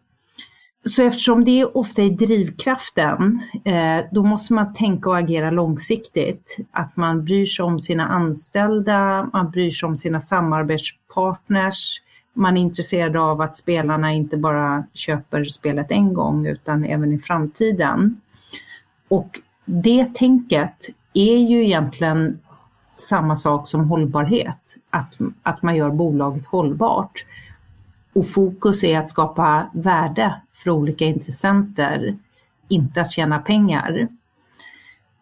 Så 0.85 1.03
eftersom 1.03 1.45
det 1.45 1.65
ofta 1.65 2.01
är 2.01 2.09
drivkraften, 2.09 3.39
eh, 3.65 4.05
då 4.11 4.23
måste 4.23 4.53
man 4.53 4.73
tänka 4.73 5.09
och 5.09 5.17
agera 5.17 5.51
långsiktigt. 5.51 6.57
Att 6.71 6.97
man 6.97 7.25
bryr 7.25 7.45
sig 7.45 7.65
om 7.65 7.79
sina 7.79 8.07
anställda, 8.07 9.29
man 9.33 9.51
bryr 9.51 9.71
sig 9.71 9.87
om 9.87 9.97
sina 9.97 10.21
samarbetspartners, 10.21 12.01
man 12.33 12.57
är 12.57 12.61
intresserad 12.61 13.17
av 13.17 13.41
att 13.41 13.55
spelarna 13.55 14.13
inte 14.13 14.37
bara 14.37 14.83
köper 14.93 15.45
spelet 15.45 15.91
en 15.91 16.13
gång 16.13 16.47
utan 16.47 16.85
även 16.85 17.13
i 17.13 17.19
framtiden. 17.19 18.21
Och 19.07 19.39
det 19.65 20.13
tänket 20.13 20.89
är 21.13 21.37
ju 21.37 21.65
egentligen 21.65 22.39
samma 23.03 23.35
sak 23.35 23.67
som 23.67 23.89
hållbarhet, 23.89 24.77
att, 24.89 25.13
att 25.43 25.61
man 25.61 25.75
gör 25.75 25.89
bolaget 25.89 26.45
hållbart. 26.45 27.25
Och 28.13 28.27
fokus 28.29 28.83
är 28.83 28.99
att 28.99 29.09
skapa 29.09 29.69
värde 29.73 30.35
för 30.53 30.69
olika 30.69 31.05
intressenter, 31.05 32.15
inte 32.67 33.01
att 33.01 33.11
tjäna 33.11 33.39
pengar. 33.39 34.07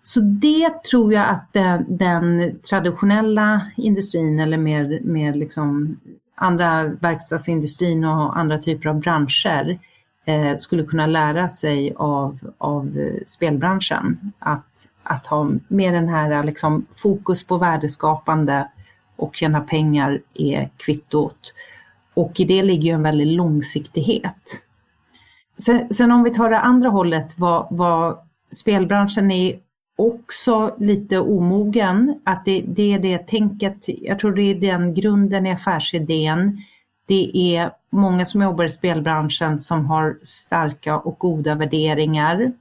Så 0.04 0.20
det 0.20 0.84
tror 0.84 1.14
jag 1.14 1.30
att 1.30 1.54
den, 1.54 1.98
den 1.98 2.60
traditionella 2.70 3.72
industrin 3.78 4.40
eller 4.40 4.58
mer, 4.58 5.00
mer 5.04 5.34
liksom 5.34 5.98
andra 6.36 6.84
verkstadsindustrin 6.84 8.06
och 8.06 8.38
andra 8.38 8.58
typer 8.58 8.90
av 8.90 9.00
branscher 9.00 9.80
eh, 10.26 10.58
skulle 10.58 10.84
kunna 10.84 11.06
lära 11.06 11.50
sig 11.50 11.94
av, 11.96 12.40
av 12.58 13.12
spelbranschen. 13.26 14.32
Att, 14.40 14.90
att 15.04 15.28
ha 15.28 15.50
mer 15.68 15.94
den 15.94 16.10
här 16.10 16.44
liksom, 16.44 16.86
fokus 16.96 17.44
på 17.44 17.58
värdeskapande 17.58 18.68
och 19.16 19.36
tjäna 19.36 19.62
pengar 19.62 20.22
är 20.34 20.70
kvittot. 20.78 21.54
Och 22.14 22.40
i 22.40 22.44
det 22.44 22.64
ligger 22.64 22.84
ju 22.84 22.94
en 22.94 23.04
väldig 23.04 23.28
långsiktighet. 23.28 24.64
Sen, 25.58 25.94
sen 25.94 26.12
om 26.12 26.24
vi 26.24 26.34
tar 26.34 26.50
det 26.50 26.60
andra 26.60 26.90
hållet, 26.90 27.38
vad, 27.38 27.68
vad 27.72 28.18
spelbranschen 28.52 29.32
är 29.32 29.60
också 29.96 30.76
lite 30.80 31.20
omogen, 31.20 32.22
att 32.24 32.46
det, 32.46 32.64
det, 32.68 32.94
är 32.94 33.00
det 33.00 33.28
tänket, 33.28 33.86
jag 33.88 34.20
tror 34.20 34.32
det 34.32 34.42
är 34.42 34.56
den 34.56 34.94
grunden 34.94 35.46
i 35.46 35.52
affärsidén. 35.52 36.62
Det 37.06 37.56
är 37.56 37.72
många 37.90 38.26
som 38.26 38.42
jobbar 38.42 38.66
i 38.66 38.70
spelbranschen 38.70 39.60
som 39.60 39.86
har 39.86 40.18
starka 40.22 40.98
och 40.98 41.20
goda 41.20 41.56
värderingar. 41.56 42.52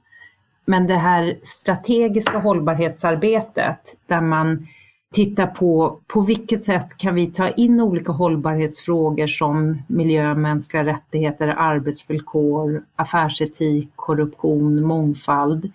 Men 0.65 0.87
det 0.87 0.95
här 0.95 1.39
strategiska 1.43 2.39
hållbarhetsarbetet 2.39 3.97
där 4.07 4.21
man 4.21 4.67
tittar 5.13 5.47
på 5.47 5.99
på 6.07 6.21
vilket 6.21 6.63
sätt 6.63 6.97
kan 6.97 7.15
vi 7.15 7.27
ta 7.27 7.49
in 7.49 7.81
olika 7.81 8.11
hållbarhetsfrågor 8.11 9.27
som 9.27 9.81
miljö, 9.87 10.33
mänskliga 10.33 10.85
rättigheter, 10.85 11.47
arbetsvillkor, 11.47 12.83
affärsetik, 12.95 13.89
korruption, 13.95 14.83
mångfald 14.83 15.71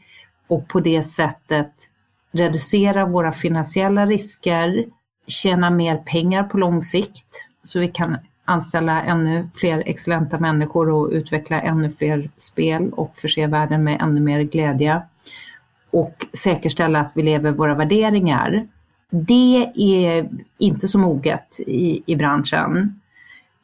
och 0.49 0.69
på 0.69 0.81
det 0.81 1.03
sättet 1.03 1.73
reducera 2.33 3.07
våra 3.07 3.33
finansiella 3.33 4.07
risker, 4.07 4.85
tjäna 5.27 5.71
mer 5.71 5.97
pengar 5.97 6.43
på 6.43 6.59
lång 6.59 6.83
sikt 6.83 7.47
så 7.65 7.81
vi 7.81 7.89
kan 7.89 8.17
anställa 8.47 9.03
ännu 9.03 9.49
fler 9.55 9.83
excellenta 9.87 10.39
människor 10.39 10.91
och 10.91 11.09
utveckla 11.09 11.61
ännu 11.61 11.91
fler 11.91 12.31
spel 12.37 12.91
och 12.93 13.17
förse 13.17 13.47
världen 13.47 13.85
med 13.85 14.01
ännu 14.01 14.21
mer 14.21 14.43
glädje 14.43 15.03
och 15.91 16.27
säkerställa 16.33 17.01
att 17.01 17.13
vi 17.17 17.23
lever 17.23 17.51
våra 17.51 17.75
värderingar 17.75 18.67
det 19.11 19.73
är 19.77 20.29
inte 20.59 20.89
så 20.89 20.99
moget 20.99 21.61
i, 21.67 22.03
i 22.07 22.17
branschen. 22.17 23.01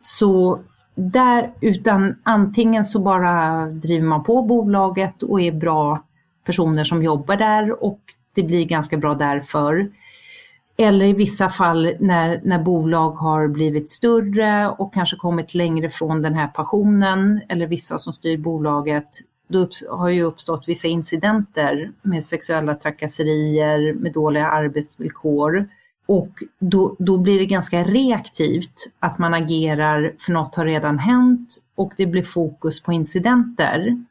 Så 0.00 0.60
där, 0.94 1.50
utan 1.60 2.14
antingen 2.22 2.84
så 2.84 2.98
bara 2.98 3.66
driver 3.66 4.06
man 4.06 4.24
på 4.24 4.42
bolaget 4.42 5.22
och 5.22 5.40
är 5.40 5.52
bra 5.52 6.02
personer 6.44 6.84
som 6.84 7.02
jobbar 7.02 7.36
där 7.36 7.84
och 7.84 8.00
det 8.34 8.42
blir 8.42 8.64
ganska 8.64 8.96
bra 8.96 9.14
därför. 9.14 9.88
Eller 10.76 11.06
i 11.06 11.12
vissa 11.12 11.48
fall 11.48 11.94
när, 12.00 12.40
när 12.44 12.58
bolag 12.58 13.10
har 13.10 13.48
blivit 13.48 13.90
större 13.90 14.68
och 14.68 14.94
kanske 14.94 15.16
kommit 15.16 15.54
längre 15.54 15.90
från 15.90 16.22
den 16.22 16.34
här 16.34 16.48
passionen 16.48 17.40
eller 17.48 17.66
vissa 17.66 17.98
som 17.98 18.12
styr 18.12 18.36
bolaget 18.36 19.08
då 19.52 19.68
har 19.90 20.08
ju 20.08 20.22
uppstått 20.22 20.68
vissa 20.68 20.88
incidenter 20.88 21.92
med 22.02 22.24
sexuella 22.24 22.74
trakasserier, 22.74 23.92
med 23.92 24.12
dåliga 24.12 24.46
arbetsvillkor. 24.46 25.68
Och 26.06 26.42
då, 26.58 26.96
då 26.98 27.18
blir 27.18 27.38
det 27.38 27.46
ganska 27.46 27.84
reaktivt 27.84 28.90
att 28.98 29.18
man 29.18 29.34
agerar 29.34 30.12
för 30.18 30.32
något 30.32 30.54
har 30.54 30.64
redan 30.64 30.98
hänt 30.98 31.56
och 31.74 31.92
det 31.96 32.06
blir 32.06 32.22
fokus 32.22 32.80
på 32.80 32.92
incidenter. 32.92 34.04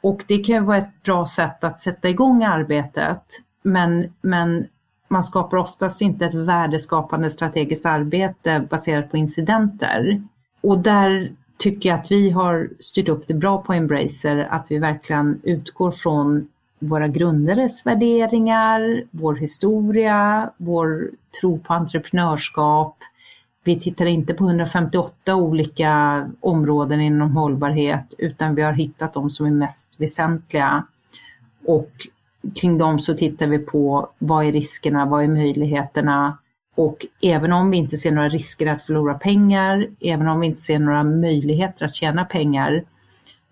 Och 0.00 0.24
det 0.26 0.38
kan 0.38 0.54
ju 0.54 0.60
vara 0.60 0.78
ett 0.78 1.02
bra 1.02 1.26
sätt 1.26 1.64
att 1.64 1.80
sätta 1.80 2.08
igång 2.08 2.44
arbetet 2.44 3.24
men, 3.62 4.12
men 4.20 4.66
man 5.10 5.24
skapar 5.24 5.56
oftast 5.56 6.00
inte 6.00 6.26
ett 6.26 6.34
värdeskapande 6.34 7.30
strategiskt 7.30 7.86
arbete 7.86 8.66
baserat 8.70 9.10
på 9.10 9.16
incidenter. 9.16 10.22
Och 10.60 10.78
där 10.78 11.32
tycker 11.58 11.88
jag 11.88 11.98
att 11.98 12.10
vi 12.10 12.30
har 12.30 12.68
styrt 12.78 13.08
upp 13.08 13.26
det 13.26 13.34
bra 13.34 13.62
på 13.62 13.72
Embracer, 13.72 14.38
att 14.50 14.70
vi 14.70 14.78
verkligen 14.78 15.40
utgår 15.42 15.90
från 15.90 16.48
våra 16.78 17.08
grundares 17.08 17.86
värderingar, 17.86 19.04
vår 19.10 19.34
historia, 19.34 20.50
vår 20.56 21.10
tro 21.40 21.58
på 21.58 21.74
entreprenörskap. 21.74 22.96
Vi 23.64 23.80
tittar 23.80 24.06
inte 24.06 24.34
på 24.34 24.44
158 24.44 25.34
olika 25.34 26.26
områden 26.40 27.00
inom 27.00 27.36
hållbarhet 27.36 28.14
utan 28.18 28.54
vi 28.54 28.62
har 28.62 28.72
hittat 28.72 29.12
de 29.12 29.30
som 29.30 29.46
är 29.46 29.50
mest 29.50 30.00
väsentliga. 30.00 30.84
Och 31.64 31.90
kring 32.54 32.78
dem 32.78 32.98
så 32.98 33.14
tittar 33.14 33.46
vi 33.46 33.58
på 33.58 34.08
vad 34.18 34.46
är 34.46 34.52
riskerna, 34.52 35.06
vad 35.06 35.24
är 35.24 35.28
möjligheterna? 35.28 36.38
Och 36.74 37.06
även 37.22 37.52
om 37.52 37.70
vi 37.70 37.76
inte 37.76 37.96
ser 37.96 38.10
några 38.10 38.28
risker 38.28 38.66
att 38.66 38.82
förlora 38.82 39.14
pengar, 39.14 39.86
även 40.00 40.28
om 40.28 40.40
vi 40.40 40.46
inte 40.46 40.60
ser 40.60 40.78
några 40.78 41.04
möjligheter 41.04 41.84
att 41.84 41.94
tjäna 41.94 42.24
pengar, 42.24 42.82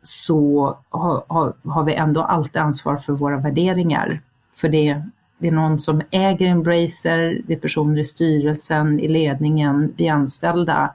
så 0.02 0.76
har, 0.88 1.22
har, 1.26 1.52
har 1.64 1.84
vi 1.84 1.94
ändå 1.94 2.22
alltid 2.22 2.62
ansvar 2.62 2.96
för 2.96 3.12
våra 3.12 3.36
värderingar. 3.36 4.20
För 4.56 4.68
det, 4.68 5.02
det 5.38 5.48
är 5.48 5.52
någon 5.52 5.80
som 5.80 6.02
äger 6.10 6.46
Embracer, 6.46 7.40
det 7.46 7.52
är 7.52 7.58
personer 7.58 7.98
i 7.98 8.04
styrelsen, 8.04 9.00
i 9.00 9.08
ledningen, 9.08 9.92
vi 9.96 10.08
anställda. 10.08 10.94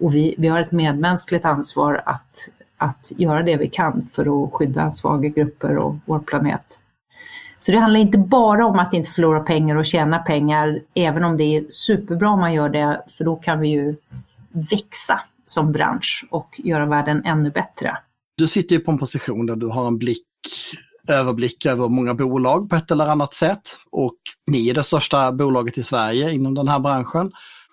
Och 0.00 0.14
vi, 0.14 0.34
vi 0.38 0.48
har 0.48 0.60
ett 0.60 0.72
medmänskligt 0.72 1.44
ansvar 1.44 2.02
att, 2.06 2.48
att 2.76 3.12
göra 3.16 3.42
det 3.42 3.56
vi 3.56 3.68
kan 3.68 4.08
för 4.12 4.44
att 4.44 4.52
skydda 4.52 4.90
svaga 4.90 5.28
grupper 5.28 5.78
och 5.78 5.96
vår 6.04 6.18
planet. 6.18 6.78
Så 7.68 7.72
det 7.72 7.78
handlar 7.78 8.00
inte 8.00 8.18
bara 8.18 8.66
om 8.66 8.78
att 8.78 8.94
inte 8.94 9.10
förlora 9.10 9.40
pengar 9.40 9.76
och 9.76 9.84
tjäna 9.84 10.18
pengar, 10.18 10.82
även 10.94 11.24
om 11.24 11.36
det 11.36 11.44
är 11.44 11.64
superbra 11.70 12.30
om 12.30 12.40
man 12.40 12.54
gör 12.54 12.68
det, 12.68 13.02
för 13.08 13.24
då 13.24 13.36
kan 13.36 13.60
vi 13.60 13.68
ju 13.68 13.96
växa 14.70 15.20
som 15.46 15.72
bransch 15.72 16.26
och 16.30 16.60
göra 16.64 16.86
världen 16.86 17.24
ännu 17.24 17.50
bättre. 17.50 17.98
Du 18.36 18.48
sitter 18.48 18.76
ju 18.76 18.80
på 18.80 18.90
en 18.90 18.98
position 18.98 19.46
där 19.46 19.56
du 19.56 19.66
har 19.66 19.86
en 19.86 19.98
blick 19.98 20.26
överblick 21.08 21.66
över 21.66 21.88
många 21.88 22.14
bolag 22.14 22.70
på 22.70 22.76
ett 22.76 22.90
eller 22.90 23.06
annat 23.06 23.34
sätt 23.34 23.62
och 23.90 24.16
ni 24.46 24.68
är 24.68 24.74
det 24.74 24.82
största 24.82 25.32
bolaget 25.32 25.78
i 25.78 25.82
Sverige 25.82 26.32
inom 26.32 26.54
den 26.54 26.68
här 26.68 26.78
branschen. 26.78 27.32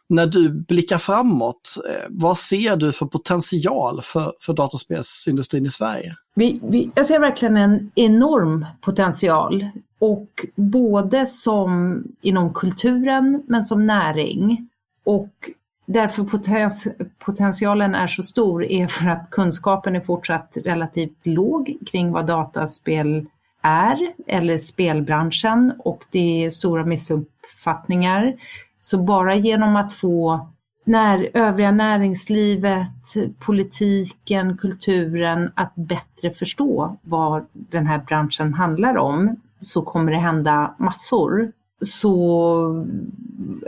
När 0.10 0.28
du 0.28 0.50
blickar 0.50 0.98
framåt, 0.98 1.76
eh, 1.90 2.06
vad 2.10 2.38
ser 2.38 2.76
du 2.76 2.92
för 2.92 3.06
potential 3.06 4.02
för, 4.04 4.34
för 4.42 4.54
dataspelsindustrin 4.54 5.66
i 5.66 5.72
Sverige? 5.72 6.16
Vi, 6.36 6.60
vi, 6.64 6.92
jag 6.96 7.06
ser 7.06 7.20
verkligen 7.20 7.58
en 7.58 7.92
enorm 7.96 8.66
potential 8.82 9.70
och 10.00 10.46
både 10.56 11.26
som 11.26 12.04
inom 12.22 12.54
kulturen 12.54 13.44
men 13.48 13.64
som 13.64 13.88
näring. 13.88 14.70
Och 15.04 15.50
därför 15.86 16.24
potens, 16.24 16.88
potentialen 17.20 17.96
är 17.96 18.08
så 18.08 18.24
stor 18.24 18.64
är 18.64 18.88
för 18.88 19.10
att 19.10 19.30
kunskapen 19.30 19.96
är 19.96 20.00
fortsatt 20.00 20.58
relativt 20.64 21.20
låg 21.26 21.78
kring 21.92 22.12
vad 22.12 22.26
dataspel 22.26 23.26
är 23.62 24.14
eller 24.28 24.58
spelbranschen 24.58 25.74
och 25.80 26.04
det 26.12 26.46
är 26.46 26.50
stora 26.50 26.86
missuppfattningar. 26.86 28.34
Så 28.80 28.98
bara 28.98 29.36
genom 29.36 29.76
att 29.76 29.94
få 29.94 30.48
när 30.84 31.30
övriga 31.34 31.72
näringslivet, 31.72 33.14
politiken, 33.40 34.58
kulturen 34.58 35.52
att 35.56 35.76
bättre 35.76 36.32
förstå 36.32 36.98
vad 37.02 37.46
den 37.52 37.88
här 37.88 37.98
branschen 37.98 38.54
handlar 38.54 38.98
om 38.98 39.36
så 39.60 39.82
kommer 39.82 40.12
det 40.12 40.18
hända 40.18 40.76
massor. 40.78 41.52
Så 41.82 42.86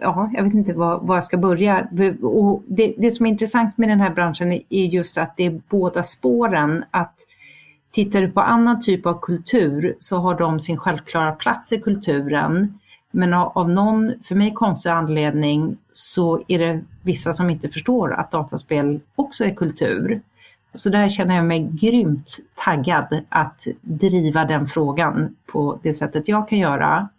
ja, 0.01 0.31
jag 0.33 0.43
vet 0.43 0.53
inte 0.53 0.73
var, 0.73 0.99
var 0.99 1.15
jag 1.15 1.23
ska 1.23 1.37
börja. 1.37 1.87
Och 2.21 2.63
det, 2.67 2.93
det 2.97 3.11
som 3.11 3.25
är 3.25 3.29
intressant 3.29 3.77
med 3.77 3.89
den 3.89 3.99
här 3.99 4.09
branschen 4.09 4.51
är 4.69 4.85
just 4.85 5.17
att 5.17 5.37
det 5.37 5.45
är 5.45 5.61
båda 5.69 6.03
spåren. 6.03 6.83
Att 6.91 7.15
tittar 7.91 8.21
du 8.21 8.31
på 8.31 8.41
annan 8.41 8.81
typ 8.81 9.05
av 9.05 9.19
kultur 9.21 9.95
så 9.99 10.17
har 10.17 10.35
de 10.35 10.59
sin 10.59 10.77
självklara 10.77 11.31
plats 11.31 11.73
i 11.73 11.79
kulturen. 11.79 12.79
Men 13.11 13.33
av 13.33 13.69
någon, 13.69 14.13
för 14.23 14.35
mig 14.35 14.53
konstig 14.53 14.89
anledning, 14.89 15.77
så 15.91 16.41
är 16.47 16.59
det 16.59 16.81
vissa 17.01 17.33
som 17.33 17.49
inte 17.49 17.69
förstår 17.69 18.13
att 18.13 18.31
dataspel 18.31 18.99
också 19.15 19.45
är 19.45 19.55
kultur. 19.55 20.21
Så 20.73 20.89
där 20.89 21.09
känner 21.09 21.35
jag 21.35 21.45
mig 21.45 21.69
grymt 21.71 22.37
taggad 22.55 23.21
att 23.29 23.67
driva 23.81 24.45
den 24.45 24.67
frågan 24.67 25.35
på 25.45 25.79
det 25.83 25.93
sättet 25.93 26.27
jag 26.27 26.49
kan 26.49 26.59
göra. 26.59 27.09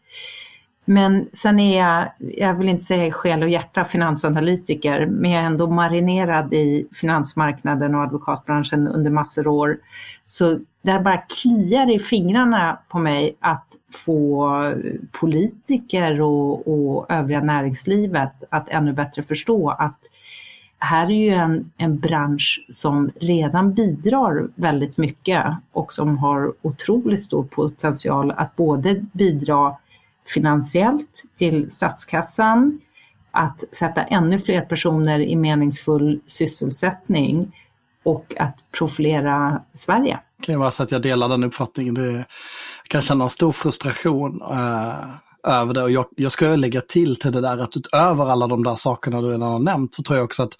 Men 0.84 1.28
sen 1.32 1.60
är 1.60 1.78
jag, 1.78 2.08
jag 2.18 2.54
vill 2.54 2.68
inte 2.68 2.84
säga 2.84 3.06
i 3.06 3.10
själ 3.10 3.42
och 3.42 3.48
hjärta 3.48 3.84
finansanalytiker, 3.84 5.06
men 5.06 5.30
jag 5.30 5.42
är 5.42 5.46
ändå 5.46 5.66
marinerad 5.66 6.54
i 6.54 6.86
finansmarknaden 6.92 7.94
och 7.94 8.02
advokatbranschen 8.02 8.88
under 8.88 9.10
massor 9.10 9.46
av 9.46 9.54
år. 9.54 9.78
Så 10.24 10.58
det 10.82 11.00
bara 11.04 11.16
kliar 11.16 11.94
i 11.94 11.98
fingrarna 11.98 12.78
på 12.88 12.98
mig 12.98 13.36
att 13.40 13.66
få 14.04 14.74
politiker 15.12 16.20
och, 16.20 16.68
och 16.68 17.10
övriga 17.10 17.40
näringslivet 17.40 18.44
att 18.50 18.68
ännu 18.68 18.92
bättre 18.92 19.22
förstå 19.22 19.70
att 19.70 19.98
här 20.78 21.06
är 21.06 21.24
ju 21.24 21.30
en, 21.30 21.70
en 21.76 21.98
bransch 21.98 22.64
som 22.68 23.10
redan 23.20 23.74
bidrar 23.74 24.48
väldigt 24.54 24.96
mycket 24.96 25.44
och 25.72 25.92
som 25.92 26.18
har 26.18 26.52
otroligt 26.62 27.22
stor 27.22 27.44
potential 27.44 28.30
att 28.30 28.56
både 28.56 29.04
bidra 29.12 29.76
finansiellt 30.34 31.24
till 31.36 31.70
statskassan, 31.70 32.80
att 33.30 33.64
sätta 33.72 34.02
ännu 34.02 34.38
fler 34.38 34.60
personer 34.60 35.20
i 35.20 35.36
meningsfull 35.36 36.20
sysselsättning 36.26 37.52
och 38.02 38.34
att 38.38 38.64
profilera 38.78 39.62
Sverige. 39.72 40.20
Det 40.36 40.44
kan 40.44 40.54
ju 40.54 40.58
vara 40.58 40.70
så 40.70 40.82
att 40.82 40.90
jag 40.90 41.02
delar 41.02 41.28
den 41.28 41.44
uppfattningen. 41.44 41.94
Det, 41.94 42.12
jag 42.12 42.24
kan 42.88 43.02
känna 43.02 43.24
en 43.24 43.30
stor 43.30 43.52
frustration 43.52 44.42
eh, 44.42 44.94
över 45.46 45.74
det 45.74 45.82
och 45.82 45.90
jag, 45.90 46.06
jag 46.16 46.32
ska 46.32 46.56
lägga 46.56 46.80
till 46.80 47.16
till 47.16 47.32
det 47.32 47.40
där 47.40 47.58
att 47.58 47.76
utöver 47.76 48.26
alla 48.26 48.46
de 48.46 48.64
där 48.64 48.76
sakerna 48.76 49.20
du 49.20 49.28
redan 49.28 49.52
har 49.52 49.58
nämnt 49.58 49.94
så 49.94 50.02
tror 50.02 50.16
jag 50.16 50.24
också 50.24 50.42
att 50.42 50.56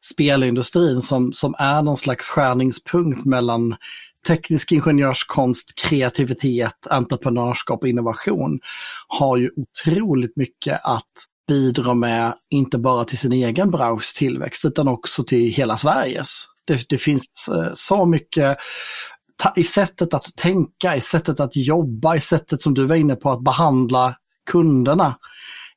spelindustrin 0.00 1.02
som, 1.02 1.32
som 1.32 1.54
är 1.58 1.82
någon 1.82 1.96
slags 1.96 2.28
skärningspunkt 2.28 3.24
mellan 3.24 3.76
teknisk 4.26 4.72
ingenjörskonst, 4.72 5.74
kreativitet, 5.74 6.86
entreprenörskap 6.90 7.82
och 7.82 7.88
innovation 7.88 8.60
har 9.08 9.36
ju 9.36 9.50
otroligt 9.56 10.36
mycket 10.36 10.80
att 10.84 11.12
bidra 11.48 11.94
med, 11.94 12.34
inte 12.50 12.78
bara 12.78 13.04
till 13.04 13.18
sin 13.18 13.32
egen 13.32 13.70
branschs 13.70 14.14
tillväxt 14.14 14.64
utan 14.64 14.88
också 14.88 15.24
till 15.24 15.50
hela 15.50 15.76
Sveriges. 15.76 16.44
Det, 16.64 16.88
det 16.88 16.98
finns 16.98 17.48
eh, 17.48 17.70
så 17.74 18.06
mycket 18.06 18.58
i 19.56 19.64
sättet 19.64 20.14
att 20.14 20.36
tänka, 20.36 20.96
i 20.96 21.00
sättet 21.00 21.40
att 21.40 21.56
jobba, 21.56 22.16
i 22.16 22.20
sättet 22.20 22.62
som 22.62 22.74
du 22.74 22.86
var 22.86 22.96
inne 22.96 23.16
på 23.16 23.30
att 23.30 23.40
behandla 23.40 24.14
kunderna. 24.50 25.14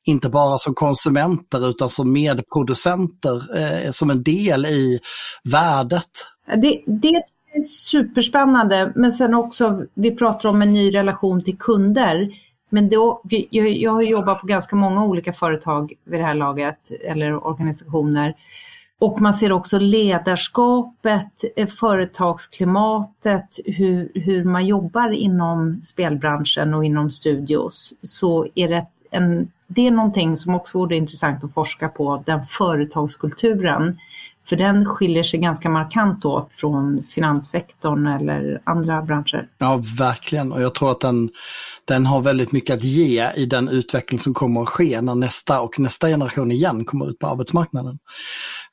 Inte 0.04 0.28
bara 0.28 0.58
som 0.58 0.74
konsumenter 0.74 1.70
utan 1.70 1.88
som 1.88 2.12
medproducenter, 2.12 3.58
eh, 3.58 3.90
som 3.90 4.10
en 4.10 4.22
del 4.22 4.66
i 4.66 5.00
värdet. 5.44 6.10
Det, 6.46 6.82
det 6.86 7.08
är 7.08 7.22
superspännande, 7.62 8.92
men 8.96 9.12
sen 9.12 9.34
också, 9.34 9.84
vi 9.94 10.16
pratar 10.16 10.48
om 10.48 10.62
en 10.62 10.72
ny 10.72 10.94
relation 10.94 11.44
till 11.44 11.58
kunder. 11.58 12.30
Men 12.70 12.88
då, 12.88 13.20
jag, 13.50 13.68
jag 13.68 13.92
har 13.92 14.02
jobbat 14.02 14.40
på 14.40 14.46
ganska 14.46 14.76
många 14.76 15.04
olika 15.04 15.32
företag 15.32 15.92
vid 16.04 16.20
det 16.20 16.26
här 16.26 16.34
laget, 16.34 16.90
eller 17.04 17.46
organisationer. 17.46 18.34
Och 19.00 19.20
man 19.20 19.34
ser 19.34 19.52
också 19.52 19.78
ledarskapet, 19.78 21.44
eh, 21.56 21.66
företagsklimatet, 21.68 23.58
hur, 23.64 24.12
hur 24.14 24.44
man 24.44 24.66
jobbar 24.66 25.10
inom 25.10 25.80
spelbranschen 25.82 26.74
och 26.74 26.84
inom 26.84 27.10
studios. 27.10 27.94
Så 28.02 28.46
är 28.54 28.68
det, 28.68 28.86
en, 29.10 29.50
det 29.66 29.86
är 29.86 29.90
någonting 29.90 30.36
som 30.36 30.54
också 30.54 30.78
vore 30.78 30.96
intressant 30.96 31.44
att 31.44 31.54
forska 31.54 31.88
på, 31.88 32.22
den 32.26 32.46
företagskulturen 32.46 33.98
för 34.50 34.56
den 34.56 34.84
skiljer 34.84 35.22
sig 35.22 35.40
ganska 35.40 35.70
markant 35.70 36.24
åt 36.24 36.54
från 36.54 37.02
finanssektorn 37.02 38.06
eller 38.06 38.60
andra 38.64 39.02
branscher. 39.02 39.48
Ja, 39.58 39.82
verkligen. 39.98 40.52
Och 40.52 40.62
jag 40.62 40.74
tror 40.74 40.90
att 40.90 41.00
den, 41.00 41.30
den 41.84 42.06
har 42.06 42.20
väldigt 42.20 42.52
mycket 42.52 42.76
att 42.76 42.84
ge 42.84 43.30
i 43.36 43.46
den 43.46 43.68
utveckling 43.68 44.20
som 44.20 44.34
kommer 44.34 44.62
att 44.62 44.68
ske 44.68 45.00
när 45.00 45.14
nästa 45.14 45.60
och 45.60 45.78
nästa 45.78 46.08
generation 46.08 46.52
igen 46.52 46.84
kommer 46.84 47.10
ut 47.10 47.18
på 47.18 47.26
arbetsmarknaden. 47.26 47.98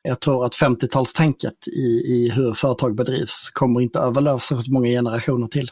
Jag 0.01 0.19
tror 0.19 0.45
att 0.45 0.55
50-talstänket 0.55 1.67
i, 1.67 2.03
i 2.15 2.31
hur 2.35 2.53
företag 2.53 2.95
bedrivs 2.95 3.49
kommer 3.53 3.81
inte 3.81 3.99
överleva 3.99 4.39
så 4.39 4.63
många 4.67 4.87
generationer 4.87 5.47
till. 5.47 5.71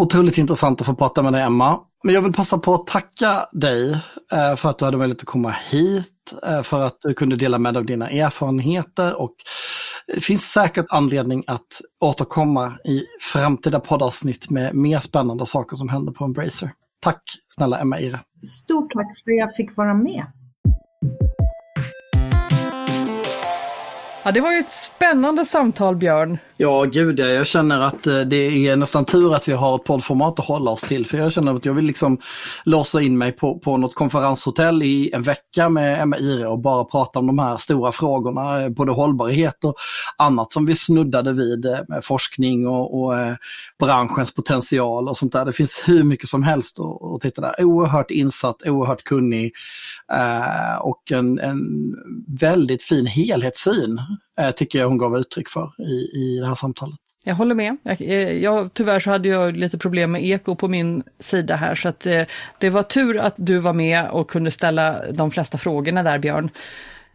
Otroligt 0.00 0.38
intressant 0.38 0.80
att 0.80 0.86
få 0.86 0.94
prata 0.94 1.22
med 1.22 1.32
dig 1.32 1.42
Emma. 1.42 1.80
Men 2.04 2.14
jag 2.14 2.22
vill 2.22 2.32
passa 2.32 2.58
på 2.58 2.74
att 2.74 2.86
tacka 2.86 3.46
dig 3.52 3.92
eh, 4.32 4.56
för 4.56 4.70
att 4.70 4.78
du 4.78 4.84
hade 4.84 4.96
möjlighet 4.96 5.20
att 5.20 5.26
komma 5.26 5.54
hit, 5.70 6.32
eh, 6.46 6.62
för 6.62 6.80
att 6.80 6.96
du 7.00 7.14
kunde 7.14 7.36
dela 7.36 7.58
med 7.58 7.74
dig 7.74 7.78
av 7.78 7.86
dina 7.86 8.10
erfarenheter 8.10 9.20
och 9.20 9.34
det 10.06 10.20
finns 10.20 10.42
säkert 10.42 10.86
anledning 10.88 11.44
att 11.46 11.80
återkomma 12.00 12.72
i 12.84 13.02
framtida 13.32 13.80
poddavsnitt 13.80 14.50
med 14.50 14.74
mer 14.74 14.98
spännande 14.98 15.46
saker 15.46 15.76
som 15.76 15.88
händer 15.88 16.12
på 16.12 16.24
Embracer. 16.24 16.72
Tack 17.00 17.22
snälla 17.48 17.78
Emma 17.78 18.00
Ire. 18.00 18.20
Stort 18.46 18.92
tack 18.92 19.06
för 19.24 19.30
att 19.30 19.38
jag 19.38 19.54
fick 19.54 19.76
vara 19.76 19.94
med. 19.94 20.26
Ja, 24.24 24.32
det 24.32 24.40
var 24.40 24.52
ju 24.52 24.58
ett 24.58 24.70
spännande 24.72 25.44
samtal 25.44 25.96
Björn. 25.96 26.38
Ja, 26.56 26.84
gud 26.84 27.18
jag 27.18 27.46
känner 27.46 27.80
att 27.80 28.06
eh, 28.06 28.20
det 28.20 28.68
är 28.68 28.76
nästan 28.76 29.04
tur 29.04 29.34
att 29.34 29.48
vi 29.48 29.52
har 29.52 29.76
ett 29.76 29.84
poddformat 29.84 30.38
att 30.38 30.46
hålla 30.46 30.70
oss 30.70 30.80
till. 30.80 31.06
För 31.06 31.18
jag 31.18 31.32
känner 31.32 31.54
att 31.54 31.64
jag 31.64 31.74
vill 31.74 31.84
liksom 31.84 32.18
låsa 32.64 33.00
in 33.02 33.18
mig 33.18 33.32
på, 33.32 33.58
på 33.58 33.76
något 33.76 33.94
konferenshotell 33.94 34.82
i 34.82 35.10
en 35.14 35.22
vecka 35.22 35.68
med 35.68 36.02
Emma 36.02 36.18
Ire 36.18 36.46
och 36.46 36.58
bara 36.58 36.84
prata 36.84 37.18
om 37.18 37.26
de 37.26 37.38
här 37.38 37.56
stora 37.56 37.92
frågorna, 37.92 38.62
eh, 38.62 38.68
både 38.68 38.92
hållbarhet 38.92 39.64
och 39.64 39.74
annat 40.18 40.52
som 40.52 40.66
vi 40.66 40.74
snuddade 40.74 41.32
vid 41.32 41.66
eh, 41.66 41.78
med 41.88 42.04
forskning 42.04 42.68
och, 42.68 43.02
och 43.02 43.14
branschens 43.78 44.34
potential 44.34 45.08
och 45.08 45.16
sånt 45.16 45.32
där. 45.32 45.44
Det 45.44 45.52
finns 45.52 45.82
hur 45.86 46.02
mycket 46.02 46.28
som 46.28 46.42
helst 46.42 46.78
att, 46.80 47.12
att 47.14 47.20
titta 47.20 47.40
där. 47.40 47.64
Oerhört 47.64 48.10
insatt, 48.10 48.62
oerhört 48.66 49.04
kunnig 49.04 49.52
Eh, 50.12 50.76
och 50.80 51.12
en, 51.12 51.38
en 51.38 51.94
väldigt 52.40 52.82
fin 52.82 53.06
helhetssyn 53.06 54.00
eh, 54.40 54.50
tycker 54.50 54.78
jag 54.78 54.88
hon 54.88 54.98
gav 54.98 55.16
uttryck 55.16 55.48
för 55.48 55.72
i, 55.78 56.10
i 56.14 56.38
det 56.40 56.46
här 56.46 56.54
samtalet. 56.54 56.96
Jag 57.24 57.34
håller 57.34 57.54
med. 57.54 57.76
Jag, 57.82 58.00
eh, 58.00 58.32
jag, 58.32 58.74
tyvärr 58.74 59.00
så 59.00 59.10
hade 59.10 59.28
jag 59.28 59.56
lite 59.56 59.78
problem 59.78 60.12
med 60.12 60.24
eko 60.24 60.54
på 60.54 60.68
min 60.68 61.02
sida 61.18 61.56
här 61.56 61.74
så 61.74 61.88
att 61.88 62.06
eh, 62.06 62.22
det 62.58 62.70
var 62.70 62.82
tur 62.82 63.18
att 63.18 63.34
du 63.36 63.58
var 63.58 63.72
med 63.72 64.10
och 64.10 64.30
kunde 64.30 64.50
ställa 64.50 65.12
de 65.12 65.30
flesta 65.30 65.58
frågorna 65.58 66.02
där 66.02 66.18
Björn 66.18 66.50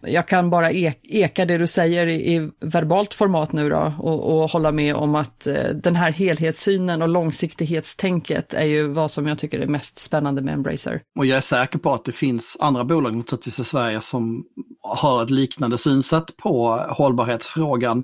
jag 0.08 0.28
kan 0.28 0.49
bara 0.49 0.72
eka 1.03 1.45
det 1.45 1.58
du 1.58 1.68
säger 1.68 2.08
i, 2.08 2.49
verbalt 2.60 3.14
format 3.14 3.51
nu 3.51 3.70
då 3.70 3.93
och, 3.99 4.41
och 4.41 4.49
hålla 4.51 4.72
med 4.72 4.95
om 4.95 5.16
att 5.16 5.47
eh, 5.47 5.70
den 5.84 5.95
här 5.95 6.12
helhetssynen 6.12 7.01
och 7.01 7.08
långsiktighetstänket 7.08 8.53
är 8.53 8.66
ju 8.66 8.88
vad 8.88 9.12
som 9.12 9.28
jag 9.28 9.39
tycker 9.39 9.60
är 9.60 9.68
mest 9.68 9.99
spännande 9.99 10.41
med 10.41 10.53
Embracer. 10.53 11.01
Och 11.20 11.26
jag 11.26 11.38
är 11.38 11.41
säker 11.41 11.80
på 11.80 11.93
att 11.93 12.06
det 12.06 12.12
finns 12.12 12.58
andra 12.60 12.84
bolag 12.84 13.16
naturligtvis 13.16 13.60
i 13.60 13.64
Sverige 13.64 14.01
som 14.01 14.45
har 14.82 15.24
ett 15.24 15.30
liknande 15.30 15.78
synsätt 15.78 16.38
på 16.38 16.70
hållbarhetsfrågan. 16.89 18.03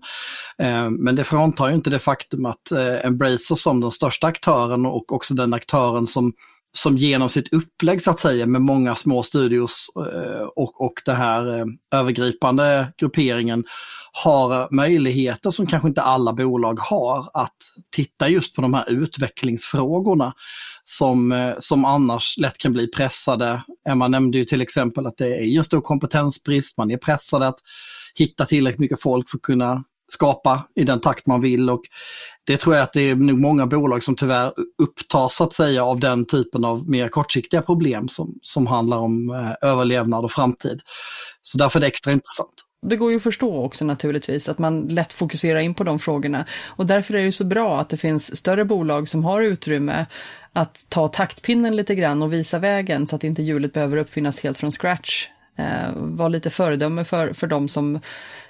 Eh, 0.58 0.90
men 0.90 1.16
det 1.16 1.24
fråntar 1.24 1.70
ju 1.70 1.76
inte 1.76 1.90
det 1.90 2.00
faktum 2.00 2.46
att 2.46 2.72
eh, 2.72 3.06
Embracer 3.06 3.56
som 3.56 3.82
den 3.82 3.92
största 3.92 4.28
aktören 4.28 4.86
och 4.86 5.12
också 5.12 5.34
den 5.34 5.54
aktören 5.54 6.08
som 6.08 6.34
som 6.74 6.98
genom 6.98 7.30
sitt 7.30 7.54
upplägg 7.54 8.04
så 8.04 8.12
att 8.12 8.20
säga 8.20 8.46
med 8.46 8.62
många 8.62 8.96
små 8.96 9.24
studios 9.24 9.88
eh, 9.96 10.42
och, 10.42 10.82
och 10.82 10.94
den 11.06 11.16
här 11.16 11.60
eh, 11.60 11.66
övergripande 11.92 12.94
grupperingen 12.98 13.64
har 14.12 14.68
möjligheter 14.72 15.52
som 15.52 15.68
kanske 15.68 15.88
inte 15.88 16.02
alla 16.02 16.34
bolag 16.34 16.80
har 16.80 17.30
att 17.34 17.58
titta 17.96 18.30
just 18.30 18.56
på 18.56 18.62
de 18.62 18.74
här 18.74 18.90
utvecklingsfrågorna 18.90 20.34
som, 20.84 21.32
eh, 21.32 21.54
som 21.60 21.86
annars 21.86 22.38
lätt 22.38 22.58
kan 22.58 22.74
bli 22.74 22.88
pressade. 22.88 23.62
Emma 23.90 24.08
nämnde 24.08 24.38
ju 24.38 24.46
till 24.46 24.62
exempel 24.62 25.06
att 25.06 25.18
det 25.18 25.38
är 25.38 25.44
just 25.44 25.68
stor 25.68 25.82
kompetensbrist, 25.82 26.78
man 26.78 26.92
är 26.92 26.98
pressad 26.98 27.44
att 27.44 27.60
hitta 28.16 28.46
tillräckligt 28.46 28.80
mycket 28.80 29.02
folk 29.02 29.30
för 29.30 29.38
att 29.38 29.42
kunna 29.42 29.84
skapa 30.12 30.68
i 30.76 30.84
den 30.84 31.00
takt 31.02 31.28
man 31.28 31.42
vill 31.42 31.70
och 31.70 31.82
det 32.48 32.58
tror 32.58 32.76
jag 32.76 32.84
att 32.84 32.94
det 32.94 33.10
är 33.10 33.16
nog 33.16 33.40
många 33.40 33.66
bolag 33.66 34.04
som 34.04 34.16
tyvärr 34.16 34.52
upptas 34.82 35.36
så 35.36 35.44
att 35.44 35.54
säga 35.54 35.86
av 35.86 36.00
den 36.00 36.26
typen 36.26 36.66
av 36.66 36.90
mer 36.90 37.08
kortsiktiga 37.08 37.62
problem 37.62 38.08
som, 38.08 38.40
som 38.42 38.68
handlar 38.68 38.98
om 38.98 39.30
eh, 39.30 39.70
överlevnad 39.70 40.26
och 40.26 40.32
framtid. 40.32 40.82
Så 41.42 41.58
därför 41.58 41.80
är 41.80 41.82
det 41.82 41.88
extra 41.88 42.12
intressant. 42.12 42.54
Det 42.88 42.98
går 42.98 43.12
ju 43.12 43.18
att 43.18 43.24
förstå 43.24 43.66
också 43.66 43.86
naturligtvis 43.86 44.50
att 44.50 44.60
man 44.60 44.82
lätt 44.82 45.14
fokuserar 45.14 45.60
in 45.60 45.74
på 45.74 45.84
de 45.84 46.00
frågorna 46.00 46.46
och 46.68 46.86
därför 46.86 47.14
är 47.14 47.24
det 47.24 47.32
så 47.32 47.44
bra 47.44 47.80
att 47.80 47.90
det 47.90 47.98
finns 47.98 48.38
större 48.38 48.66
bolag 48.66 49.10
som 49.10 49.26
har 49.26 49.42
utrymme 49.42 50.06
att 50.54 50.86
ta 50.90 51.08
taktpinnen 51.08 51.76
lite 51.76 51.96
grann 51.96 52.22
och 52.22 52.34
visa 52.34 52.60
vägen 52.60 53.08
så 53.08 53.16
att 53.16 53.24
inte 53.24 53.44
hjulet 53.44 53.74
behöver 53.74 53.98
uppfinnas 53.98 54.40
helt 54.40 54.58
från 54.58 54.72
scratch. 54.72 55.28
Eh, 55.58 55.92
Var 55.96 56.30
lite 56.30 56.50
föredöme 56.50 57.04
för, 57.04 57.34
för 57.34 57.48
de 57.48 57.68
som 57.68 58.00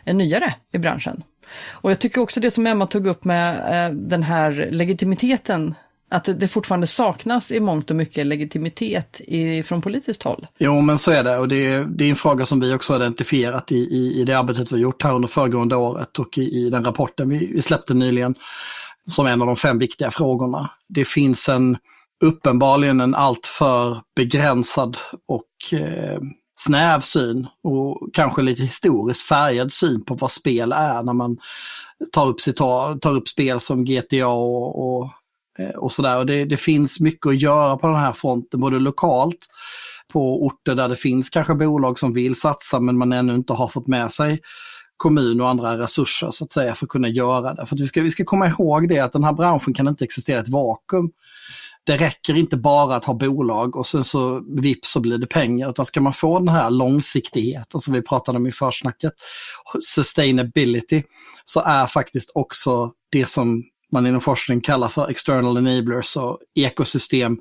är 0.04 0.14
nyare 0.14 0.56
i 0.74 0.78
branschen. 0.78 1.24
Och 1.72 1.92
jag 1.92 2.00
tycker 2.00 2.22
också 2.22 2.40
det 2.40 2.52
som 2.52 2.68
Emma 2.68 2.88
tog 2.88 3.08
upp 3.08 3.24
med 3.24 3.56
eh, 3.86 3.96
den 3.96 4.24
här 4.24 4.70
legitimiteten 4.72 5.76
att 6.12 6.40
det 6.40 6.48
fortfarande 6.48 6.88
saknas 6.88 7.52
i 7.52 7.60
mångt 7.60 7.90
och 7.90 7.96
mycket 7.96 8.26
legitimitet 8.26 9.22
i, 9.22 9.64
från 9.64 9.82
politiskt 9.82 10.24
håll. 10.24 10.48
Jo, 10.58 10.82
men 10.82 10.98
så 10.98 11.12
är 11.12 11.24
det 11.24 11.38
och 11.38 11.48
det 11.48 11.66
är, 11.66 11.84
det 11.84 12.06
är 12.06 12.10
en 12.10 12.16
fråga 12.16 12.46
som 12.46 12.60
vi 12.60 12.74
också 12.74 12.94
har 12.94 13.00
identifierat 13.00 13.72
i, 13.72 13.76
i, 13.76 14.22
i 14.22 14.24
det 14.24 14.34
arbetet 14.34 14.72
vi 14.72 14.76
har 14.76 14.82
gjort 14.82 15.04
här 15.04 15.14
under 15.14 15.28
föregående 15.28 15.76
året 15.76 16.20
och 16.20 16.38
i, 16.38 16.42
i 16.42 16.70
den 16.70 16.86
rapporten 16.86 17.30
vi, 17.30 17.52
vi 17.56 17.62
släppte 17.62 17.94
nyligen 17.94 18.36
som 19.12 19.28
en 19.28 19.42
av 19.42 19.48
de 19.48 19.56
fem 19.56 19.80
viktiga 19.80 20.12
frågorna. 20.12 20.70
Det 20.90 21.06
finns 21.06 21.50
en 21.50 21.78
uppenbarligen 22.24 23.02
en 23.02 23.16
alltför 23.16 24.02
begränsad 24.16 24.98
och 25.28 25.80
eh, 25.80 26.20
snäv 26.66 27.02
syn 27.02 27.48
och 27.64 28.10
kanske 28.14 28.42
lite 28.42 28.62
historiskt 28.62 29.22
färgad 29.22 29.74
syn 29.74 30.06
på 30.06 30.16
vad 30.16 30.32
spel 30.32 30.72
är 30.72 31.04
när 31.04 31.14
man 31.14 31.38
tar 32.12 32.28
upp, 32.28 32.42
citat, 32.42 33.02
tar 33.02 33.16
upp 33.16 33.28
spel 33.28 33.60
som 33.60 33.86
GTA 33.86 34.28
och, 34.28 34.98
och, 34.98 35.10
eh, 35.60 35.70
och 35.70 35.92
sådär. 35.92 36.18
Och 36.18 36.26
det, 36.26 36.46
det 36.46 36.58
finns 36.58 37.00
mycket 37.00 37.28
att 37.28 37.42
göra 37.42 37.78
på 37.78 37.88
den 37.88 37.96
här 37.96 38.14
fronten, 38.14 38.60
både 38.60 38.80
lokalt 38.80 39.48
på 40.14 40.46
orter 40.46 40.76
där 40.76 40.90
det 40.90 40.96
finns 40.96 41.30
kanske 41.30 41.56
bolag 41.56 42.00
som 42.00 42.14
vill 42.14 42.36
satsa 42.36 42.80
men 42.80 42.98
man 42.98 43.14
ännu 43.14 43.36
inte 43.36 43.54
har 43.54 43.68
fått 43.68 43.88
med 43.88 44.12
sig 44.12 44.40
kommun 44.98 45.42
och 45.42 45.50
andra 45.50 45.78
resurser 45.78 46.32
så 46.32 46.44
att 46.44 46.52
säga 46.52 46.76
för 46.76 46.86
att 46.86 46.90
kunna 46.90 47.08
göra 47.08 47.54
det. 47.54 47.66
För 47.66 47.76
vi, 47.76 47.88
ska, 47.88 48.02
vi 48.02 48.12
ska 48.12 48.24
komma 48.24 48.48
ihåg 48.48 48.90
det 48.90 49.00
att 49.00 49.14
den 49.14 49.24
här 49.24 49.34
branschen 49.34 49.74
kan 49.74 49.88
inte 49.88 50.04
existera 50.04 50.38
i 50.38 50.42
ett 50.42 50.48
vakuum 50.48 51.12
det 51.86 51.98
räcker 51.98 52.38
inte 52.38 52.58
bara 52.58 52.96
att 52.96 53.06
ha 53.06 53.14
bolag 53.14 53.76
och 53.76 53.88
sen 53.88 54.04
så 54.04 54.44
vips 54.62 54.92
så 54.92 55.00
blir 55.00 55.18
det 55.18 55.28
pengar. 55.28 55.70
Utan 55.70 55.86
ska 55.86 56.02
man 56.02 56.14
få 56.14 56.40
den 56.40 56.48
här 56.48 56.70
långsiktigheten 56.70 57.82
som 57.82 57.94
vi 57.94 58.02
pratade 58.02 58.38
om 58.38 58.48
i 58.48 58.52
försnacket, 58.52 59.14
sustainability, 59.80 61.04
så 61.46 61.60
är 61.60 61.88
faktiskt 61.88 62.32
också 62.34 62.92
det 63.12 63.30
som 63.30 63.64
man 63.92 64.08
inom 64.08 64.22
forskning 64.22 64.62
kallar 64.62 64.88
för 64.88 65.10
external 65.10 65.58
enablers 65.58 66.18
och 66.18 66.40
ekosystem 66.56 67.40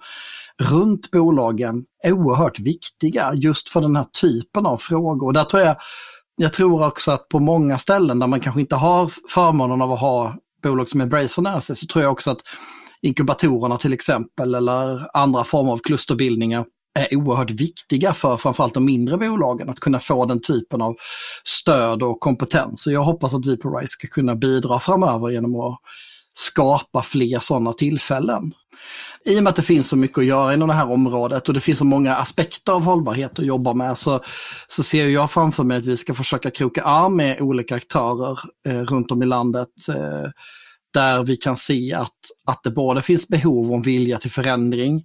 runt 0.59 1.11
bolagen 1.11 1.85
oerhört 2.05 2.59
viktiga 2.59 3.33
just 3.35 3.69
för 3.69 3.81
den 3.81 3.97
här 3.97 4.07
typen 4.21 4.67
av 4.67 4.77
frågor. 4.77 5.27
Och 5.27 5.33
där 5.33 5.45
tror 5.45 5.63
jag, 5.63 5.77
jag 6.37 6.53
tror 6.53 6.87
också 6.87 7.11
att 7.11 7.29
på 7.29 7.39
många 7.39 7.79
ställen 7.79 8.19
där 8.19 8.27
man 8.27 8.41
kanske 8.41 8.61
inte 8.61 8.77
har 8.77 9.13
förmånen 9.29 9.83
av 9.83 9.93
att 9.93 10.01
ha 10.01 10.35
bolag 10.63 10.89
som 10.89 11.01
Embracer 11.01 11.43
nära 11.43 11.61
sig 11.61 11.77
så 11.77 11.87
tror 11.87 12.05
jag 12.05 12.13
också 12.13 12.31
att 12.31 12.43
inkubatorerna 13.03 13.79
till 13.79 13.93
exempel 13.93 14.55
eller 14.55 15.07
andra 15.17 15.45
former 15.45 15.73
av 15.73 15.79
klusterbildningar 15.79 16.65
är 16.99 17.17
oerhört 17.17 17.51
viktiga 17.51 18.15
för 18.15 18.37
framförallt 18.37 18.75
de 18.75 18.85
mindre 18.85 19.17
bolagen 19.17 19.69
att 19.69 19.81
kunna 19.81 19.99
få 19.99 20.27
den 20.27 20.41
typen 20.41 20.83
av 20.83 20.97
stöd 21.45 22.03
och 22.03 22.21
kompetens. 22.21 22.83
Så 22.83 22.93
jag 22.93 23.03
hoppas 23.03 23.35
att 23.35 23.47
vi 23.47 23.57
på 23.57 23.79
RISE 23.79 23.91
ska 23.91 24.09
kunna 24.09 24.35
bidra 24.35 24.81
framöver 24.81 25.29
genom 25.29 25.61
att 25.61 25.79
skapa 26.35 27.03
fler 27.03 27.39
sådana 27.39 27.73
tillfällen. 27.73 28.53
I 29.25 29.39
och 29.39 29.43
med 29.43 29.51
att 29.51 29.57
det 29.57 29.63
finns 29.63 29.89
så 29.89 29.97
mycket 29.97 30.19
att 30.19 30.25
göra 30.25 30.55
inom 30.55 30.69
det 30.69 30.75
här 30.75 30.91
området 30.91 31.49
och 31.49 31.55
det 31.55 31.61
finns 31.61 31.79
så 31.79 31.85
många 31.85 32.17
aspekter 32.17 32.73
av 32.73 32.83
hållbarhet 32.83 33.39
att 33.39 33.45
jobba 33.45 33.75
med 33.75 33.99
så, 33.99 34.21
så 34.69 34.83
ser 34.83 35.09
jag 35.09 35.31
framför 35.31 35.65
mig 35.65 35.77
att 35.77 35.87
vi 35.87 35.97
ska 35.97 36.15
försöka 36.15 36.51
kroka 36.51 36.83
arm 36.83 37.17
med 37.17 37.41
olika 37.41 37.75
aktörer 37.75 38.39
eh, 38.67 38.81
runt 38.81 39.11
om 39.11 39.23
i 39.23 39.27
landet. 39.27 39.69
Eh, 39.89 40.31
där 40.93 41.23
vi 41.23 41.37
kan 41.37 41.57
se 41.57 41.95
att, 41.95 42.19
att 42.47 42.63
det 42.63 42.71
både 42.71 43.03
finns 43.03 43.29
behov 43.29 43.73
och 43.73 43.87
vilja 43.87 44.19
till 44.19 44.31
förändring. 44.31 45.05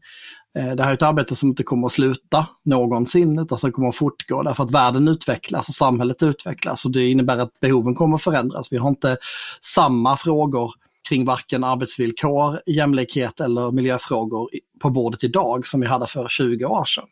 Eh, 0.57 0.75
det 0.75 0.83
här 0.83 0.89
är 0.89 0.93
ett 0.93 1.01
arbete 1.01 1.35
som 1.35 1.49
inte 1.49 1.63
kommer 1.63 1.87
att 1.87 1.93
sluta 1.93 2.47
någonsin 2.63 3.39
utan 3.39 3.57
som 3.57 3.71
kommer 3.71 3.89
att 3.89 3.95
fortgå 3.95 4.43
därför 4.43 4.63
att 4.63 4.71
världen 4.71 5.07
utvecklas 5.07 5.69
och 5.69 5.75
samhället 5.75 6.23
utvecklas 6.23 6.85
och 6.85 6.91
det 6.91 7.09
innebär 7.09 7.37
att 7.37 7.59
behoven 7.61 7.95
kommer 7.95 8.15
att 8.15 8.23
förändras. 8.23 8.71
Vi 8.71 8.77
har 8.77 8.89
inte 8.89 9.17
samma 9.61 10.17
frågor 10.17 10.73
kring 11.09 11.25
varken 11.25 11.63
arbetsvillkor, 11.63 12.61
jämlikhet 12.65 13.39
eller 13.39 13.71
miljöfrågor 13.71 14.49
på 14.81 14.89
bordet 14.89 15.23
idag 15.23 15.67
som 15.67 15.81
vi 15.81 15.87
hade 15.87 16.07
för 16.07 16.27
20 16.27 16.65
år 16.65 16.85
sedan. 16.85 17.07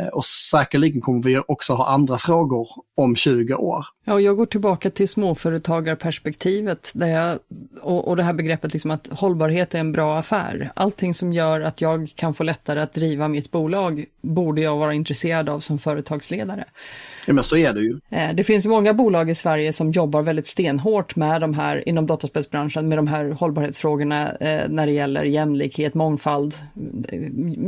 Eh, 0.00 0.08
och 0.08 0.24
säkerligen 0.24 1.00
kommer 1.00 1.22
vi 1.22 1.38
också 1.38 1.74
ha 1.74 1.86
andra 1.86 2.18
frågor 2.18 2.68
om 2.96 3.16
20 3.16 3.54
år. 3.54 3.86
Ja, 4.06 4.20
jag 4.20 4.36
går 4.36 4.46
tillbaka 4.46 4.90
till 4.90 5.08
småföretagarperspektivet 5.08 6.90
där 6.94 7.06
jag, 7.06 7.38
och, 7.80 8.08
och 8.08 8.16
det 8.16 8.22
här 8.22 8.32
begreppet 8.32 8.72
liksom 8.72 8.90
att 8.90 9.08
hållbarhet 9.12 9.74
är 9.74 9.78
en 9.78 9.92
bra 9.92 10.18
affär. 10.18 10.72
Allting 10.74 11.14
som 11.14 11.32
gör 11.32 11.60
att 11.60 11.80
jag 11.80 12.12
kan 12.14 12.34
få 12.34 12.42
lättare 12.42 12.80
att 12.80 12.92
driva 12.92 13.28
mitt 13.28 13.50
bolag 13.50 14.04
borde 14.20 14.60
jag 14.60 14.76
vara 14.76 14.94
intresserad 14.94 15.48
av 15.48 15.60
som 15.60 15.78
företagsledare. 15.78 16.64
Ja, 17.26 17.32
men 17.32 17.44
så 17.44 17.56
är 17.56 17.72
det 17.72 17.80
ju. 17.80 18.00
Eh, 18.10 18.34
det 18.34 18.44
finns 18.44 18.66
många 18.66 18.94
bolag 18.94 19.30
i 19.30 19.34
Sverige 19.34 19.72
som 19.72 19.90
jobbar 19.90 20.22
väldigt 20.22 20.46
stenhårt 20.46 21.16
med 21.16 21.40
de 21.40 21.54
här, 21.54 21.88
inom 21.88 22.06
dataspelsbranschen, 22.06 22.88
med 22.88 22.98
de 22.98 23.06
här 23.06 23.30
hållbarhetsfrågorna 23.30 24.32
eh, 24.32 24.68
när 24.68 24.86
det 24.86 24.92
gäller 24.92 25.24
jämlikhet, 25.24 25.94
mångfald. 25.94 26.54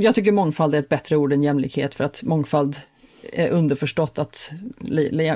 Jag 0.00 0.14
tycker 0.14 0.32
mångfald 0.32 0.74
är 0.74 0.78
ett 0.78 0.88
bättre 0.88 1.16
ord 1.16 1.32
än 1.32 1.42
jämlikhet 1.42 1.94
för 1.94 2.04
att 2.04 2.22
mångfald 2.22 2.76
Eh, 3.32 3.56
underförstått 3.56 4.18
att 4.18 4.50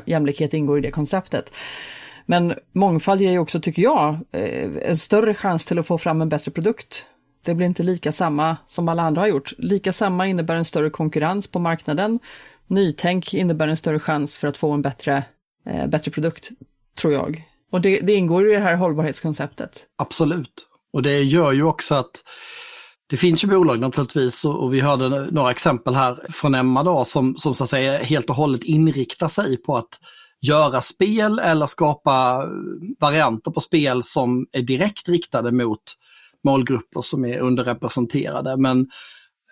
jämlikhet 0.06 0.54
ingår 0.54 0.78
i 0.78 0.80
det 0.80 0.90
konceptet. 0.90 1.52
Men 2.26 2.54
mångfald 2.72 3.20
ger 3.20 3.30
ju 3.30 3.38
också, 3.38 3.60
tycker 3.60 3.82
jag, 3.82 4.18
eh, 4.32 4.70
en 4.82 4.96
större 4.96 5.34
chans 5.34 5.66
till 5.66 5.78
att 5.78 5.86
få 5.86 5.98
fram 5.98 6.20
en 6.20 6.28
bättre 6.28 6.50
produkt. 6.50 7.06
Det 7.44 7.54
blir 7.54 7.66
inte 7.66 7.82
lika 7.82 8.12
samma 8.12 8.56
som 8.68 8.88
alla 8.88 9.02
andra 9.02 9.22
har 9.22 9.28
gjort. 9.28 9.52
Lika 9.58 9.92
samma 9.92 10.26
innebär 10.26 10.54
en 10.54 10.64
större 10.64 10.90
konkurrens 10.90 11.46
på 11.46 11.58
marknaden. 11.58 12.18
Nytänk 12.66 13.34
innebär 13.34 13.68
en 13.68 13.76
större 13.76 13.98
chans 13.98 14.38
för 14.38 14.48
att 14.48 14.56
få 14.56 14.72
en 14.72 14.82
bättre, 14.82 15.24
eh, 15.66 15.86
bättre 15.86 16.10
produkt. 16.10 16.50
tror 16.94 17.12
jag. 17.12 17.44
Och 17.70 17.80
det, 17.80 18.00
det 18.00 18.14
ingår 18.14 18.48
i 18.48 18.52
det 18.52 18.60
här 18.60 18.76
hållbarhetskonceptet. 18.76 19.86
Absolut. 19.96 20.66
Och 20.92 21.02
det 21.02 21.22
gör 21.22 21.52
ju 21.52 21.62
också 21.62 21.94
att 21.94 22.22
det 23.10 23.16
finns 23.16 23.44
ju 23.44 23.48
bolag 23.48 23.80
naturligtvis 23.80 24.44
och 24.44 24.74
vi 24.74 24.80
hörde 24.80 25.08
några 25.30 25.50
exempel 25.50 25.94
här 25.94 26.26
från 26.32 26.54
Emma 26.54 26.82
då 26.82 27.04
som, 27.04 27.36
som 27.36 27.54
så 27.54 27.64
att 27.64 27.70
säga 27.70 27.98
helt 27.98 28.30
och 28.30 28.36
hållet 28.36 28.64
inriktar 28.64 29.28
sig 29.28 29.56
på 29.56 29.76
att 29.76 30.00
göra 30.40 30.80
spel 30.80 31.38
eller 31.38 31.66
skapa 31.66 32.42
eh, 32.42 32.48
varianter 33.00 33.50
på 33.50 33.60
spel 33.60 34.02
som 34.02 34.46
är 34.52 34.62
direkt 34.62 35.08
riktade 35.08 35.52
mot 35.52 35.82
målgrupper 36.44 37.02
som 37.02 37.24
är 37.24 37.38
underrepresenterade. 37.38 38.56
Men 38.56 38.80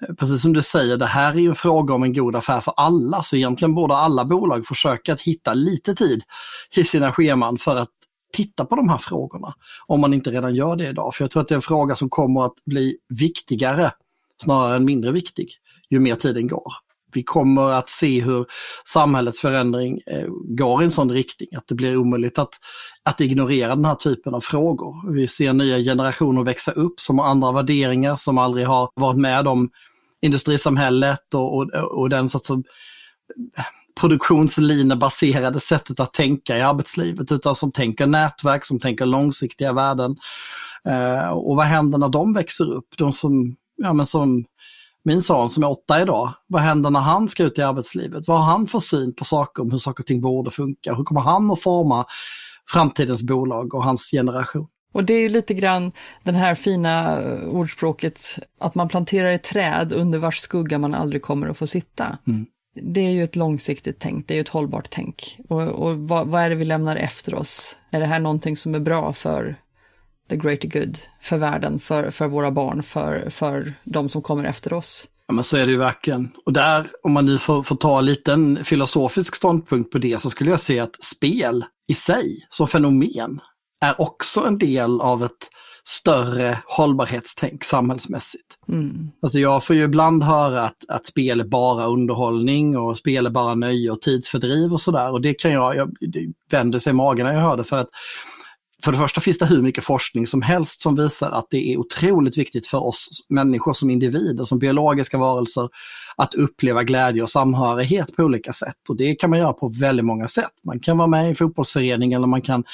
eh, 0.03 0.15
precis 0.15 0.43
som 0.43 0.53
du 0.53 0.63
säger, 0.63 0.97
det 0.97 1.07
här 1.07 1.35
är 1.35 1.39
ju 1.39 1.49
en 1.49 1.55
fråga 1.55 1.95
om 1.95 2.03
en 2.03 2.13
god 2.13 2.37
affär 2.37 2.61
för 2.61 2.75
alla, 2.77 3.23
så 3.23 3.37
egentligen 3.37 3.75
borde 3.75 3.97
alla 3.97 4.25
bolag 4.25 4.67
försöka 4.67 5.13
att 5.13 5.21
hitta 5.21 5.55
lite 5.55 5.95
tid 5.95 6.23
i 6.77 6.85
sina 6.85 7.13
scheman 7.13 7.59
för 7.59 7.77
att 7.77 7.89
titta 8.33 8.65
på 8.65 8.77
de 8.77 8.89
här 8.89 8.99
frågorna. 8.99 9.55
Om 9.87 10.01
man 10.01 10.15
inte 10.15 10.31
redan 10.31 10.55
gör 10.55 10.77
det 10.77 10.89
idag. 10.89 11.15
För 11.15 11.25
jag 11.25 11.31
tror 11.31 11.43
att 11.43 11.49
det 11.49 11.55
är 11.55 11.57
en 11.57 11.63
fråga 11.63 11.97
som 11.97 12.09
kommer 12.09 12.45
att 12.45 12.65
bli 12.67 12.97
viktigare 13.09 13.93
snarare 14.43 14.77
än 14.77 14.85
mindre 14.85 15.13
viktig 15.13 15.49
ju 15.91 15.99
mer 15.99 16.15
tiden 16.15 16.47
går. 16.47 16.73
Vi 17.13 17.23
kommer 17.23 17.71
att 17.71 17.91
se 17.91 18.21
hur 18.21 18.47
samhällets 18.85 19.41
förändring 19.41 20.01
eh, 20.07 20.27
går 20.45 20.83
i 20.83 20.85
en 20.85 20.91
sån 20.91 21.13
riktning 21.13 21.49
att 21.57 21.69
det 21.69 21.75
blir 21.75 21.97
omöjligt 21.97 22.39
att, 22.39 22.55
att 23.03 23.21
ignorera 23.21 23.75
den 23.75 23.85
här 23.85 23.95
typen 23.95 24.35
av 24.35 24.41
frågor. 24.41 25.13
Vi 25.13 25.29
ser 25.29 25.53
nya 25.53 25.79
generationer 25.79 26.45
växa 26.45 26.73
upp 26.73 27.01
som 27.01 27.19
har 27.19 27.27
andra 27.27 27.53
värderingar, 27.53 28.17
som 28.17 28.39
aldrig 28.39 28.67
har 28.67 28.91
varit 28.95 29.19
med 29.19 29.49
om 29.49 29.71
industrisamhället 30.21 31.35
och, 31.35 31.57
och, 31.57 31.71
och 31.75 32.11
den 32.11 32.29
sorts 32.29 32.51
produktionslinebaserade 34.01 35.61
sättet 35.61 36.01
att 36.01 36.13
tänka 36.13 36.59
i 36.59 36.63
arbetslivet, 36.63 37.33
utan 37.33 37.55
som 37.55 37.73
tänker 37.73 38.07
nätverk, 38.07 38.65
som 38.65 38.81
tänker 38.81 39.07
långsiktiga 39.07 39.73
värden. 39.73 40.17
Eh, 40.85 41.29
och 41.29 41.57
vad 41.57 41.67
händer 41.67 41.99
när 41.99 42.09
de 42.09 42.35
växer 42.35 42.73
upp? 42.73 42.89
De 42.99 43.13
som, 43.13 43.57
ja, 43.77 43.93
men 43.93 44.07
som 44.07 44.45
min 45.05 45.23
son 45.23 45.51
som 45.51 45.63
är 45.63 45.71
åtta 45.71 46.03
idag, 46.03 46.33
vad 46.47 46.63
händer 46.63 46.91
när 46.91 47.01
han 47.01 47.29
ska 47.29 47.45
ut 47.45 47.59
i 47.59 47.63
arbetslivet? 47.63 48.29
Vad 48.29 48.39
har 48.39 48.45
han 48.45 48.67
för 48.67 48.81
syn 48.81 49.15
på 49.15 49.25
saker, 49.25 49.63
om 49.63 49.71
hur 49.71 49.79
saker 49.79 50.03
och 50.03 50.07
ting 50.07 50.21
borde 50.21 50.51
funka? 50.51 50.95
Hur 50.95 51.05
kommer 51.05 51.21
han 51.21 51.51
att 51.51 51.63
forma 51.63 52.07
framtidens 52.71 53.23
bolag 53.23 53.75
och 53.75 53.85
hans 53.85 54.11
generation? 54.11 54.69
Och 54.93 55.05
det 55.05 55.15
är 55.15 55.21
ju 55.21 55.29
lite 55.29 55.55
grann 55.55 55.93
den 56.23 56.35
här 56.35 56.55
fina 56.55 57.21
eh, 57.23 57.49
ordspråket 57.49 58.21
att 58.61 58.75
man 58.75 58.89
planterar 58.89 59.31
ett 59.31 59.43
träd 59.43 59.93
under 59.93 60.19
vars 60.19 60.39
skugga 60.39 60.79
man 60.79 60.95
aldrig 60.95 61.23
kommer 61.23 61.49
att 61.49 61.59
få 61.59 61.67
sitta. 61.67 62.19
Mm 62.27 62.47
det 62.75 63.01
är 63.01 63.11
ju 63.11 63.25
ett 63.25 63.37
långsiktigt 63.37 63.97
tänk, 63.99 64.29
det 64.29 64.35
är 64.35 64.37
ju 64.37 64.41
ett 64.41 64.49
hållbart 64.49 64.89
tänk. 64.91 65.39
Och, 65.49 65.63
och 65.63 65.99
vad, 65.99 66.29
vad, 66.29 66.43
är 66.43 66.51
det 66.51 66.57
vi 66.57 66.65
lämnar 66.65 66.97
efter 66.97 67.35
oss? 67.35 67.77
Är 67.91 68.01
det 68.01 68.07
här 68.07 68.21
någonting 68.21 68.57
som 68.57 68.75
är 68.75 68.81
bra 68.81 69.13
för 69.13 69.57
the 70.31 70.37
greater 70.37 70.69
good, 70.69 70.99
för 71.21 71.37
världen, 71.37 71.79
för, 71.79 72.11
för 72.11 72.27
våra 72.27 72.51
barn, 72.51 72.83
för, 72.83 73.31
för 73.31 73.75
de 73.85 74.09
som 74.09 74.23
kommer 74.23 74.45
efter 74.45 74.73
oss? 74.73 75.09
Ja 75.27 75.35
men 75.35 75.45
så 75.45 75.57
är 75.57 75.67
det 75.67 75.73
ju 75.73 75.79
verkligen. 75.79 76.31
Och 76.47 76.53
där, 76.53 76.87
om 77.03 77.13
man 77.13 77.27
nu 77.27 77.39
får, 77.39 77.63
får 77.63 77.77
ta 77.77 77.99
en 77.99 78.07
liten 78.07 78.65
filosofisk 78.65 79.35
ståndpunkt 79.35 79.93
på 79.93 79.99
det, 79.99 80.21
så 80.21 80.31
skulle 80.31 80.51
jag 80.51 80.61
säga 80.61 80.83
att 80.83 81.03
spel 81.03 81.65
i 81.89 81.95
sig, 81.95 82.47
som 82.49 82.69
fenomen, 82.69 83.41
är 83.81 84.01
också 84.01 84.47
en 84.47 84.59
del 84.59 85.01
av 85.01 85.25
ett 85.25 85.51
större 85.89 86.59
hållbarhetstänk 86.67 87.65
samhällsmässigt. 87.65 88.59
Mm. 88.69 89.11
Alltså 89.23 89.39
jag 89.39 89.65
får 89.65 89.77
ju 89.77 89.83
ibland 89.83 90.23
höra 90.23 90.63
att, 90.63 90.77
att 90.89 91.07
spel 91.07 91.41
är 91.41 91.45
bara 91.45 91.87
underhållning 91.87 92.79
och 92.79 92.97
spel 92.97 93.27
är 93.27 93.31
bara 93.31 93.55
nöje 93.55 93.91
och 93.91 94.01
tidsfördriv 94.01 94.73
och 94.73 94.81
sådär. 94.81 95.13
Och 95.13 95.21
det 95.21 95.35
kan 95.35 95.53
jag, 95.53 95.77
jag 95.77 95.97
det 96.01 96.27
vänder 96.51 96.79
sig 96.79 96.91
i 96.91 96.95
magen 96.95 97.27
när 97.27 97.35
jag 97.35 97.41
hör 97.41 97.57
det 97.57 97.65
för 97.65 97.79
att 97.79 97.89
för 98.85 98.93
det 98.93 98.99
första 98.99 99.21
finns 99.21 99.39
det 99.39 99.47
hur 99.47 99.63
mycket 99.63 99.85
forskning 99.85 100.27
som 100.27 100.43
helst 100.43 100.81
som 100.81 100.97
visar 100.97 101.31
att 101.31 101.47
det 101.51 101.73
är 101.73 101.77
otroligt 101.77 102.39
viktigt 102.39 102.67
för 102.67 102.87
oss 102.87 103.09
människor 103.29 103.75
som 103.75 103.91
individer, 103.91 104.45
som 104.45 104.59
biologiska 104.59 105.19
varelser, 105.19 105.69
att 106.17 106.35
uppleva 106.35 106.83
glädje 106.83 107.23
och 107.23 107.31
samhörighet 107.31 108.17
på 108.17 108.23
olika 108.23 108.53
sätt. 108.53 108.89
Och 108.89 108.97
det 108.97 109.15
kan 109.15 109.31
man 109.31 109.39
göra 109.39 109.53
på 109.53 109.69
väldigt 109.69 110.05
många 110.05 110.29
sätt. 110.29 110.51
Man 110.65 110.81
kan 110.81 110.99
vara 110.99 111.09
med 111.09 111.31
i 111.31 111.35
fotbollsföreningen 111.35 111.79
fotbollsförening 111.79 112.13
eller 112.13 112.27
man 112.27 112.43
kan 112.43 112.65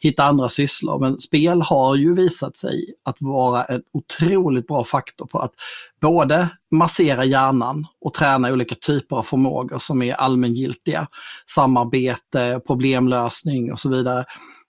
hitta 0.00 0.24
andra 0.24 0.48
sysslor. 0.48 1.00
Men 1.00 1.20
spel 1.20 1.62
har 1.62 1.96
ju 1.96 2.14
visat 2.14 2.56
sig 2.56 2.94
att 3.04 3.16
vara 3.20 3.64
en 3.64 3.82
otroligt 3.92 4.66
bra 4.66 4.84
faktor 4.84 5.26
på 5.26 5.38
att 5.38 5.52
både 6.00 6.48
massera 6.70 7.24
hjärnan 7.24 7.86
och 8.00 8.14
träna 8.14 8.52
olika 8.52 8.74
typer 8.74 9.16
av 9.16 9.22
förmågor 9.22 9.78
som 9.78 10.02
är 10.02 10.14
allmängiltiga. 10.14 11.06
Samarbete, 11.46 12.60
problemlösning 12.66 13.72
och 13.72 13.78
så 13.78 13.88
vidare 13.88 14.24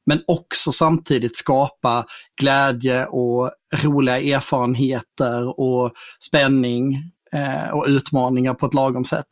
men 0.05 0.21
också 0.27 0.71
samtidigt 0.71 1.37
skapa 1.37 2.05
glädje 2.41 3.05
och 3.05 3.51
roliga 3.73 4.19
erfarenheter 4.19 5.59
och 5.59 5.91
spänning 6.27 6.95
eh, 7.33 7.69
och 7.69 7.85
utmaningar 7.87 8.53
på 8.53 8.65
ett 8.65 8.73
lagom 8.73 9.05
sätt. 9.05 9.27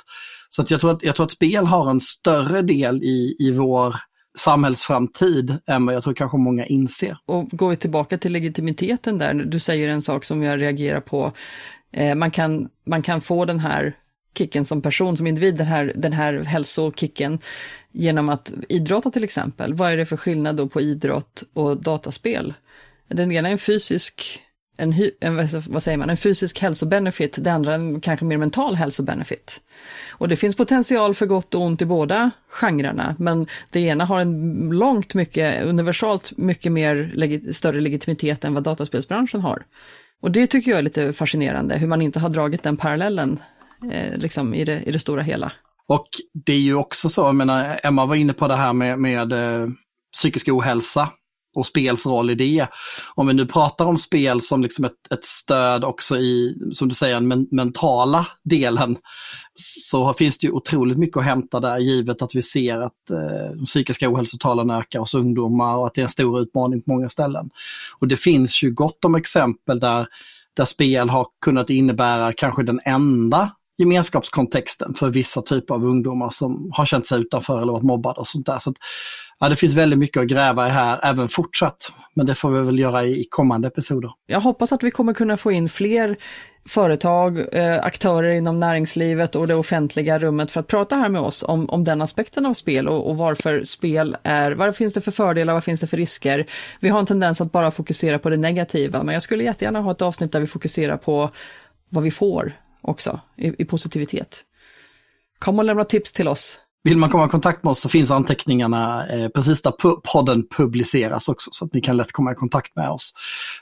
Så 0.49 0.61
att 0.61 0.71
jag, 0.71 0.81
tror 0.81 0.91
att, 0.91 1.03
jag 1.03 1.15
tror 1.15 1.25
att 1.25 1.31
spel 1.31 1.65
har 1.65 1.89
en 1.89 2.01
större 2.01 2.61
del 2.61 3.03
i, 3.03 3.35
i 3.39 3.51
vår 3.51 3.95
samhällsframtid 4.37 5.57
än 5.67 5.85
vad 5.85 5.95
jag 5.95 6.03
tror 6.03 6.13
kanske 6.13 6.37
många 6.37 6.65
inser. 6.65 7.17
Och 7.25 7.49
går 7.49 7.69
vi 7.69 7.75
tillbaka 7.75 8.17
till 8.17 8.33
legitimiteten 8.33 9.17
där, 9.17 9.33
du 9.33 9.59
säger 9.59 9.87
en 9.87 10.01
sak 10.01 10.23
som 10.23 10.43
jag 10.43 10.61
reagerar 10.61 11.01
på. 11.01 11.33
Eh, 11.93 12.15
man, 12.15 12.31
kan, 12.31 12.69
man 12.85 13.01
kan 13.01 13.21
få 13.21 13.45
den 13.45 13.59
här 13.59 13.95
kicken 14.37 14.65
som 14.65 14.81
person, 14.81 15.17
som 15.17 15.27
individ, 15.27 15.55
den 15.55 15.67
här, 15.67 15.93
den 15.95 16.13
här 16.13 16.43
hälsokicken 16.43 17.39
genom 17.91 18.29
att 18.29 18.53
idrotta 18.69 19.11
till 19.11 19.23
exempel. 19.23 19.73
Vad 19.73 19.91
är 19.91 19.97
det 19.97 20.05
för 20.05 20.17
skillnad 20.17 20.55
då 20.55 20.67
på 20.67 20.81
idrott 20.81 21.43
och 21.53 21.77
dataspel? 21.77 22.53
Den 23.07 23.31
ena 23.31 23.47
är 23.47 23.51
en 23.51 23.57
fysisk, 23.57 24.41
en, 24.77 24.93
en, 25.19 25.47
vad 25.69 25.83
säger 25.83 25.97
man, 25.97 26.09
en 26.09 26.17
fysisk 26.17 26.59
hälsobenefit, 26.59 27.37
det 27.41 27.51
andra 27.51 27.75
en 27.75 28.01
kanske 28.01 28.25
mer 28.25 28.37
mental 28.37 28.75
hälsobenefit. 28.75 29.61
Och 30.09 30.27
det 30.27 30.35
finns 30.35 30.55
potential 30.55 31.13
för 31.13 31.25
gott 31.25 31.55
och 31.55 31.61
ont 31.61 31.81
i 31.81 31.85
båda 31.85 32.31
genrerna, 32.49 33.15
men 33.19 33.47
det 33.69 33.79
ena 33.79 34.05
har 34.05 34.19
en 34.19 34.69
långt 34.69 35.13
mycket, 35.13 35.65
universalt 35.65 36.37
mycket 36.37 36.71
mer, 36.71 37.11
legi, 37.15 37.53
större 37.53 37.81
legitimitet 37.81 38.43
än 38.43 38.53
vad 38.53 38.63
dataspelsbranschen 38.63 39.41
har. 39.41 39.65
Och 40.21 40.31
det 40.31 40.47
tycker 40.47 40.71
jag 40.71 40.77
är 40.77 40.83
lite 40.83 41.13
fascinerande, 41.13 41.77
hur 41.77 41.87
man 41.87 42.01
inte 42.01 42.19
har 42.19 42.29
dragit 42.29 42.63
den 42.63 42.77
parallellen 42.77 43.39
eh, 43.91 44.17
liksom 44.17 44.53
i 44.53 44.65
det, 44.65 44.83
i 44.83 44.91
det 44.91 44.99
stora 44.99 45.21
hela. 45.21 45.51
Och 45.87 46.07
det 46.45 46.53
är 46.53 46.59
ju 46.59 46.75
också 46.75 47.09
så, 47.09 47.21
jag 47.21 47.35
menar, 47.35 47.79
Emma 47.83 48.05
var 48.05 48.15
inne 48.15 48.33
på 48.33 48.47
det 48.47 48.55
här 48.55 48.73
med, 48.73 48.99
med 48.99 49.33
eh, 49.33 49.69
psykisk 50.13 50.47
ohälsa 50.47 51.09
och 51.55 51.65
spels 51.65 52.05
roll 52.05 52.29
i 52.29 52.35
det. 52.35 52.67
Om 53.15 53.27
vi 53.27 53.33
nu 53.33 53.45
pratar 53.45 53.85
om 53.85 53.97
spel 53.97 54.41
som 54.41 54.61
liksom 54.61 54.85
ett, 54.85 55.11
ett 55.11 55.25
stöd 55.25 55.83
också 55.83 56.17
i, 56.17 56.57
som 56.73 56.89
du 56.89 56.95
säger, 56.95 57.21
den 57.21 57.47
mentala 57.51 58.27
delen, 58.43 58.97
så 59.79 60.13
finns 60.13 60.37
det 60.37 60.47
ju 60.47 60.53
otroligt 60.53 60.97
mycket 60.97 61.17
att 61.17 61.23
hämta 61.23 61.59
där, 61.59 61.77
givet 61.77 62.21
att 62.21 62.35
vi 62.35 62.41
ser 62.41 62.79
att 62.79 63.09
eh, 63.09 63.55
de 63.55 63.65
psykiska 63.65 64.13
ohälsotalen 64.13 64.69
ökar 64.69 64.99
hos 64.99 65.13
ungdomar 65.13 65.75
och 65.77 65.87
att 65.87 65.93
det 65.93 66.01
är 66.01 66.03
en 66.03 66.09
stor 66.09 66.39
utmaning 66.39 66.81
på 66.81 66.91
många 66.91 67.09
ställen. 67.09 67.49
Och 67.99 68.07
det 68.07 68.17
finns 68.17 68.63
ju 68.63 68.71
gott 68.71 69.05
om 69.05 69.15
exempel 69.15 69.79
där, 69.79 70.07
där 70.53 70.65
spel 70.65 71.09
har 71.09 71.27
kunnat 71.41 71.69
innebära 71.69 72.33
kanske 72.33 72.63
den 72.63 72.79
enda 72.85 73.51
gemenskapskontexten 73.77 74.93
för 74.93 75.09
vissa 75.09 75.41
typer 75.41 75.73
av 75.73 75.85
ungdomar 75.85 76.29
som 76.29 76.71
har 76.73 76.85
känt 76.85 77.07
sig 77.07 77.21
utanför 77.21 77.61
eller 77.61 77.71
varit 77.71 77.83
mobbade 77.83 78.19
och 78.19 78.27
sånt 78.27 78.45
där. 78.45 78.57
Så 78.57 78.69
att, 78.69 78.75
ja, 79.39 79.49
det 79.49 79.55
finns 79.55 79.73
väldigt 79.73 79.99
mycket 79.99 80.21
att 80.21 80.27
gräva 80.27 80.67
i 80.67 80.69
här 80.69 80.99
även 81.03 81.27
fortsatt. 81.27 81.91
Men 82.15 82.25
det 82.25 82.35
får 82.35 82.51
vi 82.51 82.65
väl 82.65 82.79
göra 82.79 83.03
i 83.03 83.27
kommande 83.29 83.67
episoder. 83.67 84.11
Jag 84.27 84.41
hoppas 84.41 84.71
att 84.71 84.83
vi 84.83 84.91
kommer 84.91 85.13
kunna 85.13 85.37
få 85.37 85.51
in 85.51 85.69
fler 85.69 86.17
företag, 86.65 87.55
eh, 87.55 87.83
aktörer 87.83 88.31
inom 88.31 88.59
näringslivet 88.59 89.35
och 89.35 89.47
det 89.47 89.55
offentliga 89.55 90.19
rummet 90.19 90.51
för 90.51 90.59
att 90.59 90.67
prata 90.67 90.95
här 90.95 91.09
med 91.09 91.21
oss 91.21 91.43
om, 91.43 91.69
om 91.69 91.83
den 91.83 92.01
aspekten 92.01 92.45
av 92.45 92.53
spel 92.53 92.87
och, 92.87 93.09
och 93.09 93.17
varför 93.17 93.63
spel 93.63 94.17
är, 94.23 94.51
vad 94.51 94.75
finns 94.75 94.93
det 94.93 95.01
för 95.01 95.11
fördelar, 95.11 95.53
vad 95.53 95.63
finns 95.63 95.81
det 95.81 95.87
för 95.87 95.97
risker? 95.97 96.45
Vi 96.79 96.89
har 96.89 96.99
en 96.99 97.05
tendens 97.05 97.41
att 97.41 97.51
bara 97.51 97.71
fokusera 97.71 98.19
på 98.19 98.29
det 98.29 98.37
negativa, 98.37 99.03
men 99.03 99.13
jag 99.13 99.23
skulle 99.23 99.43
jättegärna 99.43 99.81
ha 99.81 99.91
ett 99.91 100.01
avsnitt 100.01 100.31
där 100.31 100.39
vi 100.39 100.47
fokuserar 100.47 100.97
på 100.97 101.29
vad 101.89 102.03
vi 102.03 102.11
får 102.11 102.53
också 102.83 103.19
i, 103.37 103.61
i 103.61 103.65
positivitet. 103.65 104.43
Kom 105.39 105.59
och 105.59 105.65
lämna 105.65 105.85
tips 105.85 106.11
till 106.11 106.27
oss. 106.27 106.59
Vill 106.83 106.97
man 106.97 107.09
komma 107.09 107.25
i 107.25 107.29
kontakt 107.29 107.63
med 107.63 107.71
oss 107.71 107.79
så 107.79 107.89
finns 107.89 108.11
anteckningarna 108.11 109.07
eh, 109.07 109.29
precis 109.29 109.61
där 109.61 109.71
podden 110.13 110.47
publiceras 110.57 111.29
också 111.29 111.49
så 111.53 111.65
att 111.65 111.73
ni 111.73 111.81
kan 111.81 111.97
lätt 111.97 112.11
komma 112.11 112.31
i 112.31 112.35
kontakt 112.35 112.75
med 112.75 112.89
oss. 112.89 113.13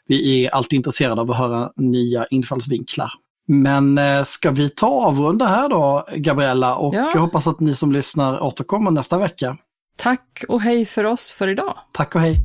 Vi 0.07 0.45
är 0.45 0.49
alltid 0.49 0.77
intresserade 0.77 1.21
av 1.21 1.31
att 1.31 1.37
höra 1.37 1.71
nya 1.75 2.25
infallsvinklar. 2.25 3.11
Men 3.47 3.97
eh, 3.97 4.23
ska 4.23 4.51
vi 4.51 4.69
ta 4.69 4.87
avrunda 4.87 5.45
här 5.45 5.69
då, 5.69 6.05
Gabriella? 6.15 6.75
Och 6.75 6.95
ja. 6.95 7.11
jag 7.13 7.21
hoppas 7.21 7.47
att 7.47 7.59
ni 7.59 7.75
som 7.75 7.91
lyssnar 7.91 8.43
återkommer 8.43 8.91
nästa 8.91 9.17
vecka. 9.17 9.57
Tack 9.97 10.43
och 10.47 10.61
hej 10.61 10.85
för 10.85 11.03
oss 11.03 11.31
för 11.31 11.47
idag. 11.47 11.77
Tack 11.91 12.15
och 12.15 12.21
hej. 12.21 12.37